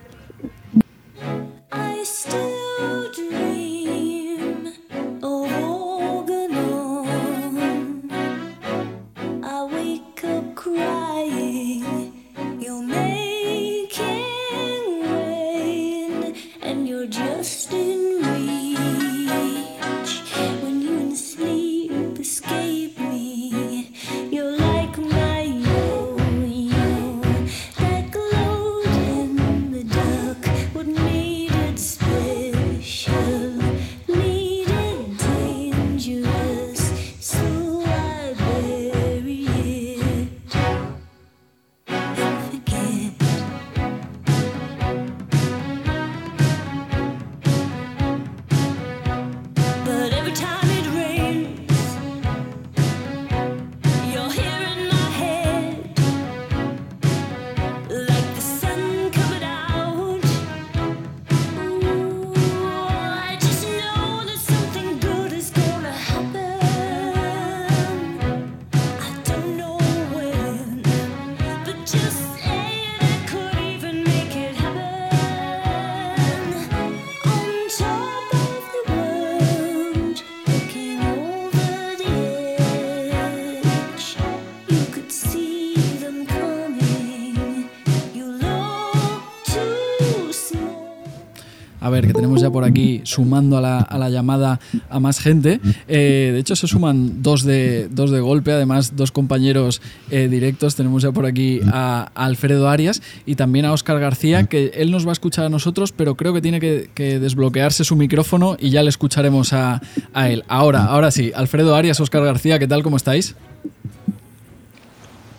[92.15, 94.59] Tenemos ya por aquí sumando a la, llamada
[94.89, 95.59] a más gente.
[95.87, 100.75] Eh, de hecho, se suman dos de, dos de golpe, además dos compañeros eh, directos.
[100.75, 105.05] Tenemos ya por aquí a, Alfredo Arias y también a Óscar García, que él nos
[105.05, 108.81] va a escuchar a nosotros, pero creo que tiene que, desbloquearse su micrófono y ya
[108.81, 109.81] le escucharemos a,
[110.13, 110.43] a él.
[110.47, 112.83] Ahora, ahora sí, Alfredo Arias, Óscar García, ¿qué tal?
[112.83, 113.35] ¿Cómo estáis?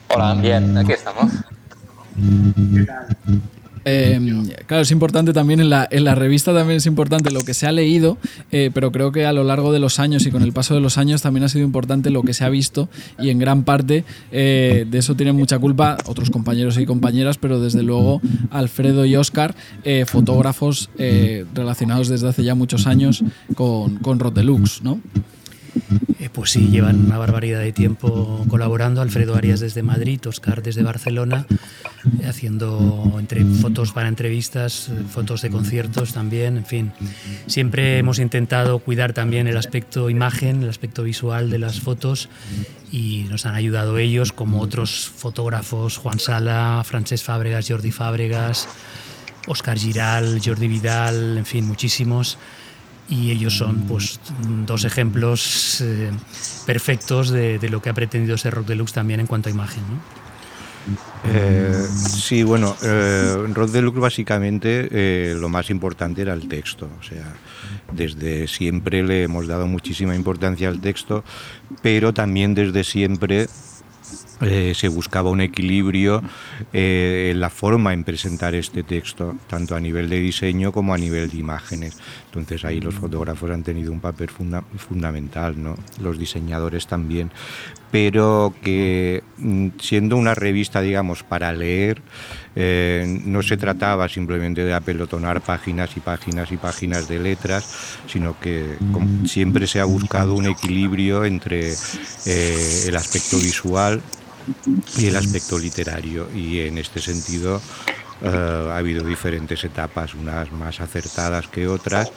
[0.08, 1.32] Hola, bien, aquí estamos.
[3.88, 4.20] Eh,
[4.66, 7.68] claro, es importante también en la, en la, revista también es importante lo que se
[7.68, 8.18] ha leído,
[8.50, 10.80] eh, pero creo que a lo largo de los años y con el paso de
[10.80, 12.88] los años también ha sido importante lo que se ha visto
[13.20, 17.60] y en gran parte eh, de eso tienen mucha culpa otros compañeros y compañeras, pero
[17.60, 19.54] desde luego Alfredo y Oscar,
[20.06, 20.90] fotógrafos
[21.54, 23.22] relacionados desde hace ya muchos años
[23.54, 25.00] con, con Rotelux, ¿no?
[26.18, 29.00] Eh, pues sí, llevan una barbaridad de tiempo colaborando.
[29.00, 31.46] Alfredo Arias desde Madrid, Oscar desde Barcelona,
[32.20, 36.92] eh, haciendo entre fotos para entrevistas, eh, fotos de conciertos también, en fin.
[37.46, 42.28] Siempre hemos intentado cuidar también el aspecto imagen, el aspecto visual de las fotos
[42.90, 48.68] y nos han ayudado ellos como otros fotógrafos, Juan Sala, Francesc Fábregas, Jordi Fábregas,
[49.46, 52.38] Oscar Giral, Jordi Vidal, en fin, muchísimos
[53.08, 54.20] y ellos son pues
[54.66, 56.10] dos ejemplos eh,
[56.66, 59.82] perfectos de, lo que ha pretendido ser Rock Deluxe también en cuanto a imagen.
[61.24, 67.02] Eh, sí, bueno, eh, Rock Deluxe básicamente eh, lo más importante era el texto, o
[67.02, 67.34] sea,
[67.92, 71.24] desde siempre le hemos dado muchísima importancia al texto,
[71.82, 73.48] pero también desde siempre
[74.42, 76.22] eh, se buscaba un equilibrio
[76.70, 80.98] eh, en la forma en presentar este texto, tanto a nivel de diseño como a
[80.98, 81.96] nivel de imágenes.
[82.26, 85.74] Entonces ahí los fotógrafos han tenido un papel fundamental, ¿no?
[86.02, 87.30] los diseñadores también,
[87.90, 92.02] pero que mm, siendo una revista, digamos, para leer,
[92.56, 98.38] eh, no se trataba simplemente de apelotonar páginas y páginas y páginas de letras, sino
[98.38, 98.76] que
[99.24, 101.72] siempre se ha buscado un equilibrio entre
[102.26, 104.02] el aspecto visual
[104.98, 106.28] y el aspecto literario.
[106.34, 107.60] Y en este sentido
[108.22, 112.10] eh, ha habido diferentes etapas, unas más acertadas que otras,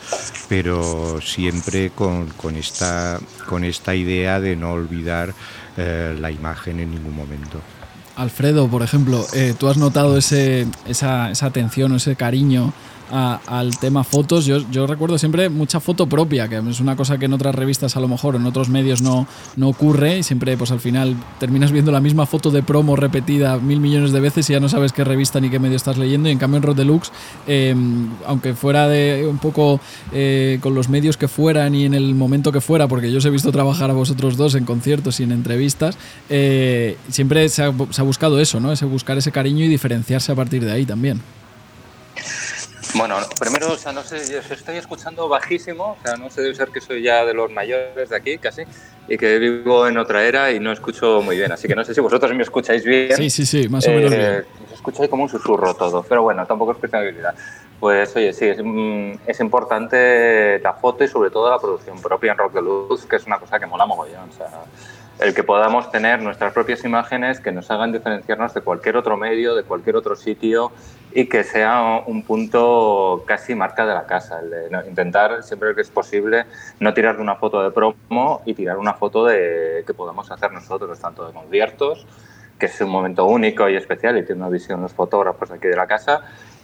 [0.47, 5.34] pero siempre con, con esta, con esta idea de no olvidar
[5.77, 7.61] eh, la imagen en ningún momento.
[8.15, 12.73] Alfredo, por ejemplo, eh, ¿tú has notado ese, esa, esa atención o ese cariño
[13.11, 17.26] al tema fotos, yo, yo, recuerdo siempre mucha foto propia, que es una cosa que
[17.26, 20.72] en otras revistas a lo mejor, en otros medios no, no ocurre y siempre pues
[20.72, 24.53] al final terminas viendo la misma foto de promo repetida mil millones de veces y
[24.53, 26.76] ya no sabes qué revista ni qué medio estás leyendo y en cambio en Rod
[26.76, 27.11] Deluxe,
[27.48, 29.80] em, aunque fuera de un poco
[30.11, 33.26] eh, con los medios que fueran y en el momento que fuera, porque yo os
[33.26, 35.98] he visto trabajar a vosotros dos en conciertos y en entrevistas,
[36.30, 38.72] eh, siempre se ha, se ha buscado eso, ¿no?
[38.72, 41.22] Ese buscar ese cariño y diferenciarse a partir de ahí también.
[42.95, 46.55] Bueno, primero, o sea, no sé, yo estoy escuchando bajísimo, o sea, no sé, debe
[46.55, 48.63] ser que soy ya de los mayores de aquí, casi,
[49.07, 51.93] y que vivo en otra era y no escucho muy bien, así que no sé
[51.93, 53.15] si vosotros me escucháis bien.
[53.15, 54.21] Sí, sí, sí, más o menos bien.
[54.21, 57.35] Eh, os escucho como un susurro todo, pero bueno, tampoco es cuestión de habilidad.
[57.79, 62.31] Pues oye, sí, es, mm, es, importante la foto y sobre todo la producción propia
[62.31, 64.47] en Rock de Luz, que es una cosa que mola mogollón, o sea
[65.19, 69.53] el que podamos tener nuestras propias imágenes que nos hagan diferenciarnos de cualquier otro medio,
[69.53, 70.71] de cualquier otro sitio
[71.11, 74.41] y que sea un punto casi marca de la casa.
[74.88, 76.45] intentar siempre que es posible
[76.80, 80.52] no tirar de una foto de promo y tirar una foto de que podamos hacer
[80.52, 82.06] nosotros, tanto de conciertos,
[82.60, 85.77] que es un momento único y especial y tiene una visión los fotógrafos aquí de
[85.77, 86.22] la casa,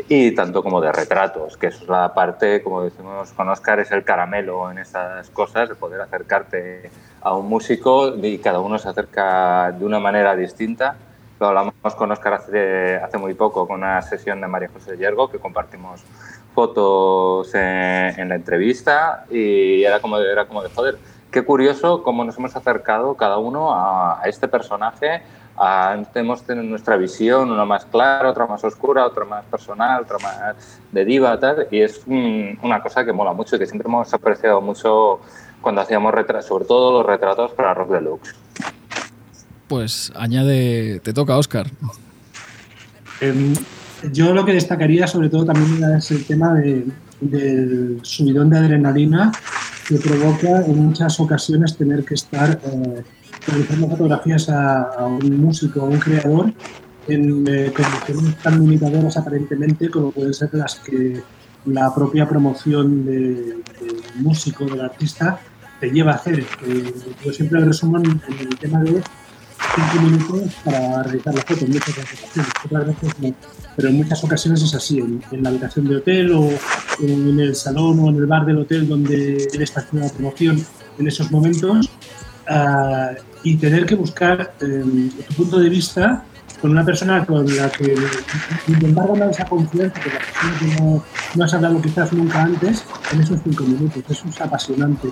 [0.10, 4.04] y tanto como de retratos, que es la parte, como decimos con Oscar, es el
[4.04, 6.92] caramelo en esas cosas, de poder acercarte
[7.22, 10.98] a un músico y cada uno se acerca de una manera distinta.
[11.40, 15.30] Lo hablamos con Oscar hace, hace muy poco, con una sesión de María José Yergo,
[15.30, 16.02] que compartimos
[16.54, 20.98] fotos en, la entrevista y era como, era como de, joder,
[21.30, 25.22] qué curioso cómo nos hemos acercado cada uno a, este personaje.
[26.16, 30.80] hemos tenido nuestra visión, una más clara, otra más oscura, otra más personal, otra más
[30.94, 34.62] de diva, tal, y es una cosa que mola mucho y que siempre hemos apreciado
[34.62, 35.20] mucho
[35.62, 38.45] cuando hacíamos retratos, sobre todo los retratos para Rock Deluxe.
[39.68, 41.70] Pues añade, te toca, Oscar.
[43.22, 43.54] Em,
[44.12, 49.32] yo lo que destacaría sobre todo también es el tema del subidón de adrenalina
[49.88, 53.04] que provoca en muchas ocasiones tener que estar eh,
[53.48, 56.54] realizando fotografías a, un músico o un creador
[57.08, 61.22] en eh, condiciones tan limitadoras aparentemente como pueden ser las que
[61.66, 63.64] la propia promoción del
[64.16, 65.40] músico, del artista,
[65.80, 66.46] te lleva a hacer.
[67.24, 69.02] yo siempre resumo en, el tema de
[69.76, 72.54] cinco minutos para realizar la foto en muchas ocasiones.
[72.66, 73.36] Otras veces no.
[73.76, 76.50] Pero en muchas ocasiones es así, en, la habitación de hotel o
[77.02, 80.66] en el salón o en el bar del hotel donde él está haciendo la promoción
[80.98, 81.90] en esos momentos
[82.50, 86.24] uh, y tener que buscar um, tu punto de vista
[86.62, 87.96] con una persona con la que
[88.68, 91.04] embargo no esa confianza, que la persona que no,
[91.36, 94.04] no has hablado quizás nunca antes, en esos cinco minutos.
[94.10, 95.10] Eso es apasionante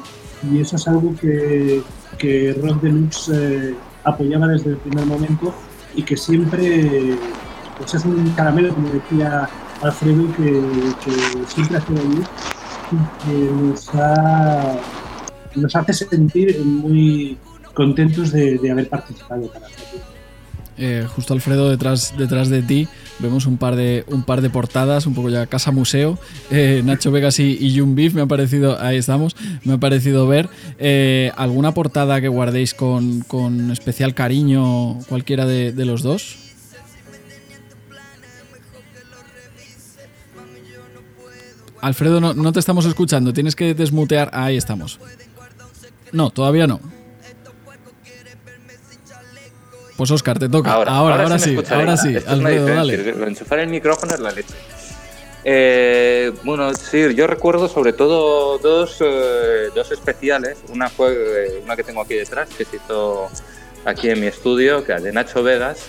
[0.49, 1.83] y eso es algo que,
[2.17, 5.53] que Rock Deluxe eh, apoyaba desde el primer momento
[5.95, 7.17] y que siempre
[7.77, 9.49] pues es un caramelo, como decía
[9.81, 10.61] Alfredo, que,
[11.47, 12.23] siempre ha sido ahí
[12.91, 13.51] y que
[15.61, 17.37] nos, hace sentir muy
[17.73, 20.12] contentos de, de haber participado para hacerlo.
[20.77, 22.87] Eh, justo Alfredo detrás, detrás de ti
[23.19, 26.17] vemos un par de, un par de portadas, un poco ya casa museo.
[26.49, 30.49] Eh, Nacho Vegas y, y Beef me ha parecido, ahí estamos, me ha parecido ver.
[30.79, 36.37] Eh, ¿Alguna portada que guardéis con, especial cariño cualquiera de, los dos?
[41.81, 44.29] Alfredo, no, no te estamos escuchando, tienes que desmutear.
[44.33, 44.99] Ahí estamos.
[46.13, 46.79] No, todavía no.
[50.03, 50.73] Pues Oscar, te toca.
[50.73, 52.17] Ahora, ahora, sí, ahora sí.
[52.27, 53.09] Alfredo, dale.
[53.25, 54.53] Enchufar el micrófono es la leche.
[55.45, 60.57] Eh, bueno, sí, yo recuerdo sobre todo dos, eh, dos especiales.
[60.67, 63.29] Una fue eh, una que tengo aquí detrás, que se hizo
[63.85, 65.85] aquí en mi estudio, que es de Nacho Vegas,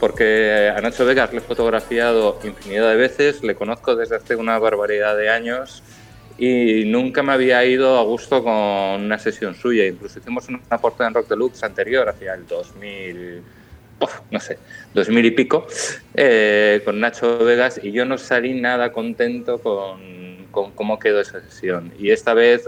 [0.00, 4.58] porque a Nacho Vegas le he fotografiado infinidad de veces, le conozco desde hace una
[4.58, 5.82] barbaridad de años
[6.38, 9.86] y nunca me había ido a gusto con una sesión suya.
[9.86, 13.42] Incluso hicimos una portada en Rock Deluxe anterior, hacia el 2000,
[14.30, 14.58] no sé,
[14.94, 15.66] 2000 y pico,
[16.14, 21.40] eh, con Nacho Vegas y yo no salí nada contento con, con, cómo quedó esa
[21.40, 21.92] sesión.
[21.98, 22.64] Y esta vez,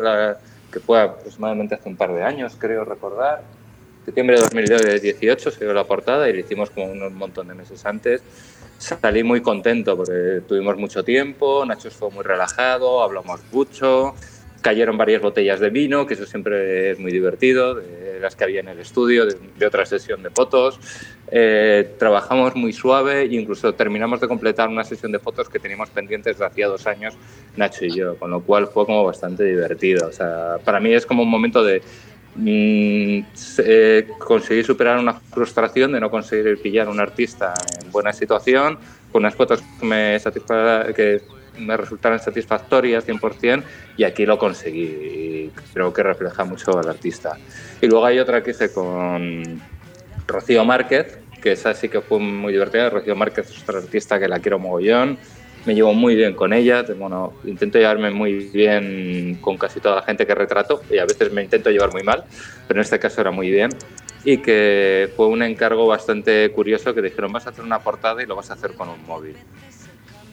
[0.72, 3.42] que fue aproximadamente hace un par de años, creo recordar,
[4.06, 7.84] septiembre de 2018 se dio la portada y la hicimos como un montón de meses
[7.84, 8.22] antes
[8.78, 14.14] salí muy contento porque tuvimos mucho tiempo, Nacho fue muy relajado, hablamos mucho,
[14.60, 18.60] cayeron varias botellas de vino, que eso siempre es muy divertido, de las que había
[18.60, 20.78] en el estudio, de, otra sesión de fotos.
[21.30, 25.90] Eh, trabajamos muy suave e incluso terminamos de completar una sesión de fotos que teníamos
[25.90, 27.14] pendientes de hacía dos años,
[27.56, 30.08] Nacho y yo, con lo cual fue como bastante divertido.
[30.08, 31.82] O sea, para mí es como un momento de
[32.40, 33.24] Mm,
[33.58, 37.52] eh, conseguí superar una frustración de no conseguir pillar un artista
[37.82, 38.78] en buena situación,
[39.10, 40.20] con unas fotos que me,
[40.94, 41.22] que
[41.58, 43.64] me resultaran satisfactorias 100%
[43.96, 47.36] y aquí lo conseguí y creo que refleja mucho al artista.
[47.80, 49.60] Y luego hay otra que hice con
[50.28, 52.88] Rocío Márquez, que esa sí que fue muy divertida.
[52.88, 55.18] Rocío Márquez es otra artista que la quiero mogollón
[55.64, 60.02] me llevo muy bien con ella, bueno, intento llevarme muy bien con casi toda la
[60.02, 62.24] gente que retrato y a veces me intento llevar muy mal,
[62.66, 63.70] pero en este caso era muy bien
[64.24, 68.26] y que fue un encargo bastante curioso que dijeron vas a hacer una portada y
[68.26, 69.36] lo vas a hacer con un móvil.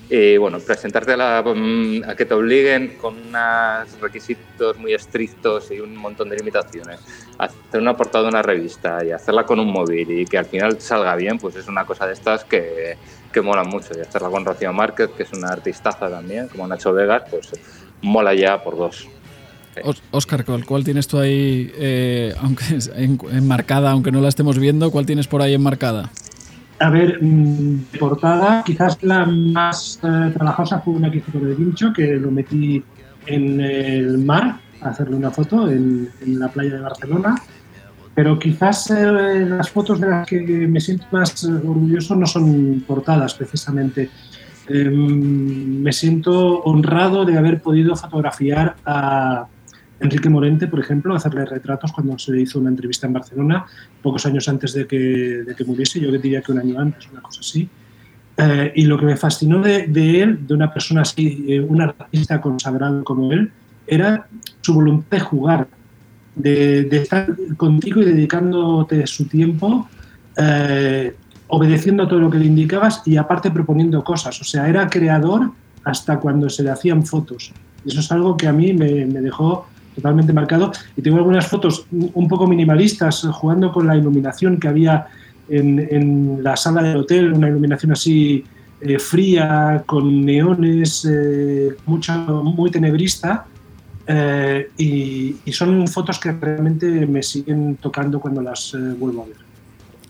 [0.07, 5.71] Y bueno, presentarte a, la, mm, a que te obliguen con unos requisitos muy estrictos
[5.71, 6.99] y un montón de limitaciones,
[7.39, 10.79] hacer una portada de una revista y hacerla con un móvil y que al final
[10.79, 12.97] salga bien, pues es una cosa de estas que,
[13.35, 13.89] que mola mucho.
[13.95, 17.51] Y hacerla con Rocío Márquez, que es una artistaza también, como Nacho Vegas, pues
[18.01, 19.07] mola ya por dos.
[20.11, 22.63] Oscar, ¿cuál, tienes tú ahí eh, aunque
[22.97, 24.89] enmarcada, aunque no la estemos viendo?
[24.89, 26.09] ¿Cuál tienes por ahí enmarcada?
[26.79, 31.57] A ver, mm, portada, quizás la más eh, trabajosa fue una que hice con el
[31.57, 32.81] Guincho, que lo metí
[33.25, 37.35] en el mar a hacerle una foto en la playa de Barcelona
[38.15, 43.33] pero quizás eh, las fotos de las que me siento más orgulloso no son portadas
[43.33, 44.09] precisamente.
[44.67, 49.45] Em, me siento honrado de haber podido fotografiar a
[49.99, 53.65] Enrique Morente, por ejemplo, hacerle retratos cuando se hizo una entrevista en Barcelona,
[54.01, 57.21] pocos años antes de que, de que muriese, yo diría que un año antes, una
[57.21, 57.69] cosa así.
[58.37, 61.81] Eh, y lo que me fascinó de, de, él, de una persona así, eh, un
[61.81, 63.51] artista consagrado como él,
[63.87, 64.27] era
[64.61, 65.67] su voluntad de jugar,
[66.35, 69.87] de, estar contigo y dedicándote su tiempo,
[70.37, 71.15] eh,
[71.47, 74.39] obedeciendo a todo lo que le indicabas y aparte proponiendo cosas.
[74.41, 75.51] O sea, era creador
[75.83, 77.51] hasta cuando se le hacían fotos.
[77.85, 80.71] Eso es algo que a mí me, dejó totalmente marcado.
[80.97, 85.07] Y tengo algunas fotos un poco minimalistas, jugando con la iluminación que había
[85.47, 88.43] en, la sala del hotel, una iluminación así
[88.81, 92.13] eh, fría, con neones, eh, mucho,
[92.43, 93.45] muy tenebrista
[94.07, 99.44] eh, y, son fotos que realmente me siguen tocando cuando las eh, vuelvo a ver.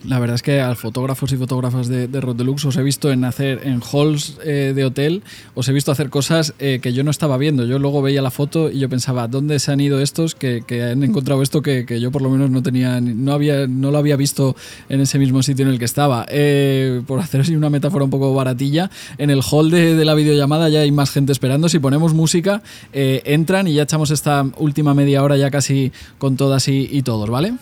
[0.07, 3.11] La verdad es que a fotógrafos y fotógrafas de, de Rod Deluxe os he visto
[3.11, 5.23] en hacer en halls eh, de hotel,
[5.55, 7.65] os he visto hacer cosas eh, que yo no estaba viendo.
[7.65, 11.03] Yo luego veía la foto y yo pensaba, ¿dónde se han ido estos que, han
[11.03, 14.55] encontrado esto que, yo por lo menos no tenía, no había, no lo había visto
[14.89, 16.25] en ese mismo sitio en el que estaba?
[16.29, 20.69] Eh, por hacer así una metáfora un poco baratilla, en el hall de, la videollamada
[20.69, 21.67] ya hay más gente esperando.
[21.67, 22.61] Si ponemos música,
[22.93, 27.29] entran y ya echamos esta última media hora ya casi con todas y, y todos,
[27.29, 27.55] ¿vale?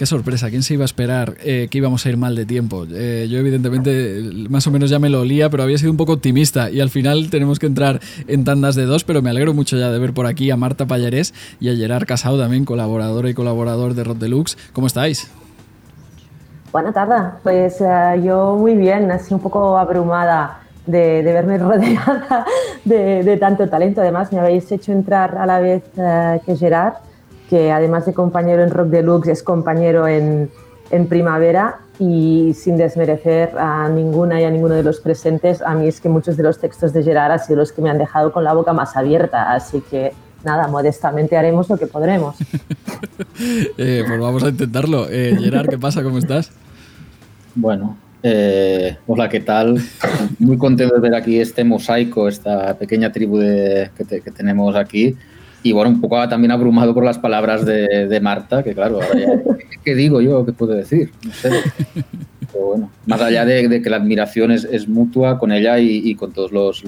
[0.00, 2.86] Qué sorpresa, ¿quién se iba a esperar eh, que íbamos a ir mal de tiempo?
[2.90, 6.14] Eh, yo evidentemente más o menos ya me lo olía, pero había sido un poco
[6.14, 9.76] optimista y al final tenemos que entrar en tandas de dos, pero me alegro mucho
[9.76, 13.34] ya de ver por aquí a Marta Pallarés y a Gerard Casado también, colaborador y
[13.34, 14.56] colaborador de Rod Deluxe.
[14.72, 15.30] ¿Cómo estáis?
[16.72, 22.46] Buena tarde, pues eh, yo muy bien, así un poco abrumada de, verme rodeada
[22.86, 24.00] de, de, tanto talento.
[24.00, 25.82] Además, me habéis hecho entrar a la vez
[26.46, 26.94] que Gerard
[27.50, 30.48] que además de compañero en Rock Deluxe es compañero en,
[30.92, 35.88] en Primavera y sin desmerecer a ninguna y a ninguno de los presentes, a mí
[35.88, 38.32] es que muchos de los textos de Gerard han sido los que me han dejado
[38.32, 40.12] con la boca más abierta, así que
[40.44, 42.36] nada, modestamente haremos lo que podremos.
[43.76, 45.08] eh, pues vamos a intentarlo.
[45.10, 46.04] Eh, Gerard, ¿qué pasa?
[46.04, 46.52] ¿Cómo estás?
[47.56, 49.82] Bueno, eh, hola, ¿qué tal?
[50.38, 55.16] Muy contento de ver aquí este mosaico, esta pequeña tribu de, que, que tenemos aquí
[55.62, 59.00] y bueno, un poco también abrumado por las palabras de, Marta, que claro,
[59.84, 60.44] ¿qué digo yo?
[60.46, 61.10] ¿Qué puedo decir?
[61.24, 61.50] No sé.
[62.52, 66.52] Pero bueno, más allá de, que la admiración es, mutua con ella y, con todos
[66.52, 66.82] los,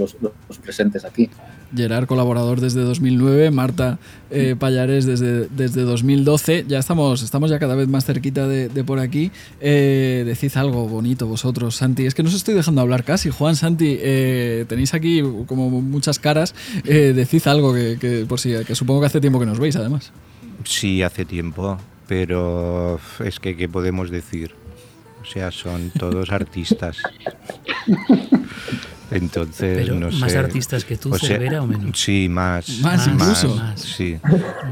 [0.63, 1.29] presentes aquí.
[1.75, 3.99] Gerard, colaborador desde 2009, Marta
[4.31, 6.67] eh, Payares desde, desde 2012.
[6.69, 9.31] Ya estamos, estamos ya cada vez más cerquita de, por aquí.
[9.61, 12.07] Eh, decid algo bonito vosotros, Santi.
[12.07, 13.31] Es que no os estoy dejando hablar casi.
[13.31, 16.55] Juan, Santi, eh, tenéis aquí como muchas caras.
[16.85, 20.13] Eh, decid algo que, por si, que supongo que hace tiempo que nos veis, además.
[20.65, 24.55] Sí, hace tiempo, pero es que ¿qué podemos decir?
[25.23, 26.99] O sea, son todos artistas.
[29.13, 31.99] Entonces, no ¿Más artistas que tú, o o menos?
[31.99, 32.81] Sí, más.
[32.81, 33.61] Más, incluso.
[33.77, 34.19] Sí.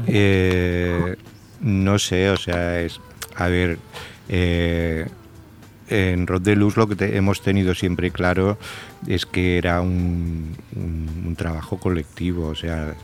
[0.07, 1.15] Eh,
[1.61, 2.99] no sé, o sea, es.
[3.35, 3.77] A ver.
[4.29, 5.07] Eh,
[5.89, 8.57] en Rod de Luz lo que hemos tenido siempre claro
[9.07, 12.47] es que era un, un trabajo colectivo.
[12.47, 12.95] O sea,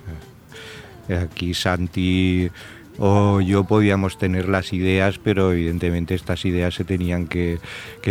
[1.10, 2.50] aquí Santi
[2.98, 7.60] o yo podíamos tener las ideas, pero evidentemente estas ideas se tenían que,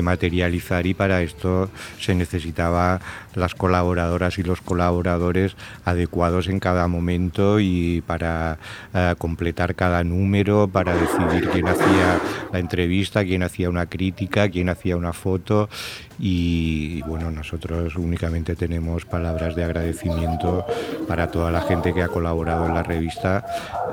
[0.03, 3.01] materializar y para esto se necesitaba
[3.37, 8.59] las colaboradoras y los colaboradores adecuados en cada momento y para
[8.95, 12.21] eh, completar cada número, para decidir quién hacía
[12.53, 15.69] la entrevista, quién hacía una crítica, quién hacía una foto
[16.19, 20.65] y, bueno, nosotros únicamente tenemos palabras de agradecimiento
[21.07, 23.45] para toda la gente que ha colaborado en la revista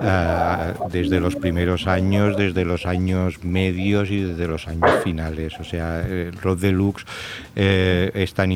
[0.02, 5.60] eh, desde los primeros años, desde los años medios y desde los años finales.
[5.60, 7.06] O sea, el Rod Deluxe
[7.56, 8.52] eh, es tan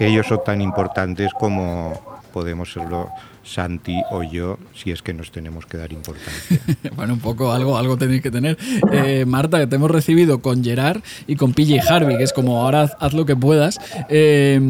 [0.00, 1.92] ellos son tan importantes como
[2.32, 3.08] podemos serlo
[3.46, 6.60] Santi o yo, si es que nos tenemos que dar importancia.
[6.96, 8.58] bueno, un poco algo, algo tenéis que tener.
[8.92, 12.62] Eh, Marta, que te hemos recibido con Gerard y con PJ Harvey, que es como
[12.62, 13.78] ahora haz, lo que puedas.
[14.08, 14.60] Eh,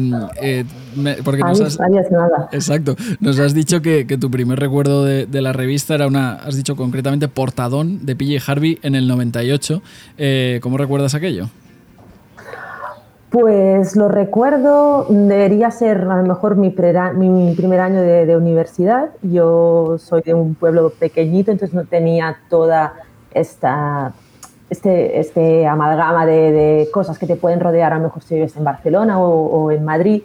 [0.41, 0.63] eh,
[1.23, 1.79] porque nos has,
[2.51, 2.95] Exacto.
[3.19, 7.27] Nos has dicho que, tu primer recuerdo de, la revista era una, has dicho concretamente,
[7.27, 9.81] portadón de PJ Harvey en el 98.
[10.61, 11.49] ¿Cómo recuerdas aquello?
[13.29, 19.09] Pues lo recuerdo, debería ser a lo mejor mi, primer año de, universidad.
[19.21, 22.93] Yo soy de un pueblo pequeñito, entonces no tenía toda
[23.31, 24.13] esta
[24.69, 28.63] este, este amalgama de, cosas que te pueden rodear, a lo mejor si vives en
[28.63, 30.23] Barcelona o, en Madrid.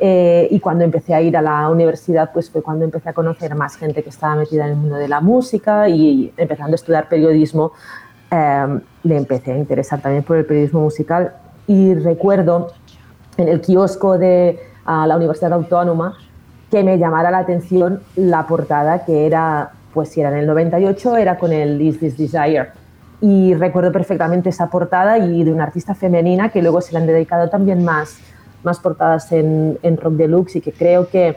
[0.00, 3.54] Eh, y cuando empecé a ir a la universidad, pues fue cuando empecé a conocer
[3.54, 7.08] más gente que estaba metida en el mundo de la música y empezando a estudiar
[7.08, 7.70] periodismo,
[8.32, 11.34] em, le empecé a interesar también por el periodismo musical
[11.66, 12.72] y recuerdo
[13.36, 16.16] en el kiosco de la Universidad Autónoma
[16.70, 21.16] que me llamara la atención la portada que era, pues si era en el 98,
[21.16, 22.68] era con el Is This Desire.
[23.20, 27.06] Y recuerdo perfectamente esa portada y de una artista femenina que luego se le han
[27.06, 28.16] dedicado también más,
[28.64, 31.36] más portadas en, en Rock Deluxe y que creo que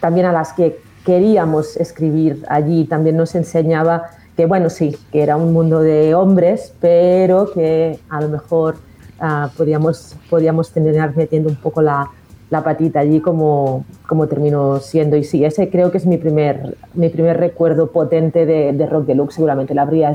[0.00, 5.36] también a las que queríamos escribir allí también nos enseñaba que, bueno, sí, que era
[5.36, 8.76] un mundo de hombres, pero que a lo mejor
[9.20, 12.10] uh, podíamos, podíamos terminar metiendo un poco la,
[12.50, 15.16] la patita allí como, como terminó siendo.
[15.16, 19.06] Y sí, ese creo que es mi primer, mi primer recuerdo potente de, de Rock
[19.06, 19.34] Deluxe.
[19.34, 20.12] Seguramente la habría,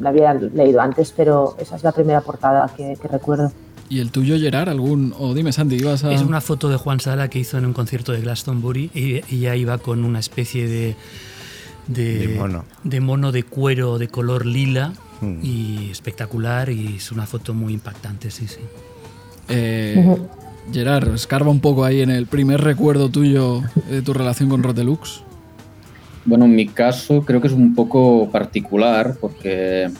[0.00, 3.50] la habría leído antes, pero esa es la primera portada que, recuerdo.
[3.88, 4.68] ¿Y el tuyo, Gerard?
[4.68, 5.14] ¿Algún?
[5.18, 6.12] O dime, Sandy, ibas a...?
[6.12, 9.56] Es una foto de Juan Sala que hizo en un concierto de Glastonbury y ella
[9.56, 10.96] iba con una especie de...
[11.86, 12.64] De, mono.
[12.82, 14.94] de mono de cuero de color lila
[15.24, 15.40] hmm.
[15.42, 18.60] y espectacular y es una foto muy impactante, sí, sí.
[19.48, 20.16] Eh,
[20.72, 25.22] Gerard, escarba un poco ahí en el primer recuerdo tuyo de tu relación con Rodelux.
[26.24, 29.90] Bueno, en mi caso creo que es un poco particular porque,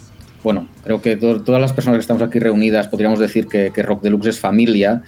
[0.42, 4.28] bueno, creo que todas las personas que estamos aquí reunidas podríamos decir que, Rock Deluxe
[4.28, 5.02] es familia,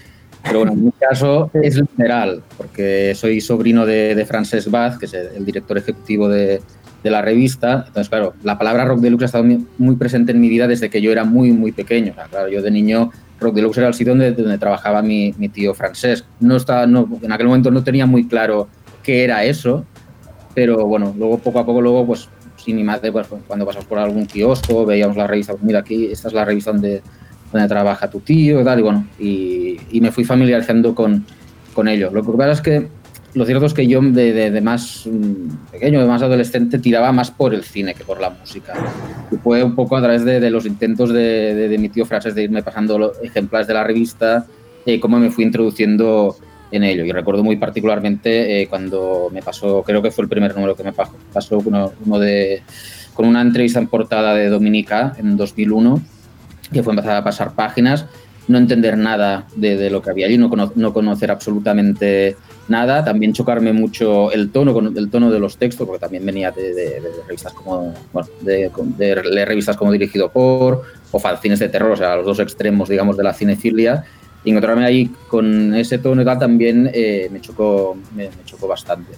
[0.45, 5.07] pero bueno, en mi caso es literal, porque soy sobrino de, de Frances Bath, que
[5.07, 6.61] es el, director ejecutivo de,
[7.07, 7.85] de, la revista.
[7.87, 9.45] Entonces, claro, la palabra Rock Deluxe ha estado
[9.79, 12.15] muy presente en mi vida desde que yo era muy, muy pequeño.
[12.31, 13.11] claro, yo de niño
[13.41, 16.25] Rock Deluxe era el sitio donde, donde trabajaba mi, mi, tío francés.
[16.41, 18.69] No estaba, no, en aquel momento no tenía muy claro
[19.03, 19.85] qué era eso,
[20.55, 22.29] pero bueno, luego poco a poco, luego, pues
[22.73, 26.29] ni más de, pues, cuando pasamos por algún kiosco, veíamos la revista, mira aquí, esta
[26.29, 27.03] es la revista donde,
[27.53, 31.25] donde trabaja tu tío y tal, y bueno, y, y me fui familiarizando con,
[31.75, 32.11] con ello.
[32.13, 32.89] Lo que pasa es que
[33.37, 37.53] lo cierto es que yo de, más mm, pequeño, de más adolescente, tiraba más por
[37.53, 38.73] el cine que por la música.
[39.31, 42.63] Y fue un poco a través de, los intentos de, mi tío Frases de irme
[42.63, 44.47] pasando ejemplares de la revista,
[44.87, 46.35] eh, cómo me fui introduciendo
[46.71, 47.05] en ello.
[47.05, 50.85] Y recuerdo muy particularmente eh, cuando me pasó, creo que fue el primer número que
[50.85, 52.63] me pasó, uno, de,
[53.13, 56.01] con una entrevista en portada de Dominica en 2001,
[56.73, 58.07] que fue empezar a pasar páginas,
[58.49, 60.49] no entender nada de, lo que había allí, no
[60.95, 62.35] conocer absolutamente
[62.69, 66.51] nada, también chocarme mucho el tono, con el tono de los textos, porque también venía
[66.51, 68.71] de, revistas como, bueno, de,
[69.25, 73.17] leer revistas como Dirigido por, o fanzines de terror, o sea, los dos extremos, digamos,
[73.17, 74.05] de la cinefilia,
[74.45, 79.13] y encontrarme ahí con ese tono y tal también eh, me, chocó, me chocó bastante.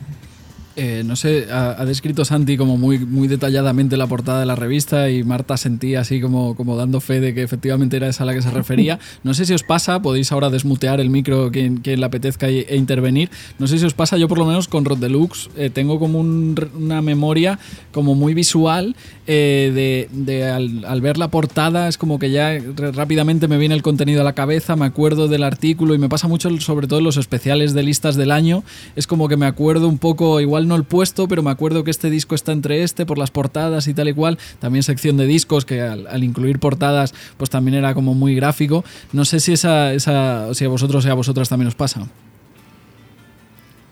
[0.80, 5.10] Eh, no sé, ha, descrito Santi como muy, muy detalladamente la portada de la revista
[5.10, 8.34] y Marta sentía así como, como dando fe de que efectivamente era esa a la
[8.34, 9.00] que se refería.
[9.24, 12.76] No sé si os pasa, podéis ahora desmutear el micro quien, quien le apetezca e,
[12.76, 13.28] intervenir.
[13.58, 16.20] No sé si os pasa, yo por lo menos con Rod Deluxe eh, tengo como
[16.20, 17.58] una memoria
[17.90, 18.94] como muy visual
[19.26, 22.58] eh, de, al, ver la portada es como que ya
[22.94, 26.28] rápidamente me viene el contenido a la cabeza, me acuerdo del artículo y me pasa
[26.28, 28.62] mucho sobre todo en los especiales de listas del año.
[28.94, 31.90] Es como que me acuerdo un poco, igual no el puesto, pero me acuerdo que
[31.90, 34.38] este disco está entre este por las portadas y tal y cual.
[34.60, 38.84] También sección de discos que al, incluir portadas pues también era como muy gráfico.
[39.12, 42.06] No sé si esa, esa si a vosotros o a vosotras también os pasa.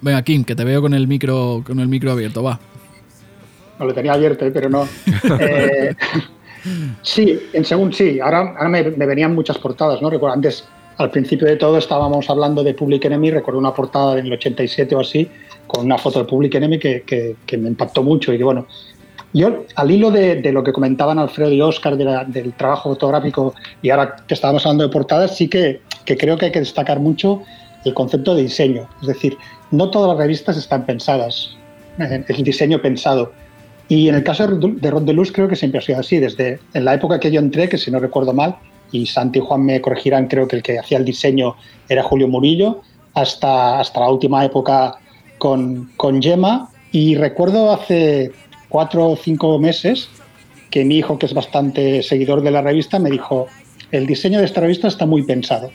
[0.01, 2.61] Venga, Kim, que te veo con el micro, con el micro abierto, va.
[3.78, 4.51] No lo tenía abierto, ¿eh?
[4.51, 4.89] pero no.
[5.40, 5.94] Eh,
[7.03, 8.20] sí, en según sí.
[8.20, 10.11] Ahora, ahora me, me, venían muchas portadas, ¿no?
[10.11, 10.65] Recuerdo antes,
[10.98, 13.31] al principio de todo, estábamos hablando de Public Enemy.
[13.31, 15.28] Recuerdo una portada en el 87 o así,
[15.67, 18.67] con una foto de Public Enemy que, que, me impactó mucho y que bueno,
[19.33, 23.91] yo al hilo de, de lo que comentaban Alfredo y Oscar del trabajo fotográfico y
[23.91, 27.43] ahora que estábamos hablando de portadas, sí que, que creo que hay que destacar mucho
[27.85, 28.89] el concepto de diseño.
[29.01, 29.37] Es decir,
[29.71, 31.57] no todas las revistas están pensadas,
[31.99, 33.33] el diseño pensado.
[33.89, 36.59] Y en el caso de Rod de Luz creo que siempre ha sido así, desde
[36.75, 38.57] en la época que yo entré, que si no recuerdo mal,
[38.91, 41.57] y Santi y Juan me corregirán, creo que el que hacía el diseño
[41.89, 42.83] era Julio Murillo,
[43.15, 44.99] hasta, hasta la última época
[45.39, 48.33] con, con Gemma y recuerdo hace
[48.69, 50.09] cuatro o cinco meses
[50.71, 53.47] que mi hijo, que es bastante seguidor de la revista, me dijo,
[53.93, 55.71] el diseño de esta revista está muy pensado.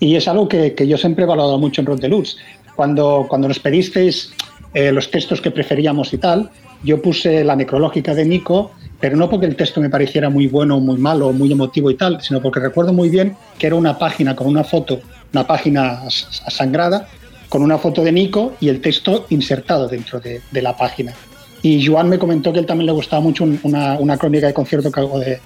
[0.00, 2.36] Y es algo que, que yo siempre he valorado mucho en Rod Deluxe.
[2.76, 4.32] Cuando, cuando nos pedisteis
[4.74, 6.50] eh, los textos que preferíamos y tal,
[6.84, 10.76] yo puse la necrológica de Nico, pero no porque el texto me pareciera muy bueno
[10.76, 13.76] o muy malo o muy emotivo y tal, sino porque recuerdo muy bien que era
[13.76, 15.00] una página con una foto,
[15.32, 16.02] una página
[16.46, 17.08] asangrada,
[17.48, 21.14] con una foto de Nico y el texto insertado dentro de, la página.
[21.62, 24.92] Y Joan me comentó que él también le gustaba mucho una, una crónica de concierto
[24.92, 25.40] que de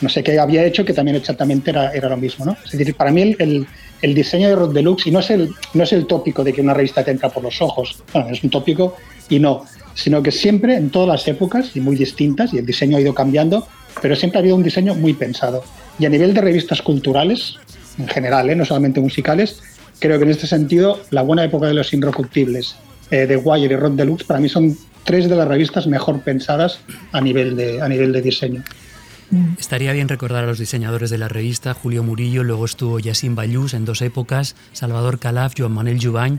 [0.00, 2.44] no sé qué había hecho, que también exactamente era, era lo mismo.
[2.44, 2.56] ¿no?
[2.64, 3.66] Es decir, para mí el,
[4.00, 6.60] el, diseño de Rod Deluxe, y no es, el, no es el tópico de que
[6.60, 8.96] una revista te entra por los ojos, bueno, es un tópico
[9.28, 9.64] y no,
[9.94, 13.14] sino que siempre, en todas las épocas y muy distintas, y el diseño ha ido
[13.14, 13.66] cambiando,
[14.00, 15.64] pero siempre ha habido un diseño muy pensado.
[15.98, 17.56] Y a nivel de revistas culturales,
[17.98, 18.54] en general, ¿eh?
[18.54, 19.60] no solamente musicales,
[19.98, 22.76] creo que en este sentido la buena época de los inrecuptibles
[23.10, 26.80] eh, de Wire y Rod Deluxe para mí son tres de las revistas mejor pensadas
[27.12, 28.62] a nivel de, a nivel de diseño.
[29.58, 33.74] Estaría bien recordar a los diseñadores de la revista, Julio Murillo, luego estuvo Yacine Bayús
[33.74, 36.38] en dos épocas, Salvador Calaf, Joan Manuel Jubañ,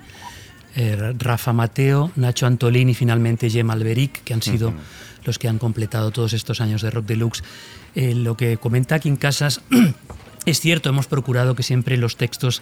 [0.76, 4.74] eh, Rafa Mateo, Nacho Antolín y finalmente Jem Alberic, que han sido
[5.24, 7.44] los que han completado todos estos años de Rock Deluxe.
[7.96, 9.62] Eh, lo que comenta aquí en Casas
[10.46, 12.62] es cierto, hemos procurado que siempre los textos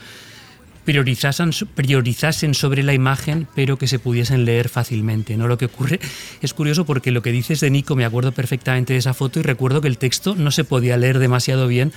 [0.88, 5.35] priorizasen, priorizasen sobre la imagen, pero que se pudiesen leer fácilmente.
[5.35, 5.49] ¿no?
[5.49, 5.99] Lo que ocurre
[6.41, 9.43] es curioso porque lo que dices de Nico, me acuerdo perfectamente de esa foto y
[9.43, 11.91] recuerdo que el texto no se podía leer demasiado bien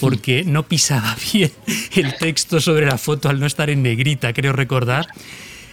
[0.00, 1.50] porque no pisaba bien
[1.96, 5.08] el texto sobre la foto al no estar en negrita, creo recordar.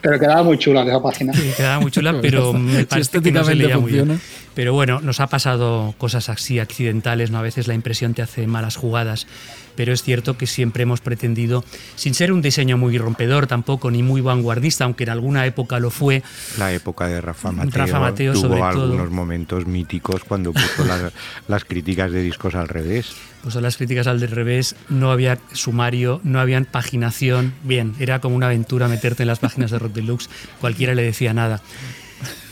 [0.02, 1.34] Pero quedaba muy chula esa página.
[1.56, 4.20] quedaba muy chula, pero me parece que no se leía muy bien.
[4.56, 7.38] Pero bueno, nos ha pasado cosas así accidentales, ¿no?
[7.38, 9.28] A veces la impresión te hace malas jugadas
[9.76, 11.64] pero es cierto que siempre hemos pretendido,
[11.95, 15.89] sin ser un diseño muy rompedor tampoco, ni muy vanguardista, aunque en alguna época lo
[15.91, 16.23] fue.
[16.57, 20.85] La época de Rafa Mateo, tuvo algunos momentos míticos cuando puso
[21.47, 23.14] las, críticas de discos al revés.
[23.43, 28.47] Puso las críticas al revés, no había sumario, no había paginación, bien, era como una
[28.47, 30.30] aventura meterte en las páginas de Rock Deluxe,
[30.60, 31.61] cualquiera le decía nada.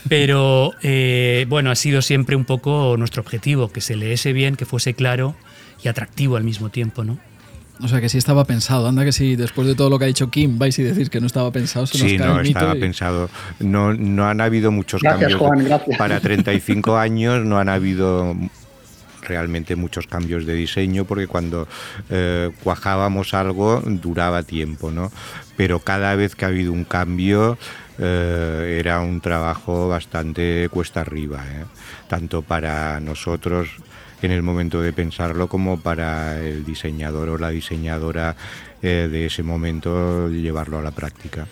[0.08, 4.66] Pero eh, bueno, ha sido siempre un poco nuestro objetivo, que se leese bien, que
[4.66, 5.34] fuese claro
[5.84, 7.18] y atractivo al mismo tiempo, ¿no?
[7.82, 8.88] O sea que sí estaba pensado.
[8.88, 11.20] Anda que si después de todo lo que ha dicho Kim vais y decir que
[11.20, 13.28] no estaba pensado, se sí, nos no, estaba pensado.
[13.58, 15.40] No, no han habido muchos cambios.
[15.98, 18.36] Para 35 años no han habido
[19.22, 21.66] realmente muchos cambios de diseño porque cuando
[22.10, 25.10] eh, cuajábamos algo duraba tiempo, ¿no?
[25.56, 27.58] Pero cada vez que ha habido un cambio
[27.98, 31.64] eh, era un trabajo bastante cuesta arriba, ¿eh?
[32.08, 33.68] tanto para nosotros
[34.24, 38.36] en el momento de pensarlo como para el diseñador o la diseñadora
[38.82, 41.46] eh, de ese momento llevarlo a la práctica.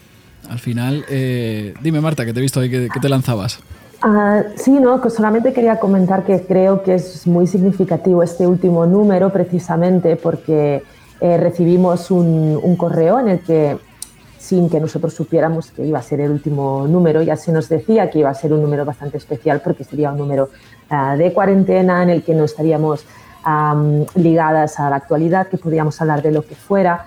[0.49, 3.61] Al final, eh, dime Marta, que te he visto ahí que, te lanzabas.
[4.03, 8.85] Ah, sí, no, que solamente quería comentar que creo que es muy significativo este último
[8.85, 10.83] número precisamente porque
[11.21, 13.79] eh, recibimos un, un, correo en el que
[14.43, 18.11] sin que nosotros supiéramos que iba a ser el último número, ya se nos decía
[18.11, 20.51] que iba a ser un número bastante especial porque sería un número
[20.95, 23.07] Ah, de cuarentena en el que no estaríamos
[24.15, 27.07] ligadas a la actualidad, que podíamos hablar de lo que fuera.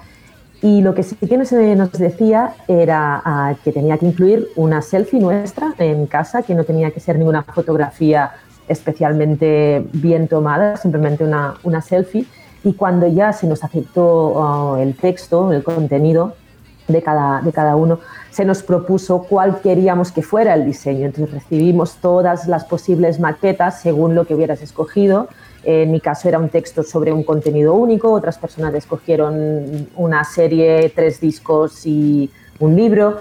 [0.62, 4.82] Y lo que sí que nos, nos decía era ah, que tenía que incluir una
[4.82, 8.32] selfie nuestra en casa, que no tenía que ser ninguna fotografía
[8.68, 12.26] especialmente bien tomada, simplemente una, una selfie.
[12.64, 16.34] Y cuando ya se nos aceptó ah, el texto, el contenido
[16.88, 18.00] de cada, de cada uno,
[18.32, 21.06] se nos propuso cuál queríamos que fuera el diseño.
[21.06, 25.28] Entonces recibimos todas las posibles maquetas según lo que hubieras escogido.
[25.64, 30.92] En mi caso era un texto sobre un contenido único, otras personas escogieron una serie,
[30.96, 32.30] tres discos y
[32.60, 33.18] un libro.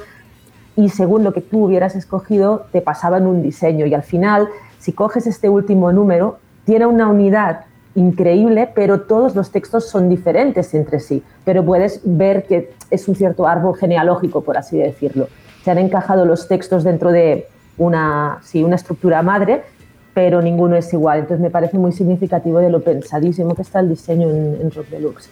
[0.77, 3.87] Y según lo que tú hubieras escogido, te pasaban un diseño.
[3.87, 9.51] Y al final, si coges este último número, tiene una unidad increíble, pero todos los
[9.51, 11.23] textos son diferentes entre sí.
[11.45, 15.29] Pero puedes ver que es un cierto árbol genealógico, por así decirlo.
[15.65, 17.47] Se han encajado los textos dentro de
[17.79, 19.63] una, sí, una estructura madre,
[20.13, 21.21] pero ninguno es igual.
[21.21, 24.89] Entonces me parece muy significativo de lo pensadísimo que está el diseño en, en Rock
[24.89, 25.31] Deluxe.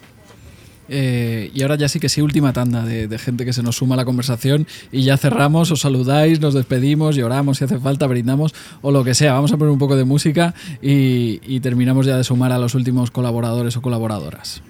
[0.89, 3.95] Eh, y ahora ya sí que sí, última tanda de, gente que se nos suma
[3.95, 8.53] a la conversación y ya cerramos, os saludáis, nos despedimos, lloramos si hace falta, brindamos
[8.81, 9.33] o lo que sea.
[9.33, 13.09] Vamos a poner un poco de música y, terminamos ya de sumar a los últimos
[13.11, 14.61] colaboradores o colaboradoras.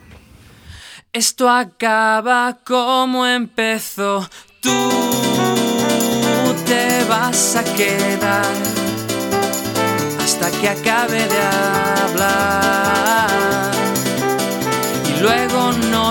[1.12, 4.30] Esto acaba como empezó,
[4.62, 4.70] tú
[6.66, 8.46] te vas a quedar
[10.20, 11.42] hasta que acabe de
[12.04, 13.33] hablar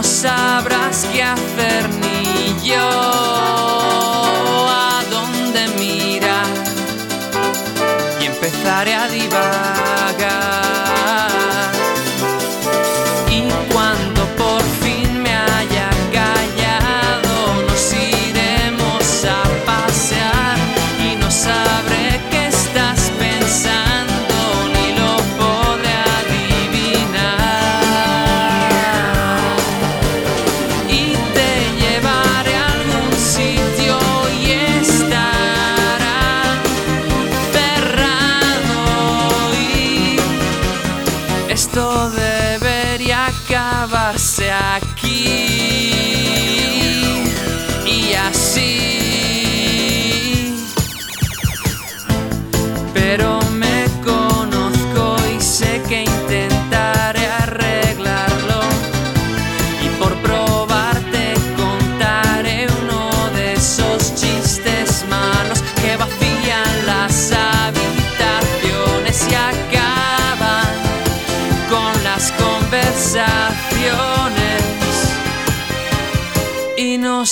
[0.02, 2.78] sabrás qué hacer ni yo
[4.68, 6.46] a dónde mirar
[8.20, 10.71] y empezaré a divagar.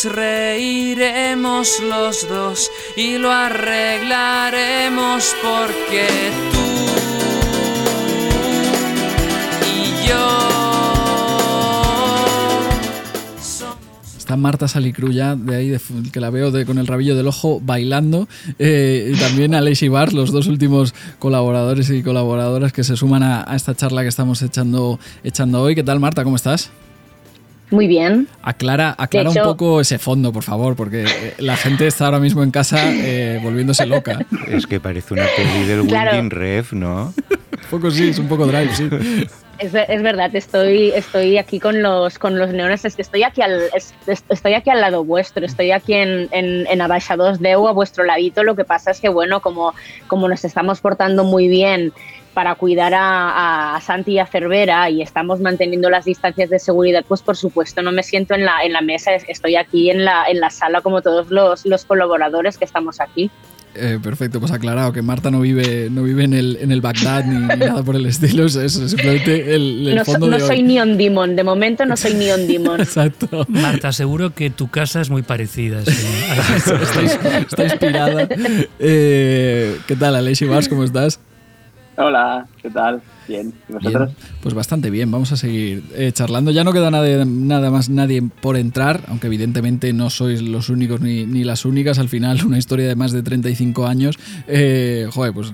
[0.05, 6.07] Nos reiremos los dos y lo arreglaremos porque
[6.53, 6.59] tú
[9.67, 10.29] y yo
[14.17, 15.77] Está Marta Salicruya, de ahí
[16.13, 18.29] que la veo de, con el rabillo del ojo bailando.
[18.61, 23.43] Eh, y también Alexi Bar, los dos últimos colaboradores y colaboradoras que se suman a,
[23.57, 25.75] esta charla que estamos echando, echando hoy.
[25.75, 26.23] ¿Qué tal, Marta?
[26.23, 26.71] ¿Cómo estás?
[27.71, 28.27] Muy bien.
[28.43, 32.43] Aclara, aclara un poco ese fondo, por favor, porque eh, la gente está ahora mismo
[32.43, 34.19] en casa eh, volviéndose loca.
[34.49, 37.15] Es que parece una peli del Winding Ref, ¿no?
[37.31, 38.89] un poco sí, es un poco drive, sí.
[39.59, 43.43] Es, es, verdad, estoy, estoy aquí con los, con los neones, es que estoy aquí
[43.43, 43.61] al,
[44.07, 48.43] estoy aquí al lado vuestro, estoy aquí en, en, en Abaixados Deu, a vuestro ladito,
[48.43, 49.75] lo que pasa es que, bueno, como,
[50.07, 51.93] como nos estamos portando muy bien
[52.35, 57.05] para cuidar a, a, Santi y a Cervera y estamos manteniendo las distancias de seguridad,
[57.07, 60.27] pues por supuesto no me siento en la, en la mesa, estoy aquí en la,
[60.29, 63.31] en la sala como todos los, los colaboradores que estamos aquí.
[63.73, 67.25] Eh, perfecto, pues aclarado que Marta no vive, no vive en el, en el Bagdad
[67.25, 71.45] ni, nada por el estilo, es, simplemente el, no, fondo no soy Neon Demon, de
[71.45, 72.81] momento no soy Neon Demon.
[72.81, 73.47] Exacto.
[73.49, 75.85] Marta, seguro que tu casa es muy parecida.
[75.85, 75.93] Sí.
[77.49, 78.29] está, inspirada.
[78.81, 80.69] Eh, ¿Qué tal, Alexi Vars?
[80.69, 81.21] ¿Cómo estás?
[82.03, 83.05] Hola, ¿qué tal?
[83.31, 83.55] Bien.
[84.43, 86.51] Pues bastante bien, vamos a seguir eh, charlando.
[86.51, 91.01] Ya no queda nada, nada más nadie por entrar, aunque evidentemente no sois los únicos
[91.01, 92.01] ni, ni las únicas.
[92.01, 95.53] Al final, una historia de más de 35 años, eh, joder, pues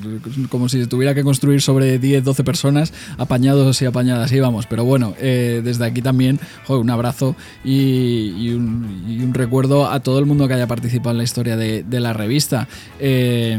[0.48, 4.66] como si se tuviera que construir sobre 10, 12 personas, apañados y apañadas íbamos.
[4.66, 9.90] Pero bueno, eh, desde aquí también, joder, un abrazo y, y, un, y, un, recuerdo
[9.90, 12.68] a todo el mundo que haya participado en la historia de, de la revista.
[13.00, 13.58] Eh,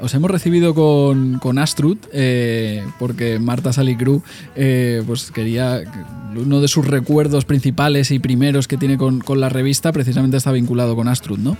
[0.00, 3.82] os hemos recibido con, con Astrud, eh, porque Marta
[4.54, 5.82] eh, pues quería.
[6.36, 10.52] Uno de sus recuerdos principales y primeros que tiene con, con la revista precisamente está
[10.52, 11.56] vinculado con Astrud, ¿no?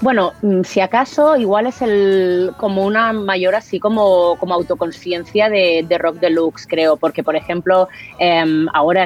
[0.00, 0.32] Bueno,
[0.64, 6.16] si acaso, igual es el como una mayor así como, como autoconciencia de, de, Rock
[6.16, 7.88] Deluxe, creo, porque por ejemplo,
[8.18, 8.42] eh,
[8.74, 9.04] ahora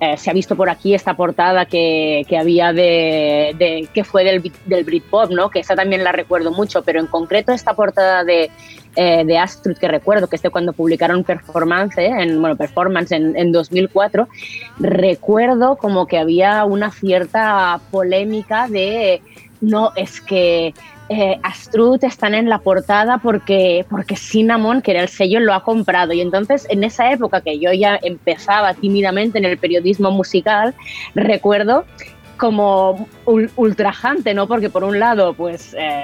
[0.00, 4.24] eh, se ha visto por aquí esta portada que, que había de, de, que fue
[4.24, 5.48] del, del Britpop, ¿no?
[5.48, 8.50] Que esa también la recuerdo mucho, pero en concreto esta portada de,
[8.96, 13.12] eh, de Astrud que recuerdo, que es de cuando publicaron Performance, eh, en, bueno, Performance
[13.12, 14.28] en, en 2004,
[14.78, 19.22] recuerdo como que había una cierta polémica de
[19.60, 20.74] no, es que
[21.10, 25.62] eh, Astrud están en la portada porque, porque Cinnamon, que era el sello, lo ha
[25.62, 26.12] comprado.
[26.12, 30.74] Y entonces, en esa época que yo ya empezaba tímidamente en el periodismo musical,
[31.14, 31.84] recuerdo
[32.36, 33.08] como
[33.56, 34.46] ultrajante, ¿no?
[34.46, 36.02] Porque por un lado, pues eh,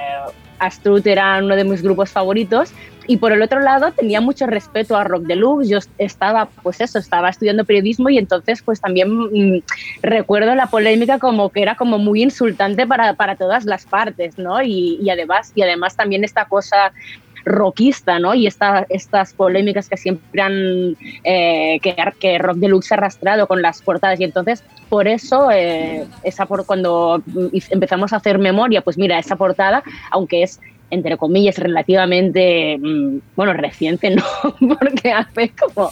[0.59, 2.71] Astrud era uno de mis grupos favoritos
[3.07, 5.69] y por el otro lado tenía mucho respeto a Rock Deluxe.
[5.69, 9.59] Yo estaba, pues eso, estaba estudiando periodismo y entonces pues también mmm,
[10.03, 14.61] recuerdo la polémica como que era como muy insultante para, para todas las partes, ¿no?
[14.61, 16.93] Y, y, además, y además también esta cosa
[17.45, 18.33] rockista, ¿no?
[18.33, 23.61] Y esta, estas polémicas que siempre han, eh, que, que, Rock Deluxe ha arrastrado con
[23.61, 24.19] las portadas.
[24.19, 27.21] Y entonces, por eso, eh, esa por, cuando
[27.69, 30.59] empezamos a hacer memoria, pues mira, esa portada, aunque es
[30.91, 32.77] entre comillas, relativamente,
[33.35, 34.23] bueno, reciente, ¿no?
[34.77, 35.89] Porque hace como,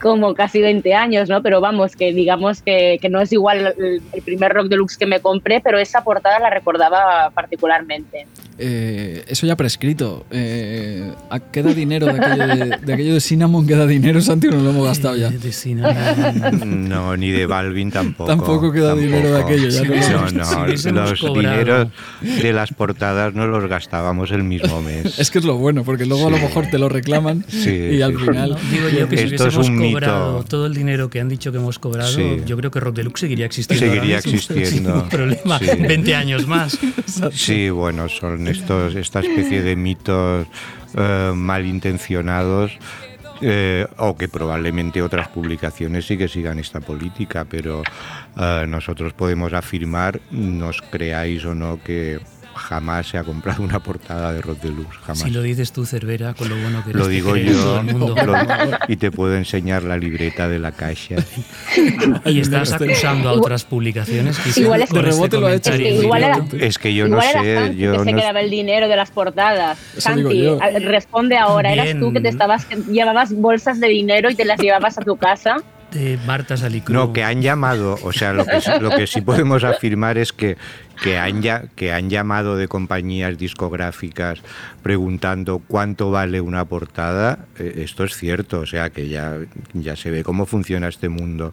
[0.00, 1.40] como casi 20 años, ¿no?
[1.40, 5.06] Pero vamos, que digamos que, que no es igual el, el, primer Rock Deluxe que
[5.06, 8.26] me compré, pero esa portada la recordaba particularmente.
[8.64, 10.24] Eh, eso ya prescrito.
[10.30, 11.10] Eh,
[11.50, 13.66] ¿Queda dinero de aquello de, de aquello de, Cinnamon?
[13.66, 14.46] ¿Queda dinero, Santi?
[14.46, 15.30] ¿O nos lo hemos gastado ya?
[15.30, 16.88] De Cinnamon.
[16.88, 18.28] No, ni de Balvin tampoco.
[18.28, 19.06] Tampoco queda tampoco.
[19.06, 19.68] dinero de aquello.
[19.68, 21.88] Ya no, no, no los dineros
[22.20, 25.14] de las portadas no los gastábamos el mismo mes.
[25.18, 26.34] es que es lo bueno, porque luego sí.
[26.34, 28.50] a lo mejor te lo reclaman sí, y al final...
[28.50, 30.48] No, digo yo que si Esto es un cobrado mito.
[30.48, 33.46] todo el dinero que han dicho que hemos cobrado, yo creo que Rock Deluxe seguiría
[33.46, 33.86] existiendo.
[33.86, 34.70] Seguiría existiendo.
[34.70, 35.58] Sin ningún problema.
[35.58, 36.78] 20 años más.
[37.32, 40.46] Sí, bueno, son estos, esta especie de mitos
[40.94, 42.78] eh, malintencionados
[43.40, 47.82] eh, o que probablemente otras publicaciones sí que sigan esta política, pero
[48.38, 52.20] eh, nosotros podemos afirmar, nos creáis o no, que
[52.62, 55.18] jamás se ha comprado una portada de Rock Deluxe, jamás.
[55.20, 58.14] Si lo dices tú, Cervera, con lo bueno que eres, Lo digo yo, lo,
[58.88, 61.16] y te puedo enseñar la libreta de la caixa.
[62.24, 64.56] y estás acusando a otras publicaciones.
[64.56, 65.72] Igual es, de rebote lo ha hecho.
[65.72, 67.74] Es que, igual era, es que yo no sé.
[67.76, 69.78] Yo que no se quedaba el dinero de las portadas.
[69.98, 70.48] Santi,
[70.80, 71.72] responde ahora.
[71.72, 71.86] Bien.
[71.86, 75.02] Eras tú que te estabas, que llevabas bolsas de dinero y te las llevabas a
[75.02, 75.56] tu casa
[75.92, 76.18] de.
[76.88, 80.56] No, que han llamado, o sea, lo que, sí podemos afirmar es que,
[81.02, 81.42] que, han
[81.76, 84.40] que han llamado de compañías discográficas
[84.82, 87.40] preguntando cuánto vale una portada.
[87.58, 89.36] Eh, esto es cierto, o sea, que ya,
[89.74, 91.52] ya se ve cómo funciona este mundo.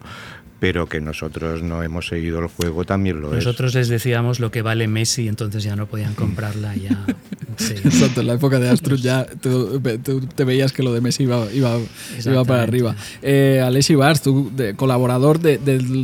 [0.60, 3.44] Pero que nosotros no hemos seguido el juego también lo es.
[3.44, 6.76] Nosotros les decíamos lo que vale Messi, entonces ya no podían comprarla.
[6.76, 7.06] Ya,
[7.58, 9.80] Exacto, en la época de Astrus ya tú,
[10.34, 11.78] te veías que lo de Messi iba, iba,
[12.24, 12.94] iba para arriba.
[13.22, 15.58] Eh, Alessi Bars, tú, colaborador de,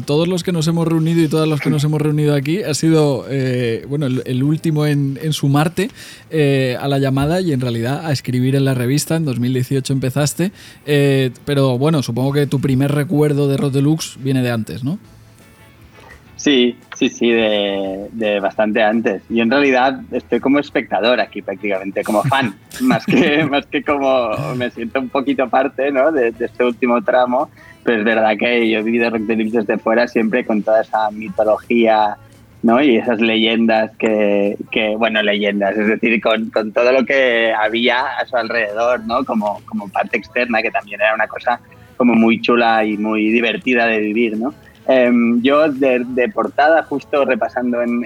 [0.07, 2.79] todos los que nos hemos reunido y todas los que nos hemos reunido aquí, has
[2.79, 5.91] sido eh, bueno, el, último en, en sumarte
[6.31, 9.15] eh, a la llamada y en realidad a escribir en la revista.
[9.17, 10.51] En 2018 empezaste,
[10.85, 14.99] eh, pero bueno, supongo que tu primer recuerdo de Rod Deluxe viene de antes, ¿no?
[16.37, 19.23] Sí, sí, sí, de, bastante antes.
[19.29, 24.31] Y en realidad estoy como espectador aquí prácticamente, como fan, más que, más que como
[24.55, 26.13] me siento un poquito parte ¿no?
[26.13, 27.51] de, este último tramo.
[27.83, 31.11] Pero es verdad que yo he vivido Rock Deluxe desde fuera siempre con toda esa
[31.11, 32.17] mitología
[32.63, 32.83] ¿no?
[32.83, 38.19] y esas leyendas que, que, bueno, leyendas, es decir, con, con, todo lo que había
[38.19, 39.25] a su alrededor, ¿no?
[39.25, 41.61] como, como parte externa, que también era una cosa
[41.97, 44.55] como muy chula y muy divertida de vivir, ¿no?
[44.89, 48.05] Em, yo de, portada, justo repasando en,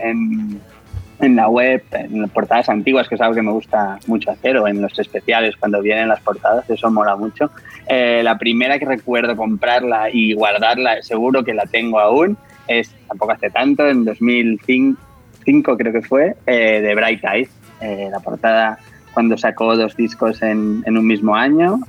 [1.19, 4.57] en, la web, en las portadas antiguas, que es algo que me gusta mucho hacer,
[4.57, 7.51] o en los especiales cuando vienen las portadas, eso mola mucho.
[7.87, 13.33] Eh, la primera que recuerdo comprarla y guardarla, seguro que la tengo aún, es tampoco
[13.33, 17.51] hace tanto, en 2005 creo que fue, eh, de Bright Eyes,
[17.83, 18.79] eh, la portada
[19.13, 21.81] cuando sacó dos discos en, en un mismo año.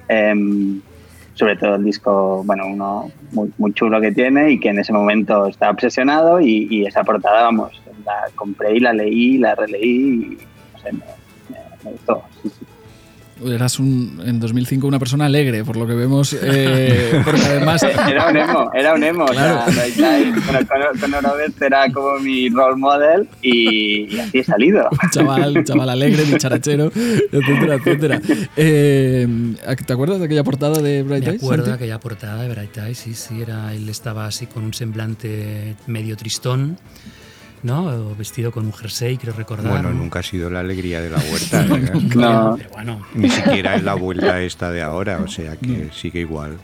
[1.41, 4.93] Sobre todo el disco, bueno, uno muy, muy chulo que tiene y que en ese
[4.93, 10.37] momento está obsesionado y, esa portada, vamos, la compré y la leí, la releí y
[10.71, 12.23] no sé, me, gustó.
[13.45, 17.83] Eras un, en 2005 una persona alegre, por lo que vemos, eh, porque además...
[17.83, 19.25] Era un emo, era un emo.
[19.25, 19.63] Claro.
[19.67, 19.85] O sea,
[20.99, 24.89] con, Robert era como mi role model y, así he salido.
[25.11, 26.91] Chaval, chaval alegre, dicharachero,
[27.31, 28.21] etcétera, etcétera.
[28.55, 29.27] Eh,
[29.85, 31.41] ¿Te acuerdas de aquella portada de Bright Eyes?
[31.41, 34.63] Me acuerdo de aquella portada de Bright Eyes, sí, sí, era, él estaba así con
[34.63, 36.77] un semblante medio tristón.
[37.63, 38.15] ¿No?
[38.15, 39.71] vestido con un jersey, creo recordar.
[39.71, 41.63] Bueno, nunca ha sido la alegría de la vuelta.
[41.63, 41.91] ¿eh?
[42.15, 42.57] no.
[42.73, 43.01] bueno.
[43.13, 46.57] Ni siquiera es la vuelta esta de ahora, o sea que sigue igual.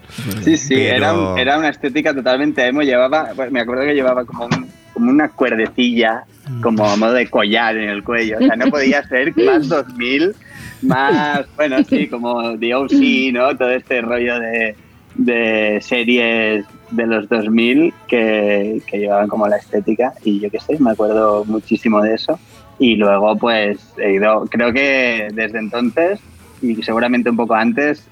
[0.44, 2.82] Sí, sí, era, era, una estética totalmente emo.
[2.82, 4.48] Llevaba, me acuerdo que llevaba como,
[4.94, 6.24] como una cuerdecilla,
[6.62, 8.38] como a modo de collar en el cuello.
[8.40, 10.36] O sea, no podía ser más 2000,
[10.82, 13.56] más, bueno, sí, como The OC, ¿no?
[13.58, 14.76] Todo este rollo de,
[15.16, 20.80] de series de los 2000 que, que llevaban como la estética y yo qué sé,
[20.80, 22.40] me acuerdo muchísimo de eso.
[22.80, 26.20] Y luego pues he ido, creo que desde entonces
[26.62, 28.08] y seguramente un poco antes,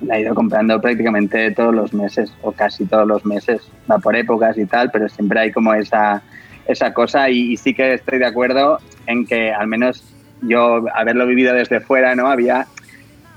[0.00, 4.14] la he ido comprando prácticamente todos los meses o casi todos los meses, va por
[4.16, 6.22] épocas y tal, pero siempre hay como esa,
[6.66, 10.04] esa cosa y, y sí que estoy de acuerdo en que al menos
[10.42, 12.28] yo haberlo vivido desde fuera, ¿no?
[12.28, 12.66] Había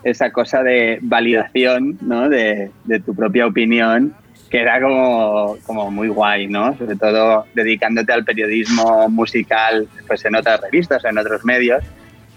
[0.04, 2.30] esa cosa de validación, ¿no?
[2.30, 4.14] De, de tu propia opinión
[4.52, 6.78] que era como, como muy guay, ¿no?
[6.78, 11.82] Sobre todo dedicándote al periodismo musical pues en otras revistas, en otros medios.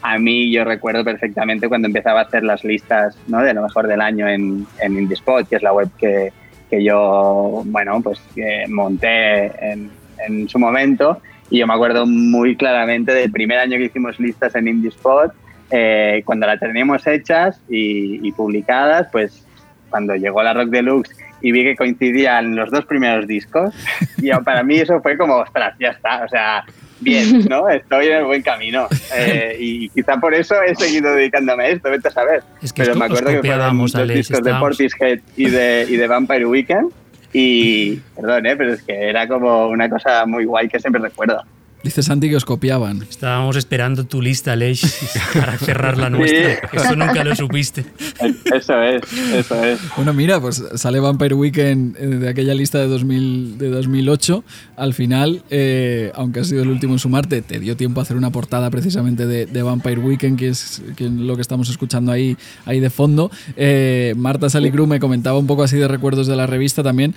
[0.00, 3.42] A mí yo recuerdo perfectamente cuando empezaba a hacer las listas ¿no?
[3.42, 6.32] de lo mejor del año en, en Indiespot, que es la web que,
[6.70, 8.20] que yo, bueno, pues
[8.68, 9.90] monté en,
[10.24, 11.20] en, su momento.
[11.50, 15.32] Y yo me acuerdo muy claramente del primer año que hicimos listas en Indiespot,
[15.70, 19.44] eh, cuando las teníamos hechas y, y publicadas, pues
[19.90, 23.74] cuando llegó la Rock Deluxe y vi que coincidían los dos primeros discos
[24.16, 26.64] y para mí eso fue como, ostras, ya está, o sea,
[27.00, 27.68] bien, ¿no?
[27.68, 28.88] Estoy en el buen camino.
[29.14, 32.42] Eh, y quizá por eso he seguido dedicándome a esto, vete a saber.
[32.74, 36.90] Pero me acuerdo que fueron los discos de Portishead y de, y de Vampire Weekend
[37.34, 38.56] y, perdón, ¿eh?
[38.56, 41.42] pero es que era como una cosa muy guay que siempre recuerdo.
[41.84, 43.02] Dice Santi que os copiaban.
[43.10, 44.86] Estábamos esperando tu lista, Leish,
[45.34, 46.70] para cerrar la nuestra.
[46.72, 47.84] Eso nunca lo supiste.
[48.54, 49.02] Eso es,
[49.34, 49.80] eso es.
[49.94, 54.44] Bueno, mira, pues sale Vampire Weekend eh, de aquella lista de, 2000, de 2008.
[54.76, 58.16] Al final, eh, aunque ha sido el último en sumarte, te dio tiempo a hacer
[58.16, 62.88] una portada precisamente de, Vampire Weekend, que es, lo que estamos escuchando ahí, ahí de
[62.88, 63.30] fondo.
[63.58, 67.14] Eh, Marta Salicru me comentaba un poco así de recuerdos de la revista también.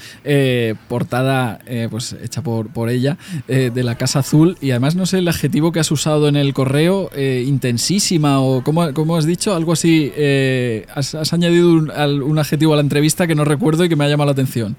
[0.89, 3.17] portada pues hecha por, por ella,
[3.47, 6.53] de la Casa Azul y además no sé el adjetivo que has usado en el
[6.53, 12.77] correo, eh, intensísima o ¿cómo, has dicho, algo así, eh, has, añadido un, adjetivo a
[12.77, 14.75] la entrevista que no recuerdo y que me ha llamado la atención.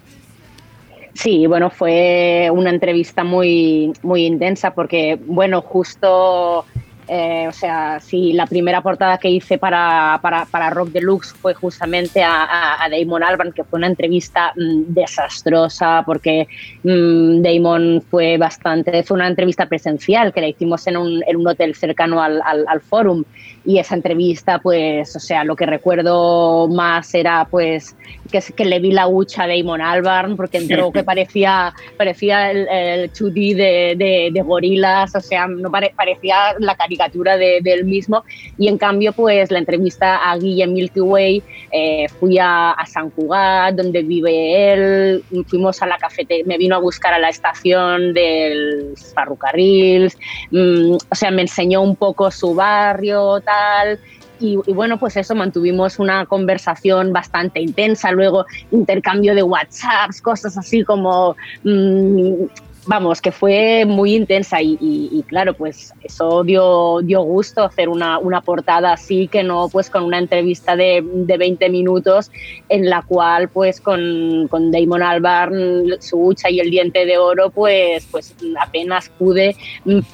[1.14, 6.64] Sí, bueno, fue una entrevista muy, muy intensa porque, bueno, justo
[7.08, 11.54] Eh, o sea, si la primera portada que hice para, para, para Rock Deluxe fue
[11.54, 16.46] justamente a, Damon Albarn, que fue una entrevista mm, desastrosa porque
[16.82, 21.48] mm, Damon fue bastante, fue una entrevista presencial que la hicimos en un, en un
[21.48, 23.24] hotel cercano al, al, al forum.
[23.64, 27.96] Y esa entrevista, pues, o sea, lo que recuerdo más era, pues,
[28.30, 32.68] que, que le vi la hucha a Damon Albarn porque entró que parecía, parecía el,
[32.68, 37.72] el 2D de, de, de, gorilas, o sea, no pare, parecía la caricatura de, de,
[37.72, 38.24] él mismo.
[38.58, 41.42] Y en cambio, pues, la entrevista a Guillem Milky Way,
[41.72, 46.76] eh, fui a, a, San Cugat, donde vive él, fuimos a la cafetería, me vino
[46.76, 50.16] a buscar a la estación del ferrocarrils,
[50.50, 53.98] mmm, o sea, me enseñó un poco su barrio, tal.
[54.40, 60.84] Y, bueno, pues eso, mantuvimos una conversación bastante intensa, luego intercambio de WhatsApps, cosas así
[60.84, 62.46] como, mmm,
[62.88, 68.40] vamos, que fue muy intensa y, claro, pues eso dio, dio gusto hacer una, una,
[68.40, 72.30] portada así, que no pues con una entrevista de, de 20 minutos
[72.70, 77.50] en la cual pues con, con Damon Albarn, su hucha y el diente de oro,
[77.50, 79.54] pues, pues apenas pude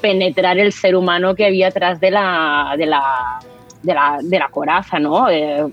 [0.01, 2.75] penetrar el ser humano que había atrás de la...
[2.77, 3.39] De la
[3.85, 5.29] de la, de la coraza, ¿no?
[5.31, 5.65] Eh,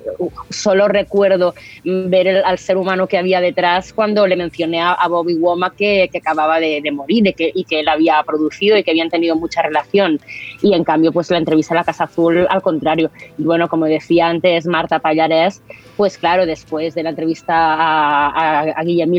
[0.49, 5.75] solo recuerdo ver al ser humano que había detrás cuando le mencioné a, Bobby Womack
[5.75, 9.09] que, que, acababa de, morir y que, y que, él había producido y que habían
[9.09, 10.19] tenido mucha relación.
[10.61, 13.09] Y en cambio, pues la entrevista a la Casa Azul, al contrario.
[13.37, 15.61] Y bueno, como decía antes Marta Pallarés,
[15.97, 19.17] pues claro, después de la entrevista a, a, a Guillermo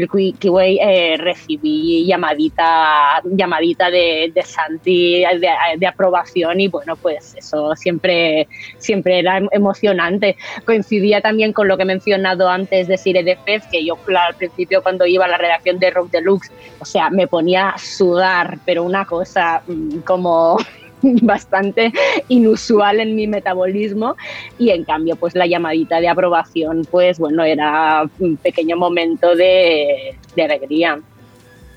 [0.63, 5.49] eh, recibí llamadita, llamadita de, de Santi de,
[5.79, 8.49] de aprobación y bueno, pues eso siempre
[8.83, 10.37] siempre era emocionante.
[10.65, 14.35] Coincidía también con lo que he mencionado antes de Sire de Fez, que yo al
[14.35, 18.59] principio cuando iba a la redacción de Rock Deluxe, o sea, me ponía a sudar,
[18.65, 20.59] pero una cosa mm, como
[21.23, 21.93] bastante
[22.29, 24.17] inusual en mi metabolismo
[24.59, 30.17] y en cambio pues la llamadita de aprobación pues bueno era un pequeño momento de,
[30.37, 31.01] de alegría.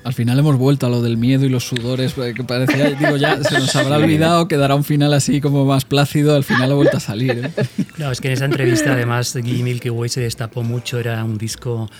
[0.06, 3.42] Al final hemos vuelto a lo del miedo y los sudores, que parecía, digo, ya
[3.42, 6.98] se nos habrá olvidado, quedará un final así como más plácido, al final ha vuelto
[6.98, 7.50] a salir.
[7.56, 7.66] ¿eh?
[7.98, 11.38] No, es que en esa entrevista además Guy Milky Way se destapó mucho, era un
[11.38, 11.90] disco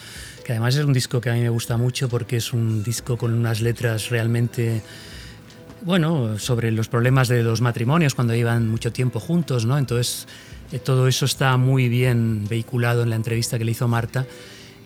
[0.45, 3.19] que además es un disco que a mí me gusta mucho porque es un disco
[3.19, 4.83] con unas letras realmente
[5.83, 9.79] bueno, sobre los problemas de los matrimonios cuando llevan mucho tiempo juntos, ¿no?
[9.79, 10.29] Entonces,
[10.71, 14.27] eh, todo eso está muy bien vehiculado en la entrevista que le hizo Marta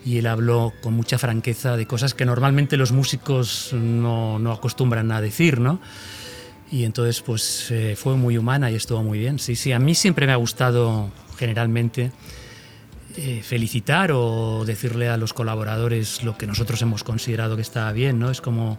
[0.05, 5.13] y él habló con mucha franqueza de cosas que normalmente los músicos no, no acostumbran
[5.13, 5.81] a decir, ¿no?
[6.73, 9.39] Y entonces, pues eh, fue muy humana y estuvo muy bien.
[9.39, 12.13] Sí, sí, a mí siempre me ha gustado generalmente
[13.17, 18.21] eh, felicitar o decirle a los colaboradores lo que nosotros hemos considerado que estaba bien,
[18.21, 18.31] ¿no?
[18.31, 18.79] Es como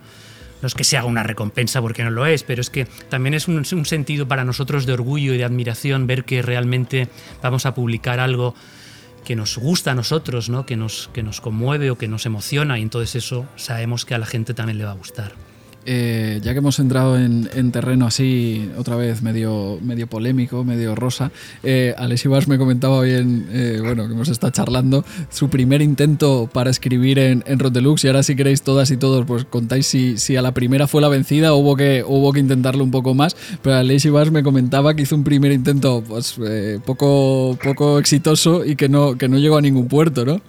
[0.61, 3.33] no es que se haga una recompensa porque no lo es, pero es que también
[3.33, 7.09] es un, sentido para nosotros de orgullo y de admiración ver que realmente
[7.41, 8.55] vamos a publicar algo
[9.23, 10.65] que nos gusta a nosotros, ¿no?
[10.65, 14.17] que, nos, que nos conmueve o que nos emociona y entonces eso sabemos que a
[14.17, 15.33] la gente también le va a gustar.
[15.85, 20.93] Eh, ya que hemos entrado en, en, terreno así, otra vez medio, medio polémico, medio
[20.93, 21.31] rosa,
[21.63, 26.69] eh, Alex me comentaba bien, eh, bueno, que hemos estado charlando, su primer intento para
[26.69, 30.19] escribir en, en Rod Deluxe, y ahora si queréis todas y todos, pues contáis si,
[30.19, 33.35] si a la primera fue la vencida, hubo que, hubo que intentarlo un poco más,
[33.63, 38.63] pero Alex Ibas me comentaba que hizo un primer intento pues, eh, poco, poco exitoso
[38.65, 40.41] y que no, que no llegó a ningún puerto, ¿no?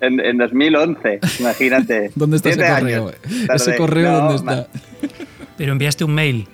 [0.00, 2.10] En, en 2011, imagínate.
[2.14, 3.12] ¿Dónde está ese correo?
[3.54, 4.68] ¿Ese correo no, dónde está?
[5.56, 6.48] Pero enviaste un mail.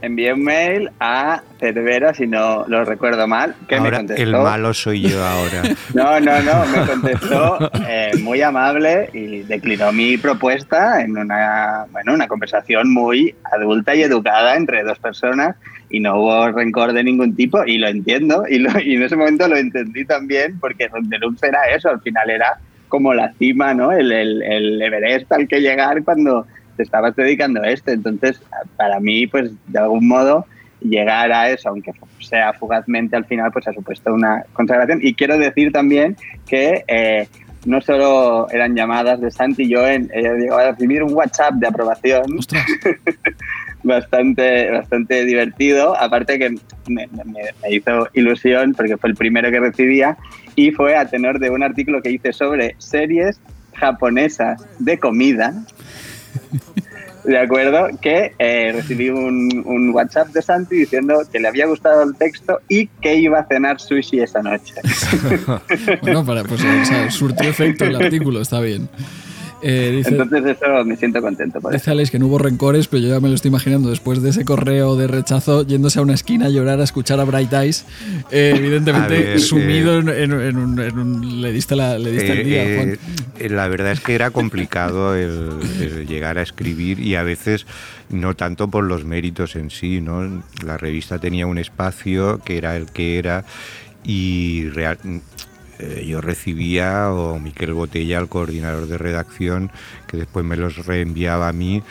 [0.00, 4.22] Envié un mail a Cervera, si no lo recuerdo mal, que ahora me contestó.
[4.22, 5.62] El malo soy yo ahora.
[5.94, 12.14] No, no, no, me contestó eh, muy amable y declinó mi propuesta en una, bueno,
[12.14, 15.56] una conversación muy adulta y educada entre dos personas
[15.90, 19.16] y no hubo rencor de ningún tipo y lo entiendo y, lo, y en ese
[19.16, 22.58] momento lo entendí también porque Deluxe era eso, al final era
[22.88, 23.92] como la cima, ¿no?
[23.92, 26.46] El, el, el Everest al que llegar cuando
[26.76, 27.90] te estabas dedicando a esto.
[27.90, 28.40] Entonces,
[28.76, 30.46] para mí, pues de algún modo,
[30.80, 35.00] llegar a eso, aunque sea fugazmente al final, pues ha supuesto una consagración.
[35.02, 36.16] Y quiero decir también
[36.46, 37.28] que eh,
[37.66, 42.22] no solo eran llamadas de Santi, yo he llegado a recibir un WhatsApp de aprobación
[43.82, 46.50] bastante, bastante divertido, aparte que
[46.88, 50.16] me, me, me, hizo ilusión porque fue el primero que recibía
[50.56, 53.40] y fue a tenor de un artículo que hice sobre series
[53.74, 55.54] japonesas de comida.
[57.24, 62.02] De acuerdo, que eh, recibí un, un, WhatsApp de Santi diciendo que le había gustado
[62.02, 64.74] el texto y que iba a cenar sushi esa noche.
[66.02, 68.88] bueno, para, pues o sea, surtió efecto el artículo, está bien.
[69.62, 71.60] Eh, Entonces eso me siento contento.
[71.60, 74.22] Por dice Alex que no hubo rencores, pero yo ya me lo estoy imaginando después
[74.22, 77.52] de ese correo de rechazo yéndose a una esquina a llorar a escuchar a Bright
[77.52, 77.84] Eyes,
[78.30, 82.98] eh, evidentemente sumido en, un, Le diste, la, le diste el día, Juan.
[83.50, 87.66] La verdad es que era complicado el, llegar a escribir y a veces
[88.10, 90.42] no tanto por los méritos en sí, ¿no?
[90.64, 93.44] La revista tenía un espacio que era el que era
[94.04, 94.98] y real,
[95.78, 99.70] eh, yo recibía, o Miquel Botella, el coordinador de redacción,
[100.06, 101.82] que después me los reenviaba a mí,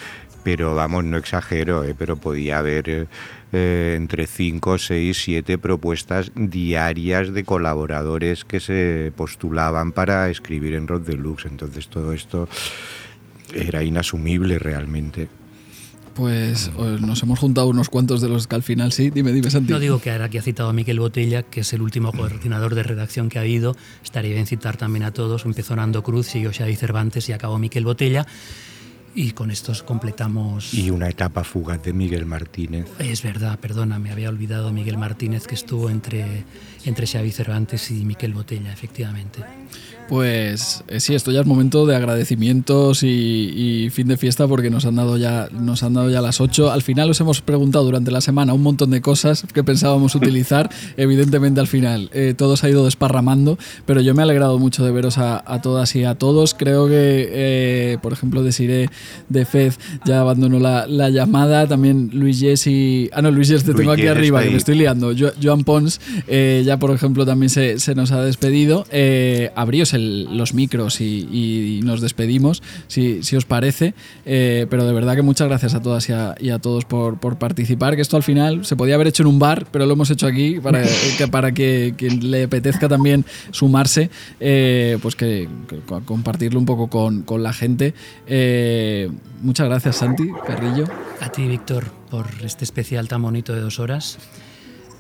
[0.43, 3.07] pero vamos, no exagero, eh, pero podía haber
[3.51, 10.87] eh, entre 5, 6, 7 propuestas diarias de colaboradores que se postulaban para escribir en
[10.87, 11.45] Rod Deluxe.
[11.45, 12.47] Entonces todo esto
[13.53, 15.27] era inasumible realmente.
[16.17, 19.11] Pues nos hemos juntado unos cuantos de los que al final sí.
[19.11, 19.71] Dime, dime, Santi.
[19.71, 22.73] No digo que ahora que ha citado a Miquel Botella, que es el último coordinador
[22.73, 25.45] de redacción que ha habido, estaría bien citar también a todos.
[25.45, 28.25] Empezó Nando Cruz, siguió Xavi Cervantes y acabó Miquel Botella.
[29.13, 30.73] Y con estos completamos.
[30.73, 32.85] Y una etapa fugaz de Miguel Martínez.
[32.99, 36.45] Es verdad, perdona, me había olvidado Miguel Martínez, que estuvo entre,
[36.85, 39.43] entre Xavi Cervantes y Miquel Botella, efectivamente.
[40.07, 44.85] Pues eh, sí, esto ya es momento de agradecimientos y, fin de fiesta porque nos
[44.85, 46.71] han dado ya nos han dado ya las 8.
[46.71, 50.69] Al final os hemos preguntado durante la semana un montón de cosas que pensábamos utilizar.
[50.97, 54.85] Evidentemente al final eh, todo se ha ido desparramando, pero yo me he alegrado mucho
[54.85, 56.53] de veros a, todas y a todos.
[56.53, 58.89] Creo que, eh, por ejemplo, Desiree
[59.29, 61.67] de Fez ya abandonó la, llamada.
[61.67, 63.09] También Luis Jesse.
[63.13, 65.11] Ah, no, Luis Jesse te tengo aquí arriba, que me estoy liando.
[65.41, 65.99] Joan Pons
[66.67, 68.85] ya, por ejemplo, también se, nos ha despedido.
[69.55, 73.93] Abríos los micros y, nos despedimos, si, os parece.
[74.25, 78.01] Eh, pero de verdad que muchas gracias a todas y a, todos por, participar, que
[78.01, 80.59] esto al final se podía haber hecho en un bar, pero lo hemos hecho aquí
[80.59, 85.47] para que, para que le apetezca también sumarse, eh, pues que,
[86.05, 87.93] compartirlo un poco con, la gente.
[88.25, 89.09] Eh,
[89.41, 90.85] muchas gracias, Santi Carrillo.
[91.21, 94.17] A ti, Víctor, por este especial tan bonito de dos horas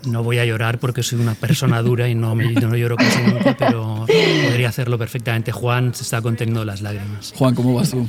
[0.07, 3.21] no voy a llorar porque soy una persona dura y no, me, no lloro casi
[3.21, 5.51] nunca, pero podría hacerlo perfectamente.
[5.51, 7.33] Juan se está conteniendo las lágrimas.
[7.35, 8.07] Juan, ¿cómo vas tú?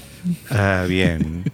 [0.51, 1.45] Ah, bien.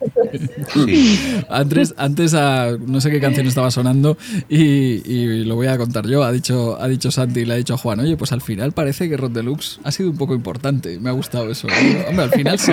[1.48, 4.18] Antes, antes a, no sé qué canción estaba sonando
[4.48, 6.24] y, lo voy a contar yo.
[6.24, 8.72] Ha dicho, ha dicho Santi y le ha dicho a Juan, oye, pues al final
[8.72, 10.98] parece que Rod Deluxe ha sido un poco importante.
[10.98, 11.68] Me ha gustado eso.
[12.08, 12.72] Hombre, al final sí.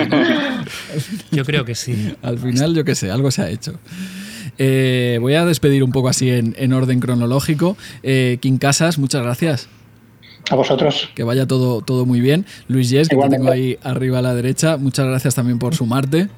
[1.30, 2.14] Yo creo que sí.
[2.22, 3.74] Al final, yo qué sé, algo se ha hecho.
[4.58, 7.76] Eh, voy a despedir un poco así en, orden cronológico.
[8.02, 9.68] Eh, King Casas, muchas gracias.
[10.50, 11.08] A vosotros.
[11.14, 12.46] Que vaya todo, todo muy bien.
[12.68, 16.28] Luis Yes, que te tengo ahí arriba a la derecha, muchas gracias también por sumarte.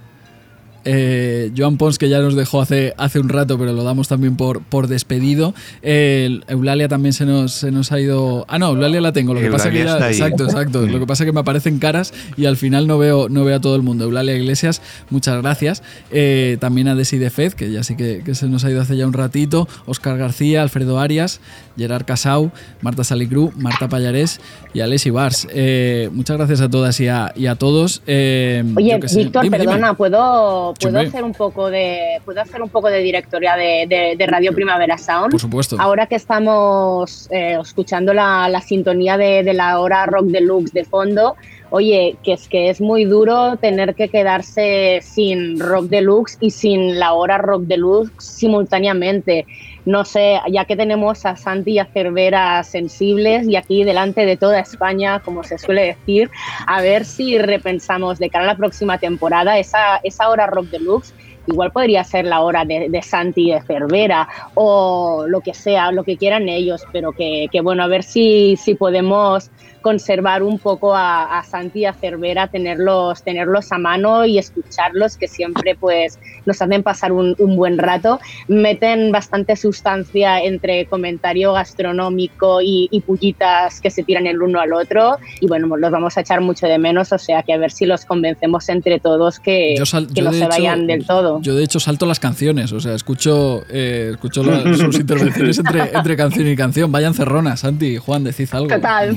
[0.85, 4.37] Eh, Joan Pons, que ya nos dejó hace, hace un rato, pero lo damos también
[4.37, 5.55] por, por despedido.
[5.83, 8.45] Eulalia también se nos, se nos ha ido.
[8.49, 9.35] Ah, no, Eulalia la tengo.
[9.35, 10.87] Lo que pasa que Exacto, exacto.
[10.87, 13.57] Lo que pasa es que me aparecen caras y al final no veo, no veo
[13.57, 14.05] a todo el mundo.
[14.05, 15.83] Eulalia Iglesias, muchas gracias.
[16.11, 18.97] Eh, también a Desi de Fez, que ya sí que, se nos ha ido hace
[18.97, 19.69] ya un ratito.
[19.87, 21.41] Oscar García, Alfredo Arias,
[21.77, 22.51] Gerard Casau,
[22.83, 24.41] Marta Salicru, Marta Payarés
[24.73, 25.49] y Alessi Bars.
[25.51, 28.03] Eh, muchas gracias a todas y a, todos.
[28.07, 33.57] Oye, Víctor, perdona, ¿puedo puedo hacer un poco de puedo hacer un poco de directoria
[33.57, 35.31] de, Radio Primavera Sound.
[35.31, 35.77] Por supuesto.
[35.79, 41.37] Ahora que estamos eh, escuchando la, sintonía de, la hora rock deluxe de fondo,
[41.71, 46.99] oye, que es que es muy duro tener que quedarse sin rock deluxe y sin
[46.99, 49.47] la hora rock deluxe simultáneamente.
[49.85, 54.37] No sé, ya que tenemos a Santi y a Cervera sensibles y aquí delante de
[54.37, 56.31] toda España, como se suele decir,
[56.67, 61.15] a ver si repensamos de cara a la próxima temporada esa, esa hora rock deluxe.
[61.47, 66.03] Igual podría ser la hora de, de, Santi de Cervera o lo que sea, lo
[66.03, 69.51] que quieran ellos, pero que, que bueno, a ver si, si podemos
[69.85, 75.29] conservar un poco a, Santi y a Cervera, tenerlos, tenerlos a mano y escucharlos, que
[75.29, 78.19] siempre pues nos hacen pasar un, buen rato.
[78.49, 84.73] Meten bastante sustancia entre comentario gastronómico y, y, pullitas que se tiran el uno al
[84.73, 85.19] otro.
[85.41, 87.85] Y bueno, los vamos a echar mucho de menos, o sea que a ver si
[87.85, 89.75] los convencemos entre todos que,
[90.15, 91.43] que no se vayan del todo.
[91.43, 94.43] Yo de hecho salto las canciones, o sea, escucho, eh, escucho
[94.77, 96.91] sus intervenciones entre, entre canción y canción.
[96.91, 98.69] Vayan cerronas, Santi, Juan, decid algo.
[98.69, 99.15] ¿Qué tal?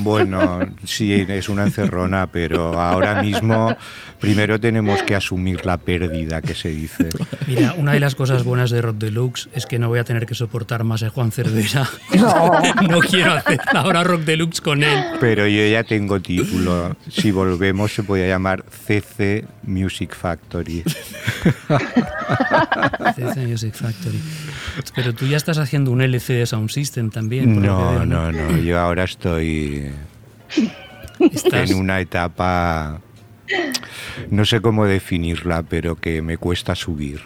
[0.58, 3.76] Bueno, sí, es una encerrona, pero ahora mismo
[4.20, 7.10] primero tenemos que asumir la pérdida que se dice.
[7.48, 10.26] Mira, una de las cosas buenas de Rock Deluxe es que no voy a tener
[10.26, 11.90] que soportar más a Juan Cervera.
[12.16, 13.00] No.
[13.10, 15.04] quiero hacer ahora Rock Deluxe con él.
[15.20, 16.96] Pero yo ya tengo título.
[17.10, 20.84] Si volvemos se podría llamar CC Music Factory.
[23.16, 24.20] CC Music Factory.
[24.96, 27.62] Pero tú ya estás haciendo un LCD Sound System también.
[27.62, 28.58] No, no, no.
[28.58, 29.92] Yo ahora estoy
[31.20, 33.02] en una etapa
[34.30, 37.22] no sé cómo definirla, pero que me cuesta subir.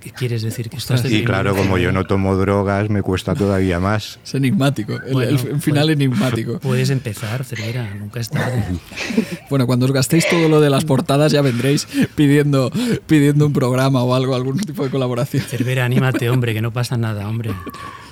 [0.00, 0.70] ¿Qué quieres decir?
[0.70, 4.20] Que estás y claro, como yo no tomo drogas, me cuesta todavía más.
[4.24, 6.60] Es enigmático, el, final pues, enigmático.
[6.60, 8.64] Puedes empezar, Cervera, nunca es tarde.
[9.50, 12.70] bueno, cuando os gastéis todo lo de las portadas ya vendréis pidiendo,
[13.06, 15.42] pidiendo un programa o algo, algún tipo de colaboración.
[15.42, 17.50] Cervera, anímate, hombre, que no pasa nada, hombre.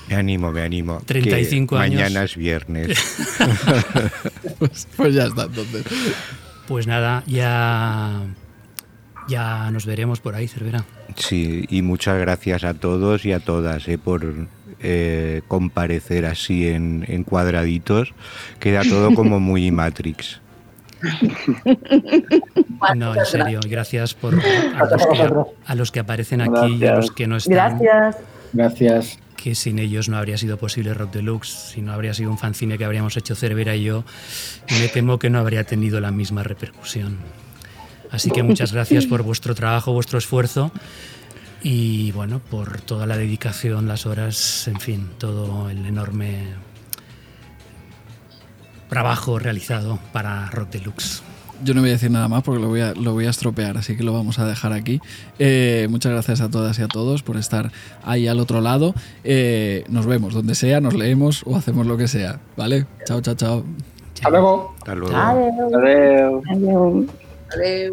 [0.08, 1.00] Me animo, me animo.
[1.04, 2.00] 35 años.
[2.00, 3.36] Mañana es viernes.
[4.58, 5.84] pues, pues ya está, entonces.
[6.68, 8.22] Pues nada, ya
[9.28, 10.84] ya nos veremos por ahí, Cervera.
[11.16, 14.24] Sí, y muchas gracias a todos y a todas eh, por
[14.80, 18.14] eh, comparecer así en, cuadraditos.
[18.60, 20.40] Queda todo como muy Matrix.
[22.96, 27.36] No, en serio, gracias por a los que, aparecen aquí y a los que no
[27.36, 27.78] están.
[27.78, 28.16] Gracias.
[28.52, 29.18] Gracias.
[29.46, 32.76] Que sin ellos no habría sido posible Rock Deluxe, si no habría sido un fanzine
[32.76, 34.04] que habríamos hecho Cervera y yo,
[34.68, 37.18] me temo que no habría tenido la misma repercusión.
[38.10, 40.72] Así que muchas gracias por vuestro trabajo, vuestro esfuerzo
[41.62, 46.48] y bueno, por toda la dedicación, las horas, en fin, todo el enorme
[48.88, 51.22] trabajo realizado para Rock Deluxe.
[51.64, 53.76] Yo no voy a decir nada más porque lo voy a, lo voy a estropear,
[53.76, 55.00] así que lo vamos a dejar aquí.
[55.38, 57.72] Eh, muchas gracias a todas y a todos por estar
[58.04, 58.94] ahí al otro lado.
[59.24, 62.40] Eh, nos vemos donde sea, nos leemos o hacemos lo que sea.
[62.56, 62.86] ¿Vale?
[63.06, 63.64] Chao, chao, chao.
[64.14, 64.74] Hasta luego.
[64.78, 65.16] Hasta luego.
[65.16, 66.42] Adiós.
[66.50, 67.04] Adiós.
[67.54, 67.92] Adiós.